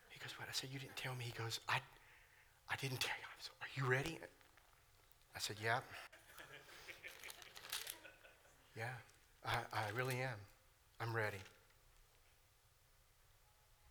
He 0.09 0.19
goes, 0.19 0.37
What? 0.37 0.47
I 0.49 0.53
said, 0.53 0.69
You 0.71 0.79
didn't 0.79 0.95
tell 0.95 1.15
me. 1.15 1.23
He 1.23 1.31
goes, 1.31 1.59
I, 1.67 1.79
I 2.69 2.75
didn't 2.75 2.99
tell 2.99 3.15
you. 3.17 3.25
I 3.25 3.39
said, 3.39 3.53
are 3.63 3.71
you 3.79 3.85
ready? 3.89 4.19
I 5.35 5.39
said, 5.39 5.57
Yeah. 5.63 5.79
yeah, 8.77 8.93
I, 9.45 9.57
I 9.73 9.89
really 9.95 10.19
am. 10.21 10.37
I'm 10.99 11.15
ready. 11.15 11.37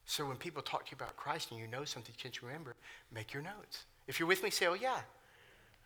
So 0.04 0.26
when 0.26 0.36
people 0.36 0.62
talk 0.62 0.86
to 0.86 0.90
you 0.92 0.96
about 0.96 1.16
Christ 1.16 1.50
and 1.50 1.60
you 1.60 1.66
know 1.66 1.84
something 1.84 2.14
you 2.16 2.22
can't 2.22 2.42
remember, 2.42 2.74
make 3.12 3.32
your 3.32 3.42
notes. 3.42 3.84
If 4.06 4.20
you're 4.20 4.28
with 4.28 4.42
me, 4.42 4.50
say, 4.50 4.66
Oh, 4.66 4.74
yeah. 4.74 5.00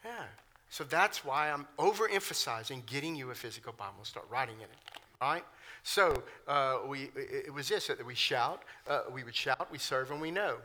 Yeah. 0.05 0.25
So 0.69 0.85
that's 0.85 1.25
why 1.25 1.51
I'm 1.51 1.67
overemphasizing 1.79 2.87
getting 2.87 3.17
you 3.17 3.31
a 3.31 3.35
physical 3.35 3.73
Bible. 3.73 4.05
Start 4.05 4.27
writing 4.31 4.57
in 4.57 4.65
it. 4.65 5.01
All 5.21 5.33
right? 5.33 5.45
So 5.83 6.23
uh, 6.47 6.79
we, 6.87 7.11
it 7.17 7.53
was 7.53 7.69
this 7.69 7.87
that 7.87 8.05
we 8.05 8.15
shout, 8.15 8.63
uh, 8.89 9.03
we 9.13 9.25
would 9.25 9.35
shout, 9.35 9.71
we 9.73 9.79
serve, 9.79 10.11
and 10.11 10.21
we 10.21 10.31
know. 10.31 10.57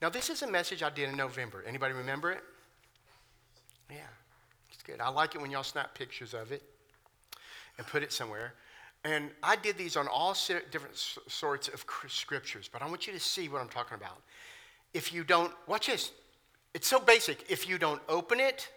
Now, 0.00 0.08
this 0.08 0.30
is 0.30 0.42
a 0.42 0.50
message 0.50 0.82
I 0.82 0.90
did 0.90 1.08
in 1.08 1.16
November. 1.16 1.64
Anybody 1.66 1.94
remember 1.94 2.32
it? 2.32 2.42
Yeah, 3.88 3.98
it's 4.72 4.82
good. 4.82 5.00
I 5.00 5.08
like 5.10 5.36
it 5.36 5.40
when 5.40 5.50
y'all 5.50 5.62
snap 5.62 5.94
pictures 5.94 6.34
of 6.34 6.50
it 6.50 6.62
and 7.78 7.86
put 7.86 8.02
it 8.02 8.12
somewhere. 8.12 8.54
And 9.04 9.30
I 9.42 9.56
did 9.56 9.76
these 9.76 9.96
on 9.96 10.06
all 10.06 10.36
different 10.70 10.96
sorts 10.96 11.68
of 11.68 11.84
scriptures, 12.08 12.70
but 12.72 12.82
I 12.82 12.88
want 12.88 13.06
you 13.06 13.12
to 13.12 13.20
see 13.20 13.48
what 13.48 13.60
I'm 13.60 13.68
talking 13.68 13.96
about. 13.96 14.22
If 14.94 15.12
you 15.12 15.24
don't, 15.24 15.52
watch 15.66 15.88
this. 15.88 16.12
It's 16.74 16.86
so 16.86 17.00
basic. 17.00 17.50
If 17.50 17.68
you 17.68 17.78
don't 17.78 18.00
open 18.08 18.38
it, 18.38 18.68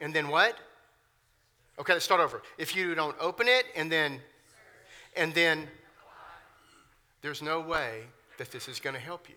and 0.00 0.14
then 0.14 0.28
what? 0.28 0.56
Okay, 1.78 1.92
let's 1.92 2.04
start 2.04 2.20
over. 2.20 2.42
If 2.56 2.76
you 2.76 2.94
don't 2.94 3.16
open 3.20 3.48
it 3.48 3.66
and 3.74 3.90
then 3.90 4.20
and 5.16 5.32
then 5.34 5.66
there's 7.22 7.42
no 7.42 7.60
way 7.60 8.02
that 8.38 8.50
this 8.50 8.68
is 8.68 8.78
going 8.78 8.94
to 8.94 9.00
help 9.00 9.28
you. 9.28 9.34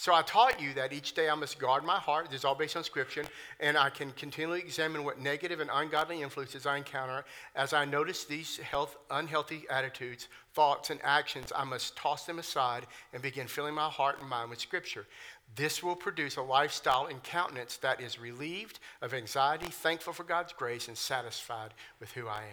So 0.00 0.14
I 0.14 0.22
taught 0.22 0.58
you 0.62 0.72
that 0.76 0.94
each 0.94 1.12
day 1.12 1.28
I 1.28 1.34
must 1.34 1.58
guard 1.58 1.84
my 1.84 1.98
heart. 1.98 2.30
This 2.30 2.38
is 2.38 2.44
all 2.46 2.54
based 2.54 2.74
on 2.74 2.82
scripture, 2.82 3.22
and 3.60 3.76
I 3.76 3.90
can 3.90 4.12
continually 4.12 4.60
examine 4.60 5.04
what 5.04 5.20
negative 5.20 5.60
and 5.60 5.68
ungodly 5.70 6.22
influences 6.22 6.64
I 6.64 6.78
encounter. 6.78 7.22
As 7.54 7.74
I 7.74 7.84
notice 7.84 8.24
these 8.24 8.56
health, 8.56 8.96
unhealthy 9.10 9.66
attitudes, 9.68 10.28
thoughts, 10.54 10.88
and 10.88 11.00
actions, 11.04 11.52
I 11.54 11.64
must 11.64 11.98
toss 11.98 12.24
them 12.24 12.38
aside 12.38 12.86
and 13.12 13.22
begin 13.22 13.46
filling 13.46 13.74
my 13.74 13.90
heart 13.90 14.18
and 14.20 14.26
mind 14.30 14.48
with 14.48 14.58
scripture. 14.58 15.06
This 15.54 15.82
will 15.82 15.96
produce 15.96 16.36
a 16.36 16.42
lifestyle 16.42 17.04
and 17.04 17.22
countenance 17.22 17.76
that 17.76 18.00
is 18.00 18.18
relieved 18.18 18.78
of 19.02 19.12
anxiety, 19.12 19.66
thankful 19.66 20.14
for 20.14 20.24
God's 20.24 20.54
grace, 20.54 20.88
and 20.88 20.96
satisfied 20.96 21.74
with 22.00 22.10
who 22.12 22.26
I 22.26 22.44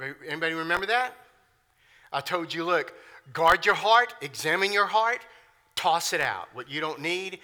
am. 0.00 0.14
Anybody 0.28 0.54
remember 0.54 0.86
that? 0.86 1.12
I 2.12 2.20
told 2.20 2.54
you, 2.54 2.62
look, 2.62 2.94
guard 3.32 3.66
your 3.66 3.74
heart, 3.74 4.14
examine 4.22 4.72
your 4.72 4.86
heart, 4.86 5.18
toss 5.76 6.12
it 6.12 6.20
out. 6.20 6.48
What 6.52 6.68
you 6.68 6.80
don't 6.80 7.00
need, 7.00 7.38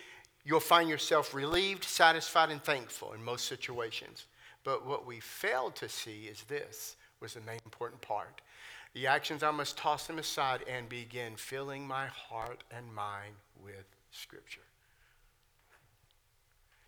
you'll 0.44 0.58
find 0.58 0.88
yourself 0.88 1.32
relieved, 1.32 1.84
satisfied, 1.84 2.50
and 2.50 2.62
thankful 2.62 3.12
in 3.12 3.22
most 3.22 3.46
situations. 3.46 4.26
But 4.64 4.86
what 4.86 5.06
we 5.06 5.20
failed 5.20 5.76
to 5.76 5.88
see 5.88 6.24
is 6.24 6.42
this 6.44 6.96
was 7.20 7.34
the 7.34 7.40
main 7.42 7.60
important 7.64 8.00
part. 8.00 8.40
The 8.94 9.06
actions 9.06 9.42
I 9.42 9.50
must 9.50 9.76
toss 9.78 10.06
them 10.06 10.18
aside 10.18 10.64
and 10.68 10.88
begin 10.88 11.36
filling 11.36 11.86
my 11.86 12.06
heart 12.06 12.64
and 12.76 12.92
mind 12.92 13.34
with 13.62 13.86
Scripture. 14.10 14.60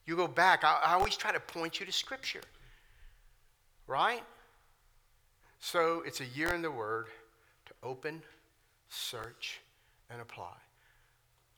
You 0.06 0.16
go 0.16 0.28
back, 0.28 0.64
I, 0.64 0.80
I 0.84 0.94
always 0.94 1.16
try 1.16 1.32
to 1.32 1.40
point 1.40 1.80
you 1.80 1.86
to 1.86 1.92
Scripture, 1.92 2.42
right? 3.86 4.22
So 5.60 6.02
it's 6.06 6.20
a 6.20 6.26
year 6.26 6.52
in 6.52 6.60
the 6.60 6.70
Word 6.70 7.06
to 7.66 7.72
open, 7.82 8.22
search, 8.90 9.60
and 10.10 10.20
apply. 10.20 10.52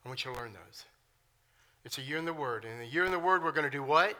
I 0.06 0.08
want 0.08 0.24
you 0.24 0.32
to 0.32 0.38
learn 0.38 0.52
those. 0.52 0.84
It's 1.84 1.98
a 1.98 2.00
year 2.00 2.16
in 2.16 2.24
the 2.24 2.32
Word. 2.32 2.64
And 2.64 2.74
in 2.74 2.86
a 2.86 2.88
year 2.88 3.04
in 3.04 3.10
the 3.10 3.18
Word, 3.18 3.42
we're 3.42 3.50
going 3.50 3.68
to 3.68 3.76
do 3.76 3.82
what? 3.82 4.16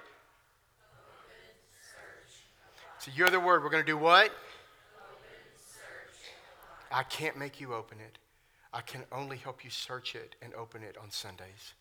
It's 2.97 3.07
a 3.07 3.13
year 3.13 3.27
in 3.27 3.33
the 3.33 3.39
Word. 3.39 3.63
We're 3.63 3.71
going 3.71 3.85
to 3.85 3.87
do 3.87 3.97
what? 3.97 4.33
I 6.91 7.05
can't 7.05 7.39
make 7.39 7.61
you 7.61 7.73
open 7.73 7.99
it. 8.01 8.19
I 8.73 8.81
can 8.81 9.05
only 9.13 9.37
help 9.37 9.63
you 9.63 9.71
search 9.71 10.17
it 10.17 10.35
and 10.43 10.53
open 10.55 10.83
it 10.83 10.97
on 11.01 11.13
Sundays. 11.13 11.75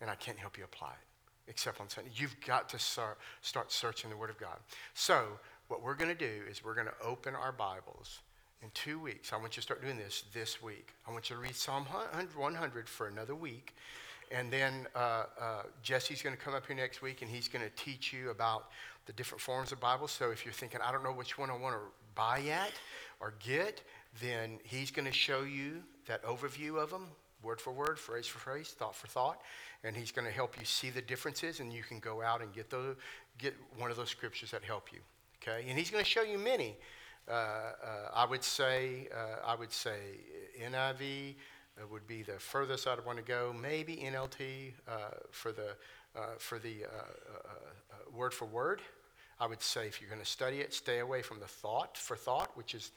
And 0.00 0.08
I 0.08 0.14
can't 0.14 0.38
help 0.38 0.56
you 0.56 0.64
apply 0.64 0.92
it 0.92 1.50
except 1.50 1.78
on 1.78 1.90
Sunday. 1.90 2.10
You've 2.14 2.36
got 2.40 2.70
to 2.70 2.78
start, 2.78 3.18
start 3.42 3.70
searching 3.70 4.08
the 4.08 4.16
Word 4.16 4.30
of 4.30 4.38
God. 4.38 4.56
So, 4.94 5.26
what 5.68 5.82
we're 5.82 5.94
going 5.94 6.16
to 6.16 6.18
do 6.18 6.42
is 6.50 6.64
we're 6.64 6.74
going 6.74 6.86
to 6.86 7.06
open 7.06 7.34
our 7.34 7.52
Bibles 7.52 8.20
in 8.62 8.70
two 8.74 8.98
weeks. 8.98 9.32
I 9.32 9.36
want 9.36 9.56
you 9.56 9.60
to 9.60 9.62
start 9.62 9.82
doing 9.82 9.98
this 9.98 10.24
this 10.32 10.62
week. 10.62 10.94
I 11.06 11.10
want 11.10 11.28
you 11.28 11.36
to 11.36 11.42
read 11.42 11.56
Psalm 11.56 11.84
100 11.84 12.88
for 12.88 13.08
another 13.08 13.34
week. 13.34 13.74
And 14.30 14.50
then 14.50 14.86
uh, 14.94 15.24
uh, 15.38 15.62
Jesse's 15.82 16.22
going 16.22 16.34
to 16.34 16.40
come 16.40 16.54
up 16.54 16.66
here 16.66 16.76
next 16.76 17.02
week 17.02 17.22
and 17.22 17.30
he's 17.30 17.48
going 17.48 17.64
to 17.64 17.70
teach 17.76 18.12
you 18.12 18.30
about 18.30 18.70
the 19.06 19.12
different 19.12 19.40
forms 19.40 19.72
of 19.72 19.80
Bibles. 19.80 20.12
So 20.12 20.30
if 20.30 20.44
you're 20.44 20.54
thinking, 20.54 20.80
I 20.82 20.92
don't 20.92 21.02
know 21.02 21.12
which 21.12 21.36
one 21.36 21.50
I 21.50 21.56
want 21.56 21.74
to 21.74 21.80
buy 22.14 22.38
yet, 22.38 22.72
or 23.20 23.34
get, 23.44 23.82
then 24.20 24.58
he's 24.64 24.90
going 24.90 25.06
to 25.06 25.12
show 25.12 25.42
you 25.42 25.82
that 26.06 26.22
overview 26.24 26.80
of 26.80 26.90
them, 26.90 27.08
word 27.42 27.60
for 27.60 27.72
word, 27.72 27.98
phrase 27.98 28.26
for 28.26 28.38
phrase, 28.38 28.74
thought 28.76 28.94
for 28.94 29.06
thought, 29.08 29.40
and 29.84 29.96
he's 29.96 30.12
going 30.12 30.26
to 30.26 30.32
help 30.32 30.58
you 30.58 30.64
see 30.64 30.90
the 30.90 31.02
differences, 31.02 31.60
and 31.60 31.72
you 31.72 31.82
can 31.82 31.98
go 31.98 32.22
out 32.22 32.42
and 32.42 32.52
get 32.52 32.70
the 32.70 32.96
get 33.38 33.54
one 33.78 33.90
of 33.90 33.96
those 33.96 34.10
scriptures 34.10 34.50
that 34.50 34.62
help 34.62 34.92
you. 34.92 34.98
Okay, 35.42 35.64
and 35.68 35.78
he's 35.78 35.90
going 35.90 36.04
to 36.04 36.08
show 36.08 36.22
you 36.22 36.38
many. 36.38 36.76
Uh, 37.28 37.32
uh, 37.32 37.72
I 38.14 38.26
would 38.26 38.42
say 38.42 39.08
uh, 39.14 39.46
I 39.46 39.54
would 39.54 39.72
say 39.72 39.98
NIV 40.60 41.34
would 41.90 42.06
be 42.06 42.22
the 42.22 42.38
furthest 42.38 42.86
I'd 42.86 43.04
want 43.04 43.18
to 43.18 43.24
go. 43.24 43.54
Maybe 43.60 43.96
NLT 43.96 44.72
for 45.30 45.52
the 45.52 45.76
for 46.38 46.58
the 46.58 46.84
word 48.12 48.34
for 48.34 48.46
word. 48.46 48.82
I 49.40 49.46
would 49.46 49.62
say 49.62 49.86
if 49.86 50.00
you're 50.00 50.10
going 50.10 50.22
to 50.22 50.26
study 50.26 50.60
it, 50.60 50.72
stay 50.72 51.00
away 51.00 51.22
from 51.22 51.40
the 51.40 51.46
thought 51.46 51.96
for 51.96 52.16
thought, 52.16 52.56
which 52.56 52.74
is 52.74 52.92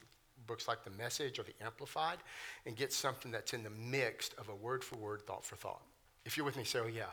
books 0.45 0.67
like 0.67 0.83
The 0.83 0.91
Message 0.91 1.39
or 1.39 1.43
The 1.43 1.55
Amplified, 1.63 2.17
and 2.65 2.75
get 2.75 2.93
something 2.93 3.31
that's 3.31 3.53
in 3.53 3.63
the 3.63 3.69
mix 3.71 4.29
of 4.37 4.49
a 4.49 4.55
word 4.55 4.83
for 4.83 4.97
word, 4.97 5.21
thought 5.25 5.43
for 5.43 5.55
thought. 5.55 5.81
If 6.25 6.37
you're 6.37 6.45
with 6.45 6.57
me, 6.57 6.63
say, 6.63 6.79
oh, 6.79 6.87
yeah. 6.87 7.03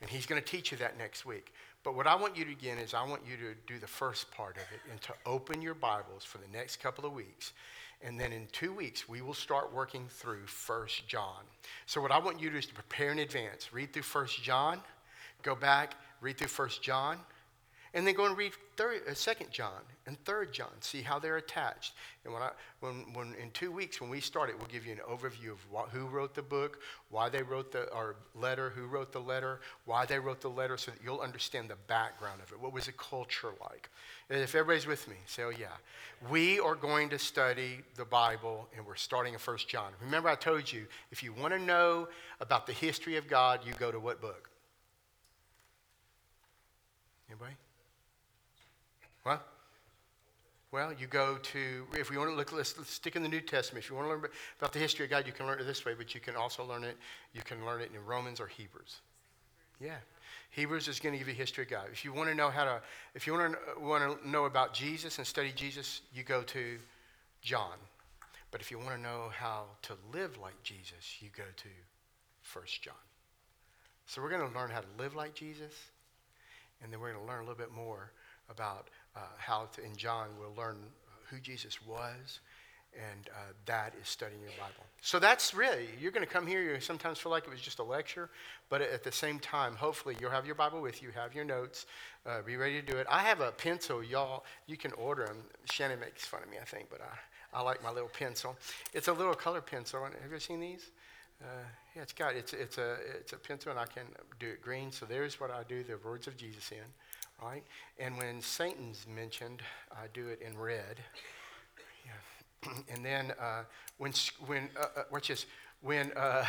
And 0.00 0.10
he's 0.10 0.26
going 0.26 0.40
to 0.40 0.46
teach 0.46 0.72
you 0.72 0.78
that 0.78 0.98
next 0.98 1.24
week. 1.24 1.52
But 1.84 1.94
what 1.94 2.06
I 2.06 2.16
want 2.16 2.36
you 2.36 2.44
to 2.44 2.50
again 2.50 2.78
is 2.78 2.94
I 2.94 3.06
want 3.06 3.22
you 3.28 3.36
to 3.36 3.54
do 3.66 3.78
the 3.78 3.86
first 3.86 4.30
part 4.32 4.56
of 4.56 4.62
it 4.62 4.80
and 4.90 5.00
to 5.02 5.12
open 5.24 5.62
your 5.62 5.74
Bibles 5.74 6.24
for 6.24 6.38
the 6.38 6.48
next 6.52 6.76
couple 6.78 7.06
of 7.06 7.12
weeks. 7.12 7.52
And 8.02 8.18
then 8.20 8.32
in 8.32 8.48
two 8.52 8.72
weeks, 8.72 9.08
we 9.08 9.22
will 9.22 9.34
start 9.34 9.72
working 9.72 10.06
through 10.08 10.46
First 10.46 11.06
John. 11.08 11.44
So 11.86 12.00
what 12.00 12.10
I 12.10 12.18
want 12.18 12.40
you 12.40 12.48
to 12.48 12.54
do 12.54 12.58
is 12.58 12.66
to 12.66 12.74
prepare 12.74 13.12
in 13.12 13.20
advance. 13.20 13.72
Read 13.72 13.92
through 13.92 14.02
First 14.02 14.42
John, 14.42 14.80
go 15.42 15.54
back, 15.54 15.94
read 16.20 16.36
through 16.36 16.48
First 16.48 16.82
John, 16.82 17.18
And 17.96 18.06
then 18.06 18.14
go 18.14 18.26
and 18.26 18.36
read 18.36 18.52
third, 18.76 19.00
uh, 19.10 19.14
Second 19.14 19.50
John 19.50 19.80
and 20.06 20.22
Third 20.26 20.52
John. 20.52 20.68
See 20.80 21.00
how 21.00 21.18
they're 21.18 21.38
attached. 21.38 21.94
And 22.26 22.34
when 22.34 22.42
I, 22.42 22.50
when, 22.80 23.06
when 23.14 23.34
in 23.42 23.50
two 23.52 23.72
weeks 23.72 24.02
when 24.02 24.10
we 24.10 24.20
start 24.20 24.50
it, 24.50 24.58
we'll 24.58 24.68
give 24.68 24.84
you 24.84 24.92
an 24.92 24.98
overview 24.98 25.52
of 25.52 25.70
what, 25.70 25.88
who 25.88 26.04
wrote 26.04 26.34
the 26.34 26.42
book, 26.42 26.80
why 27.08 27.30
they 27.30 27.42
wrote 27.42 27.72
the 27.72 27.84
or 27.94 28.16
letter, 28.34 28.68
who 28.68 28.84
wrote 28.84 29.12
the 29.12 29.18
letter, 29.18 29.60
why 29.86 30.04
they 30.04 30.18
wrote 30.18 30.42
the 30.42 30.50
letter, 30.50 30.76
so 30.76 30.90
that 30.90 31.00
you'll 31.02 31.20
understand 31.20 31.70
the 31.70 31.76
background 31.86 32.42
of 32.42 32.52
it. 32.52 32.60
What 32.60 32.74
was 32.74 32.84
the 32.84 32.92
culture 32.92 33.52
like? 33.62 33.88
And 34.28 34.40
if 34.40 34.54
everybody's 34.54 34.86
with 34.86 35.08
me, 35.08 35.16
say, 35.24 35.44
"Oh 35.44 35.50
yeah." 35.50 35.68
We 36.30 36.60
are 36.60 36.74
going 36.74 37.08
to 37.10 37.18
study 37.18 37.80
the 37.94 38.04
Bible, 38.04 38.68
and 38.76 38.84
we're 38.84 38.96
starting 38.96 39.32
in 39.32 39.38
First 39.38 39.68
John. 39.68 39.92
Remember, 40.02 40.28
I 40.28 40.34
told 40.34 40.70
you 40.70 40.86
if 41.10 41.22
you 41.22 41.32
want 41.32 41.54
to 41.54 41.58
know 41.58 42.08
about 42.40 42.66
the 42.66 42.74
history 42.74 43.16
of 43.16 43.26
God, 43.26 43.60
you 43.66 43.72
go 43.78 43.90
to 43.90 43.98
what 43.98 44.20
book? 44.20 44.50
Anybody? 47.30 47.54
What? 49.26 49.44
Well, 50.76 50.92
you 50.92 51.06
go 51.06 51.38
to, 51.38 51.86
if 51.94 52.10
we 52.10 52.18
want 52.18 52.28
to 52.28 52.36
look, 52.36 52.52
let's, 52.52 52.76
let's, 52.76 52.90
stick 52.90 53.16
in 53.16 53.22
the 53.22 53.30
New 53.30 53.40
Testament. 53.40 53.82
If 53.82 53.88
you 53.88 53.96
want 53.96 54.08
to 54.08 54.10
learn 54.10 54.26
about 54.58 54.74
the 54.74 54.78
history 54.78 55.06
of 55.06 55.10
God, 55.10 55.26
you 55.26 55.32
can 55.32 55.46
learn 55.46 55.58
it 55.58 55.64
this 55.64 55.86
way, 55.86 55.94
but 55.96 56.14
you 56.14 56.20
can 56.20 56.36
also 56.36 56.66
learn 56.66 56.84
it, 56.84 56.98
you 57.32 57.40
can 57.40 57.64
learn 57.64 57.80
it 57.80 57.92
in 57.94 58.04
Romans 58.04 58.40
or 58.40 58.46
Hebrews. 58.46 58.96
Yeah. 59.80 59.96
Hebrews 60.50 60.86
is 60.86 61.00
going 61.00 61.14
to 61.14 61.18
give 61.18 61.28
you 61.28 61.32
history 61.32 61.64
of 61.64 61.70
God. 61.70 61.86
If 61.92 62.04
you 62.04 62.12
want 62.12 62.28
to 62.28 62.34
know 62.34 62.50
how 62.50 62.64
to, 62.64 62.82
if 63.14 63.26
you 63.26 63.32
want 63.32 63.54
to, 63.54 63.80
want 63.80 64.20
to 64.20 64.28
know 64.28 64.44
about 64.44 64.74
Jesus 64.74 65.16
and 65.16 65.26
study 65.26 65.50
Jesus, 65.50 66.02
you 66.12 66.22
go 66.22 66.42
to 66.42 66.76
John. 67.40 67.78
But 68.50 68.60
if 68.60 68.70
you 68.70 68.78
want 68.78 68.90
to 68.96 69.00
know 69.00 69.30
how 69.34 69.62
to 69.80 69.94
live 70.12 70.36
like 70.36 70.62
Jesus, 70.62 71.16
you 71.20 71.30
go 71.34 71.44
to 71.56 71.68
First 72.42 72.82
John. 72.82 72.94
So 74.04 74.20
we're 74.20 74.28
going 74.28 74.46
to 74.46 74.54
learn 74.54 74.68
how 74.68 74.80
to 74.80 75.02
live 75.02 75.14
like 75.14 75.32
Jesus, 75.32 75.72
and 76.82 76.92
then 76.92 77.00
we're 77.00 77.12
going 77.12 77.24
to 77.24 77.32
learn 77.32 77.38
a 77.38 77.48
little 77.48 77.56
bit 77.56 77.72
more 77.72 78.12
about 78.50 78.88
uh, 79.16 79.20
how 79.38 79.68
to, 79.72 79.84
in 79.84 79.96
John, 79.96 80.28
we'll 80.38 80.54
learn 80.56 80.76
who 81.30 81.40
Jesus 81.40 81.80
was, 81.82 82.40
and 82.94 83.28
uh, 83.28 83.52
that 83.66 83.94
is 84.00 84.08
studying 84.08 84.40
your 84.40 84.52
Bible. 84.52 84.84
So 85.02 85.18
that's 85.18 85.54
really, 85.54 85.88
you're 86.00 86.12
going 86.12 86.26
to 86.26 86.32
come 86.32 86.46
here, 86.46 86.62
you 86.62 86.80
sometimes 86.80 87.18
feel 87.18 87.32
like 87.32 87.44
it 87.44 87.50
was 87.50 87.60
just 87.60 87.78
a 87.78 87.82
lecture, 87.82 88.30
but 88.68 88.80
at 88.80 89.02
the 89.02 89.12
same 89.12 89.38
time, 89.38 89.74
hopefully 89.74 90.16
you'll 90.20 90.30
have 90.30 90.46
your 90.46 90.54
Bible 90.54 90.80
with 90.80 91.02
you, 91.02 91.10
have 91.10 91.34
your 91.34 91.44
notes, 91.44 91.86
uh, 92.26 92.42
be 92.42 92.56
ready 92.56 92.80
to 92.80 92.86
do 92.86 92.96
it. 92.96 93.06
I 93.10 93.20
have 93.20 93.40
a 93.40 93.52
pencil, 93.52 94.02
y'all, 94.02 94.44
you 94.66 94.76
can 94.76 94.92
order 94.92 95.26
them. 95.26 95.38
Shannon 95.70 96.00
makes 96.00 96.24
fun 96.24 96.42
of 96.42 96.50
me, 96.50 96.56
I 96.60 96.64
think, 96.64 96.88
but 96.90 97.00
I, 97.00 97.58
I 97.58 97.62
like 97.62 97.82
my 97.82 97.90
little 97.90 98.08
pencil. 98.08 98.56
It's 98.92 99.08
a 99.08 99.12
little 99.12 99.34
color 99.34 99.60
pencil. 99.60 100.04
Have 100.04 100.32
you 100.32 100.40
seen 100.40 100.60
these? 100.60 100.90
Uh, 101.42 101.46
yeah, 101.94 102.02
it's 102.02 102.12
got, 102.12 102.34
it's, 102.34 102.54
it's, 102.54 102.78
a, 102.78 102.96
it's 103.18 103.32
a 103.32 103.36
pencil, 103.36 103.70
and 103.70 103.78
I 103.78 103.84
can 103.84 104.04
do 104.40 104.48
it 104.48 104.62
green. 104.62 104.90
So 104.90 105.04
there's 105.04 105.38
what 105.38 105.50
I 105.50 105.62
do 105.68 105.82
the 105.82 105.98
words 106.02 106.26
of 106.26 106.36
Jesus 106.36 106.72
in 106.72 106.78
right? 107.42 107.64
And 107.98 108.16
when 108.16 108.40
Satan's 108.40 109.06
mentioned, 109.12 109.62
I 109.92 110.06
do 110.12 110.28
it 110.28 110.40
in 110.40 110.58
red. 110.58 111.00
Yeah. 112.04 112.72
and 112.94 113.04
then 113.04 113.32
uh, 113.40 113.62
when, 113.98 114.12
when 114.46 114.68
uh, 114.78 115.00
uh, 115.00 115.02
watch 115.10 115.28
this, 115.28 115.46
when, 115.80 116.12
uh, 116.16 116.44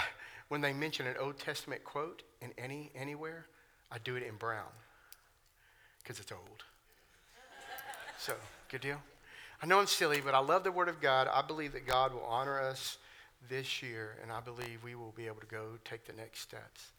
when 0.48 0.62
they 0.62 0.74
mention 0.74 1.08
an 1.08 1.16
Old 1.20 1.40
Testament 1.40 1.84
quote 1.84 2.24
in 2.42 2.52
any, 2.58 2.92
anywhere, 2.96 3.48
I 3.92 3.98
do 4.00 4.16
it 4.16 4.24
in 4.24 4.36
brown 4.36 4.72
because 6.02 6.20
it's 6.20 6.32
old. 6.32 6.64
so, 8.18 8.34
good 8.70 8.82
deal? 8.82 9.02
I 9.62 9.66
know 9.66 9.80
I'm 9.80 9.88
silly, 9.88 10.22
but 10.24 10.36
I 10.36 10.40
love 10.40 10.64
the 10.64 10.72
Word 10.72 10.88
of 10.88 11.02
God. 11.02 11.28
I 11.34 11.42
believe 11.42 11.74
that 11.74 11.88
God 11.88 12.14
will 12.14 12.24
honor 12.24 12.62
us 12.62 12.98
this 13.50 13.82
year, 13.82 14.18
and 14.22 14.32
I 14.32 14.40
believe 14.40 14.84
we 14.84 14.96
will 14.96 15.14
be 15.16 15.28
able 15.28 15.42
to 15.42 15.48
go 15.48 15.78
take 15.84 16.06
the 16.06 16.14
next 16.14 16.42
steps. 16.42 16.92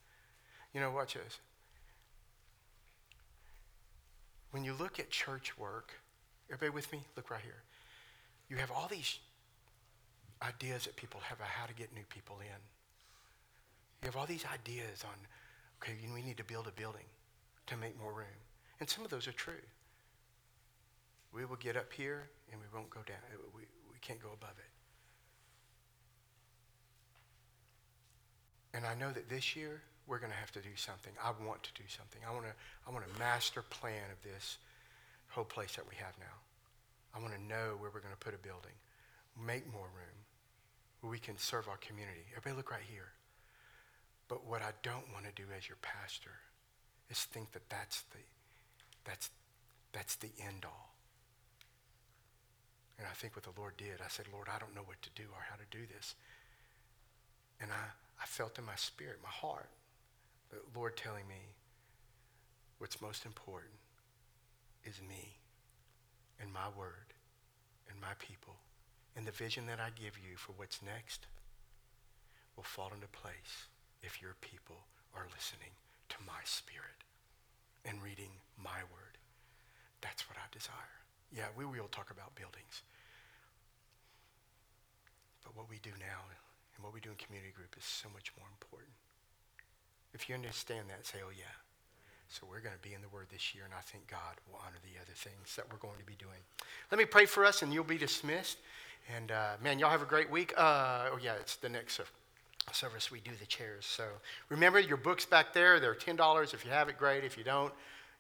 You 0.75 0.81
know, 0.81 0.91
watch 0.91 1.15
this. 1.15 1.39
When 4.51 4.65
you 4.65 4.75
look 4.75 4.99
at 4.99 5.11
church 5.11 5.57
work, 5.59 5.93
everybody 6.49 6.75
with 6.75 6.91
me? 6.93 7.01
Look 7.17 7.31
right 7.31 7.43
here. 7.43 7.63
You 8.49 8.57
have 8.57 8.71
all 8.71 8.89
these 8.89 9.19
ideas 10.43 10.85
that 10.85 10.97
people 10.97 11.21
have 11.21 11.39
about 11.39 11.49
how 11.49 11.67
to 11.67 11.75
get 11.75 11.93
new 11.95 12.05
people 12.09 12.39
in. 12.41 12.61
You 14.03 14.07
have 14.07 14.17
all 14.17 14.27
these 14.27 14.45
ideas 14.53 15.05
on, 15.05 15.15
okay, 15.83 15.97
we 16.15 16.23
need 16.23 16.37
to 16.39 16.45
build 16.45 16.67
a 16.67 16.73
building 16.73 17.05
to 17.67 17.77
make 17.77 17.99
more 18.01 18.13
room. 18.13 18.27
And 18.81 18.89
some 18.89 19.05
of 19.05 19.11
those 19.11 19.27
are 19.29 19.33
true. 19.33 19.55
We 21.33 21.45
will 21.45 21.57
get 21.57 21.77
up 21.77 21.93
here 21.93 22.29
and 22.51 22.61
we 22.61 22.67
won't 22.75 22.89
go 22.91 23.01
down. 23.07 23.19
Uh, 23.33 23.37
we, 23.55 23.63
we 23.91 23.99
can't 24.01 24.23
go 24.23 24.29
above 24.33 24.55
it. 24.59 24.65
And 28.77 28.87
I 28.87 28.95
know 28.95 29.11
that 29.13 29.29
this 29.29 29.57
year 29.57 29.83
we're 30.09 30.19
going 30.19 30.33
to 30.33 30.39
have 30.39 30.53
to 30.53 30.61
do 30.61 30.75
something. 30.75 31.13
I 31.23 31.31
want 31.45 31.63
to 31.63 31.73
do 31.75 31.87
something. 31.87 32.21
I 32.27 32.33
want 32.33 32.47
to 32.47 32.55
I 32.87 32.91
want 32.91 33.05
a 33.05 33.19
master 33.19 33.63
plan 33.63 34.09
of 34.11 34.21
this 34.25 34.59
whole 35.29 35.45
place 35.45 35.77
that 35.77 35.85
we 35.89 35.95
have 35.97 36.17
now. 36.19 36.37
I 37.15 37.21
want 37.21 37.35
to 37.35 37.43
know 37.45 37.77
where 37.79 37.91
we're 37.93 38.01
going 38.01 38.17
to 38.17 38.25
put 38.25 38.35
a 38.35 38.41
building, 38.41 38.75
make 39.37 39.71
more 39.73 39.89
room, 39.93 40.19
where 41.01 41.11
we 41.11 41.19
can 41.19 41.37
serve 41.37 41.69
our 41.69 41.77
community. 41.77 42.25
Everybody 42.33 42.57
look 42.57 42.71
right 42.71 42.89
here. 42.89 43.13
But 44.29 44.47
what 44.47 44.63
I 44.63 44.73
don't 44.83 45.09
want 45.13 45.25
to 45.25 45.33
do 45.33 45.49
as 45.57 45.69
your 45.69 45.79
pastor 45.81 46.37
is 47.11 47.25
think 47.25 47.53
that 47.53 47.69
that's 47.71 48.03
the, 48.13 48.21
that's, 49.05 49.31
that's 49.93 50.17
the 50.17 50.31
end 50.39 50.65
all. 50.65 50.93
And 52.99 53.07
I 53.07 53.15
think 53.15 53.37
what 53.37 53.45
the 53.45 53.59
Lord 53.59 53.77
did, 53.77 54.01
I 54.05 54.09
said, 54.09 54.27
Lord, 54.33 54.49
I 54.53 54.59
don't 54.59 54.75
know 54.75 54.83
what 54.85 55.01
to 55.03 55.11
do 55.15 55.25
or 55.33 55.47
how 55.49 55.57
to 55.57 55.65
do 55.71 55.87
this. 55.95 56.15
And 57.61 57.71
I, 57.71 57.95
I 58.21 58.27
felt 58.27 58.59
in 58.59 58.65
my 58.65 58.77
spirit, 58.77 59.19
my 59.23 59.31
heart, 59.31 59.71
the 60.51 60.59
Lord 60.79 60.97
telling 60.97 61.27
me 61.29 61.55
what's 62.79 63.01
most 63.01 63.27
important 63.27 63.75
is 64.85 65.01
me 65.07 65.37
and 66.41 66.53
my 66.53 66.69
word 66.77 67.13
and 67.91 68.01
my 68.01 68.15
people. 68.19 68.55
And 69.17 69.27
the 69.27 69.33
vision 69.33 69.67
that 69.67 69.81
I 69.81 69.91
give 69.91 70.17
you 70.17 70.37
for 70.37 70.53
what's 70.57 70.81
next 70.83 71.27
will 72.57 72.65
fall 72.65 72.93
into 72.95 73.09
place 73.09 73.67
if 74.03 74.23
your 74.23 74.37
people 74.41 74.87
are 75.15 75.27
listening 75.35 75.75
to 76.09 76.17
my 76.27 76.41
spirit 76.45 77.03
and 77.85 78.03
reading 78.03 78.31
my 78.57 78.87
word. 78.95 79.19
That's 80.01 80.29
what 80.29 80.39
I 80.39 80.47
desire. 80.55 80.99
Yeah, 81.35 81.51
we 81.57 81.67
will 81.67 81.91
talk 81.91 82.11
about 82.11 82.35
buildings. 82.39 82.87
But 85.43 85.57
what 85.57 85.69
we 85.69 85.83
do 85.83 85.91
now 85.99 86.31
and 86.77 86.85
what 86.85 86.95
we 86.95 87.01
do 87.01 87.11
in 87.11 87.19
community 87.19 87.53
group 87.53 87.75
is 87.77 87.85
so 87.85 88.09
much 88.15 88.31
more 88.39 88.47
important. 88.55 88.95
If 90.15 90.29
you 90.29 90.35
understand 90.35 90.87
that, 90.89 91.07
say, 91.07 91.19
oh, 91.25 91.31
yeah. 91.37 91.45
So 92.29 92.47
we're 92.49 92.61
going 92.61 92.75
to 92.75 92.89
be 92.89 92.95
in 92.95 93.01
the 93.01 93.09
Word 93.09 93.27
this 93.33 93.55
year, 93.55 93.65
and 93.65 93.73
I 93.73 93.81
think 93.81 94.07
God 94.07 94.37
will 94.51 94.61
honor 94.65 94.77
the 94.83 95.01
other 95.01 95.15
things 95.15 95.57
that 95.57 95.65
we're 95.71 95.79
going 95.79 95.99
to 95.99 96.05
be 96.05 96.17
doing. 96.19 96.41
Let 96.91 96.99
me 96.99 97.07
pray 97.07 97.25
for 97.25 97.45
us, 97.45 97.63
and 97.63 97.73
you'll 97.73 97.85
be 97.85 97.99
dismissed. 97.99 98.59
And 99.17 99.31
uh, 99.31 99.53
man, 99.63 99.79
y'all 99.79 99.91
have 99.91 100.03
a 100.03 100.07
great 100.07 100.31
week. 100.31 100.53
Uh, 100.57 101.09
oh, 101.13 101.19
yeah, 101.23 101.35
it's 101.41 101.57
the 101.57 101.71
next 101.71 102.01
service 102.73 103.11
we 103.11 103.21
do 103.21 103.31
the 103.41 103.47
chairs. 103.47 103.87
So 103.87 104.05
remember, 104.51 104.79
your 104.79 104.99
book's 104.99 105.25
back 105.25 105.55
there. 105.55 105.81
They're 105.81 105.95
$10. 105.95 106.55
If 106.55 106.65
you 106.65 106.71
have 106.71 106.89
it, 106.89 106.99
great. 106.99 107.25
If 107.25 107.39
you 107.39 107.45
don't, 107.45 107.73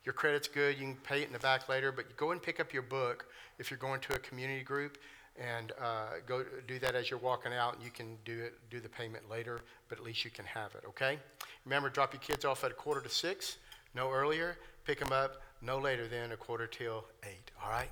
your 0.04 0.14
credit's 0.14 0.48
good. 0.48 0.78
You 0.78 0.84
can 0.84 0.96
pay 0.96 1.20
it 1.20 1.26
in 1.26 1.32
the 1.34 1.38
back 1.38 1.68
later. 1.68 1.92
But 1.92 2.16
go 2.16 2.30
and 2.30 2.42
pick 2.42 2.60
up 2.60 2.72
your 2.72 2.82
book 2.82 3.26
if 3.58 3.70
you're 3.70 3.78
going 3.78 4.00
to 4.00 4.14
a 4.14 4.18
community 4.18 4.62
group 4.62 4.96
and 5.38 5.72
uh, 5.80 6.06
go 6.26 6.44
do 6.66 6.78
that 6.80 6.94
as 6.94 7.10
you're 7.10 7.20
walking 7.20 7.52
out. 7.52 7.76
You 7.82 7.90
can 7.90 8.16
do 8.24 8.38
it, 8.38 8.54
do 8.70 8.80
the 8.80 8.88
payment 8.88 9.30
later, 9.30 9.60
but 9.88 9.98
at 9.98 10.04
least 10.04 10.24
you 10.24 10.30
can 10.30 10.44
have 10.46 10.74
it. 10.74 10.84
Okay. 10.88 11.18
Remember, 11.64 11.88
drop 11.88 12.12
your 12.12 12.20
kids 12.20 12.44
off 12.44 12.64
at 12.64 12.70
a 12.70 12.74
quarter 12.74 13.00
to 13.00 13.08
six, 13.08 13.58
no 13.94 14.10
earlier. 14.10 14.56
Pick 14.84 14.98
them 15.00 15.12
up 15.12 15.42
no 15.60 15.78
later 15.78 16.08
than 16.08 16.32
a 16.32 16.36
quarter 16.36 16.66
till 16.66 17.04
eight. 17.24 17.50
All 17.62 17.70
right. 17.70 17.90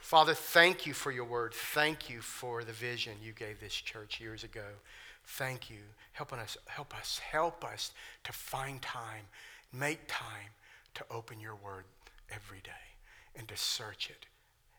Father, 0.00 0.34
thank 0.34 0.86
you 0.86 0.94
for 0.94 1.12
your 1.12 1.24
word. 1.24 1.54
Thank 1.54 2.10
you 2.10 2.20
for 2.20 2.64
the 2.64 2.72
vision 2.72 3.14
you 3.22 3.32
gave 3.32 3.60
this 3.60 3.74
church 3.74 4.20
years 4.20 4.42
ago. 4.42 4.64
Thank 5.24 5.70
you. 5.70 5.78
Helping 6.12 6.40
us, 6.40 6.56
help 6.66 6.96
us, 6.98 7.18
help 7.18 7.64
us 7.64 7.92
to 8.24 8.32
find 8.32 8.82
time, 8.82 9.24
make 9.72 10.00
time 10.08 10.50
to 10.94 11.04
open 11.10 11.40
your 11.40 11.54
word 11.54 11.84
every 12.30 12.60
day 12.64 12.70
and 13.36 13.46
to 13.48 13.56
search 13.56 14.10
it 14.10 14.26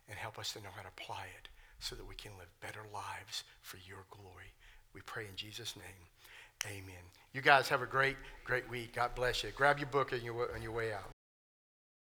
and 0.09 0.18
help 0.18 0.38
us 0.38 0.51
to 0.53 0.59
know 0.59 0.70
how 0.76 0.82
to 0.82 0.89
apply 0.89 1.26
it 1.39 1.47
so 1.84 1.95
that 1.95 2.07
we 2.07 2.15
can 2.15 2.31
live 2.39 2.47
better 2.61 2.81
lives 2.93 3.43
for 3.61 3.77
your 3.88 4.05
glory. 4.09 4.53
We 4.93 5.01
pray 5.01 5.25
in 5.29 5.36
Jesus' 5.36 5.75
name. 5.75 6.07
Amen. 6.65 7.03
You 7.34 7.41
guys 7.41 7.67
have 7.67 7.81
a 7.81 7.86
great, 7.86 8.15
great 8.45 8.69
week. 8.69 8.95
God 8.95 9.15
bless 9.15 9.43
you. 9.43 9.49
Grab 9.55 9.79
your 9.79 9.89
book 9.89 10.13
on 10.13 10.23
your, 10.23 10.53
on 10.55 10.61
your 10.61 10.71
way 10.71 10.93
out. 10.93 11.09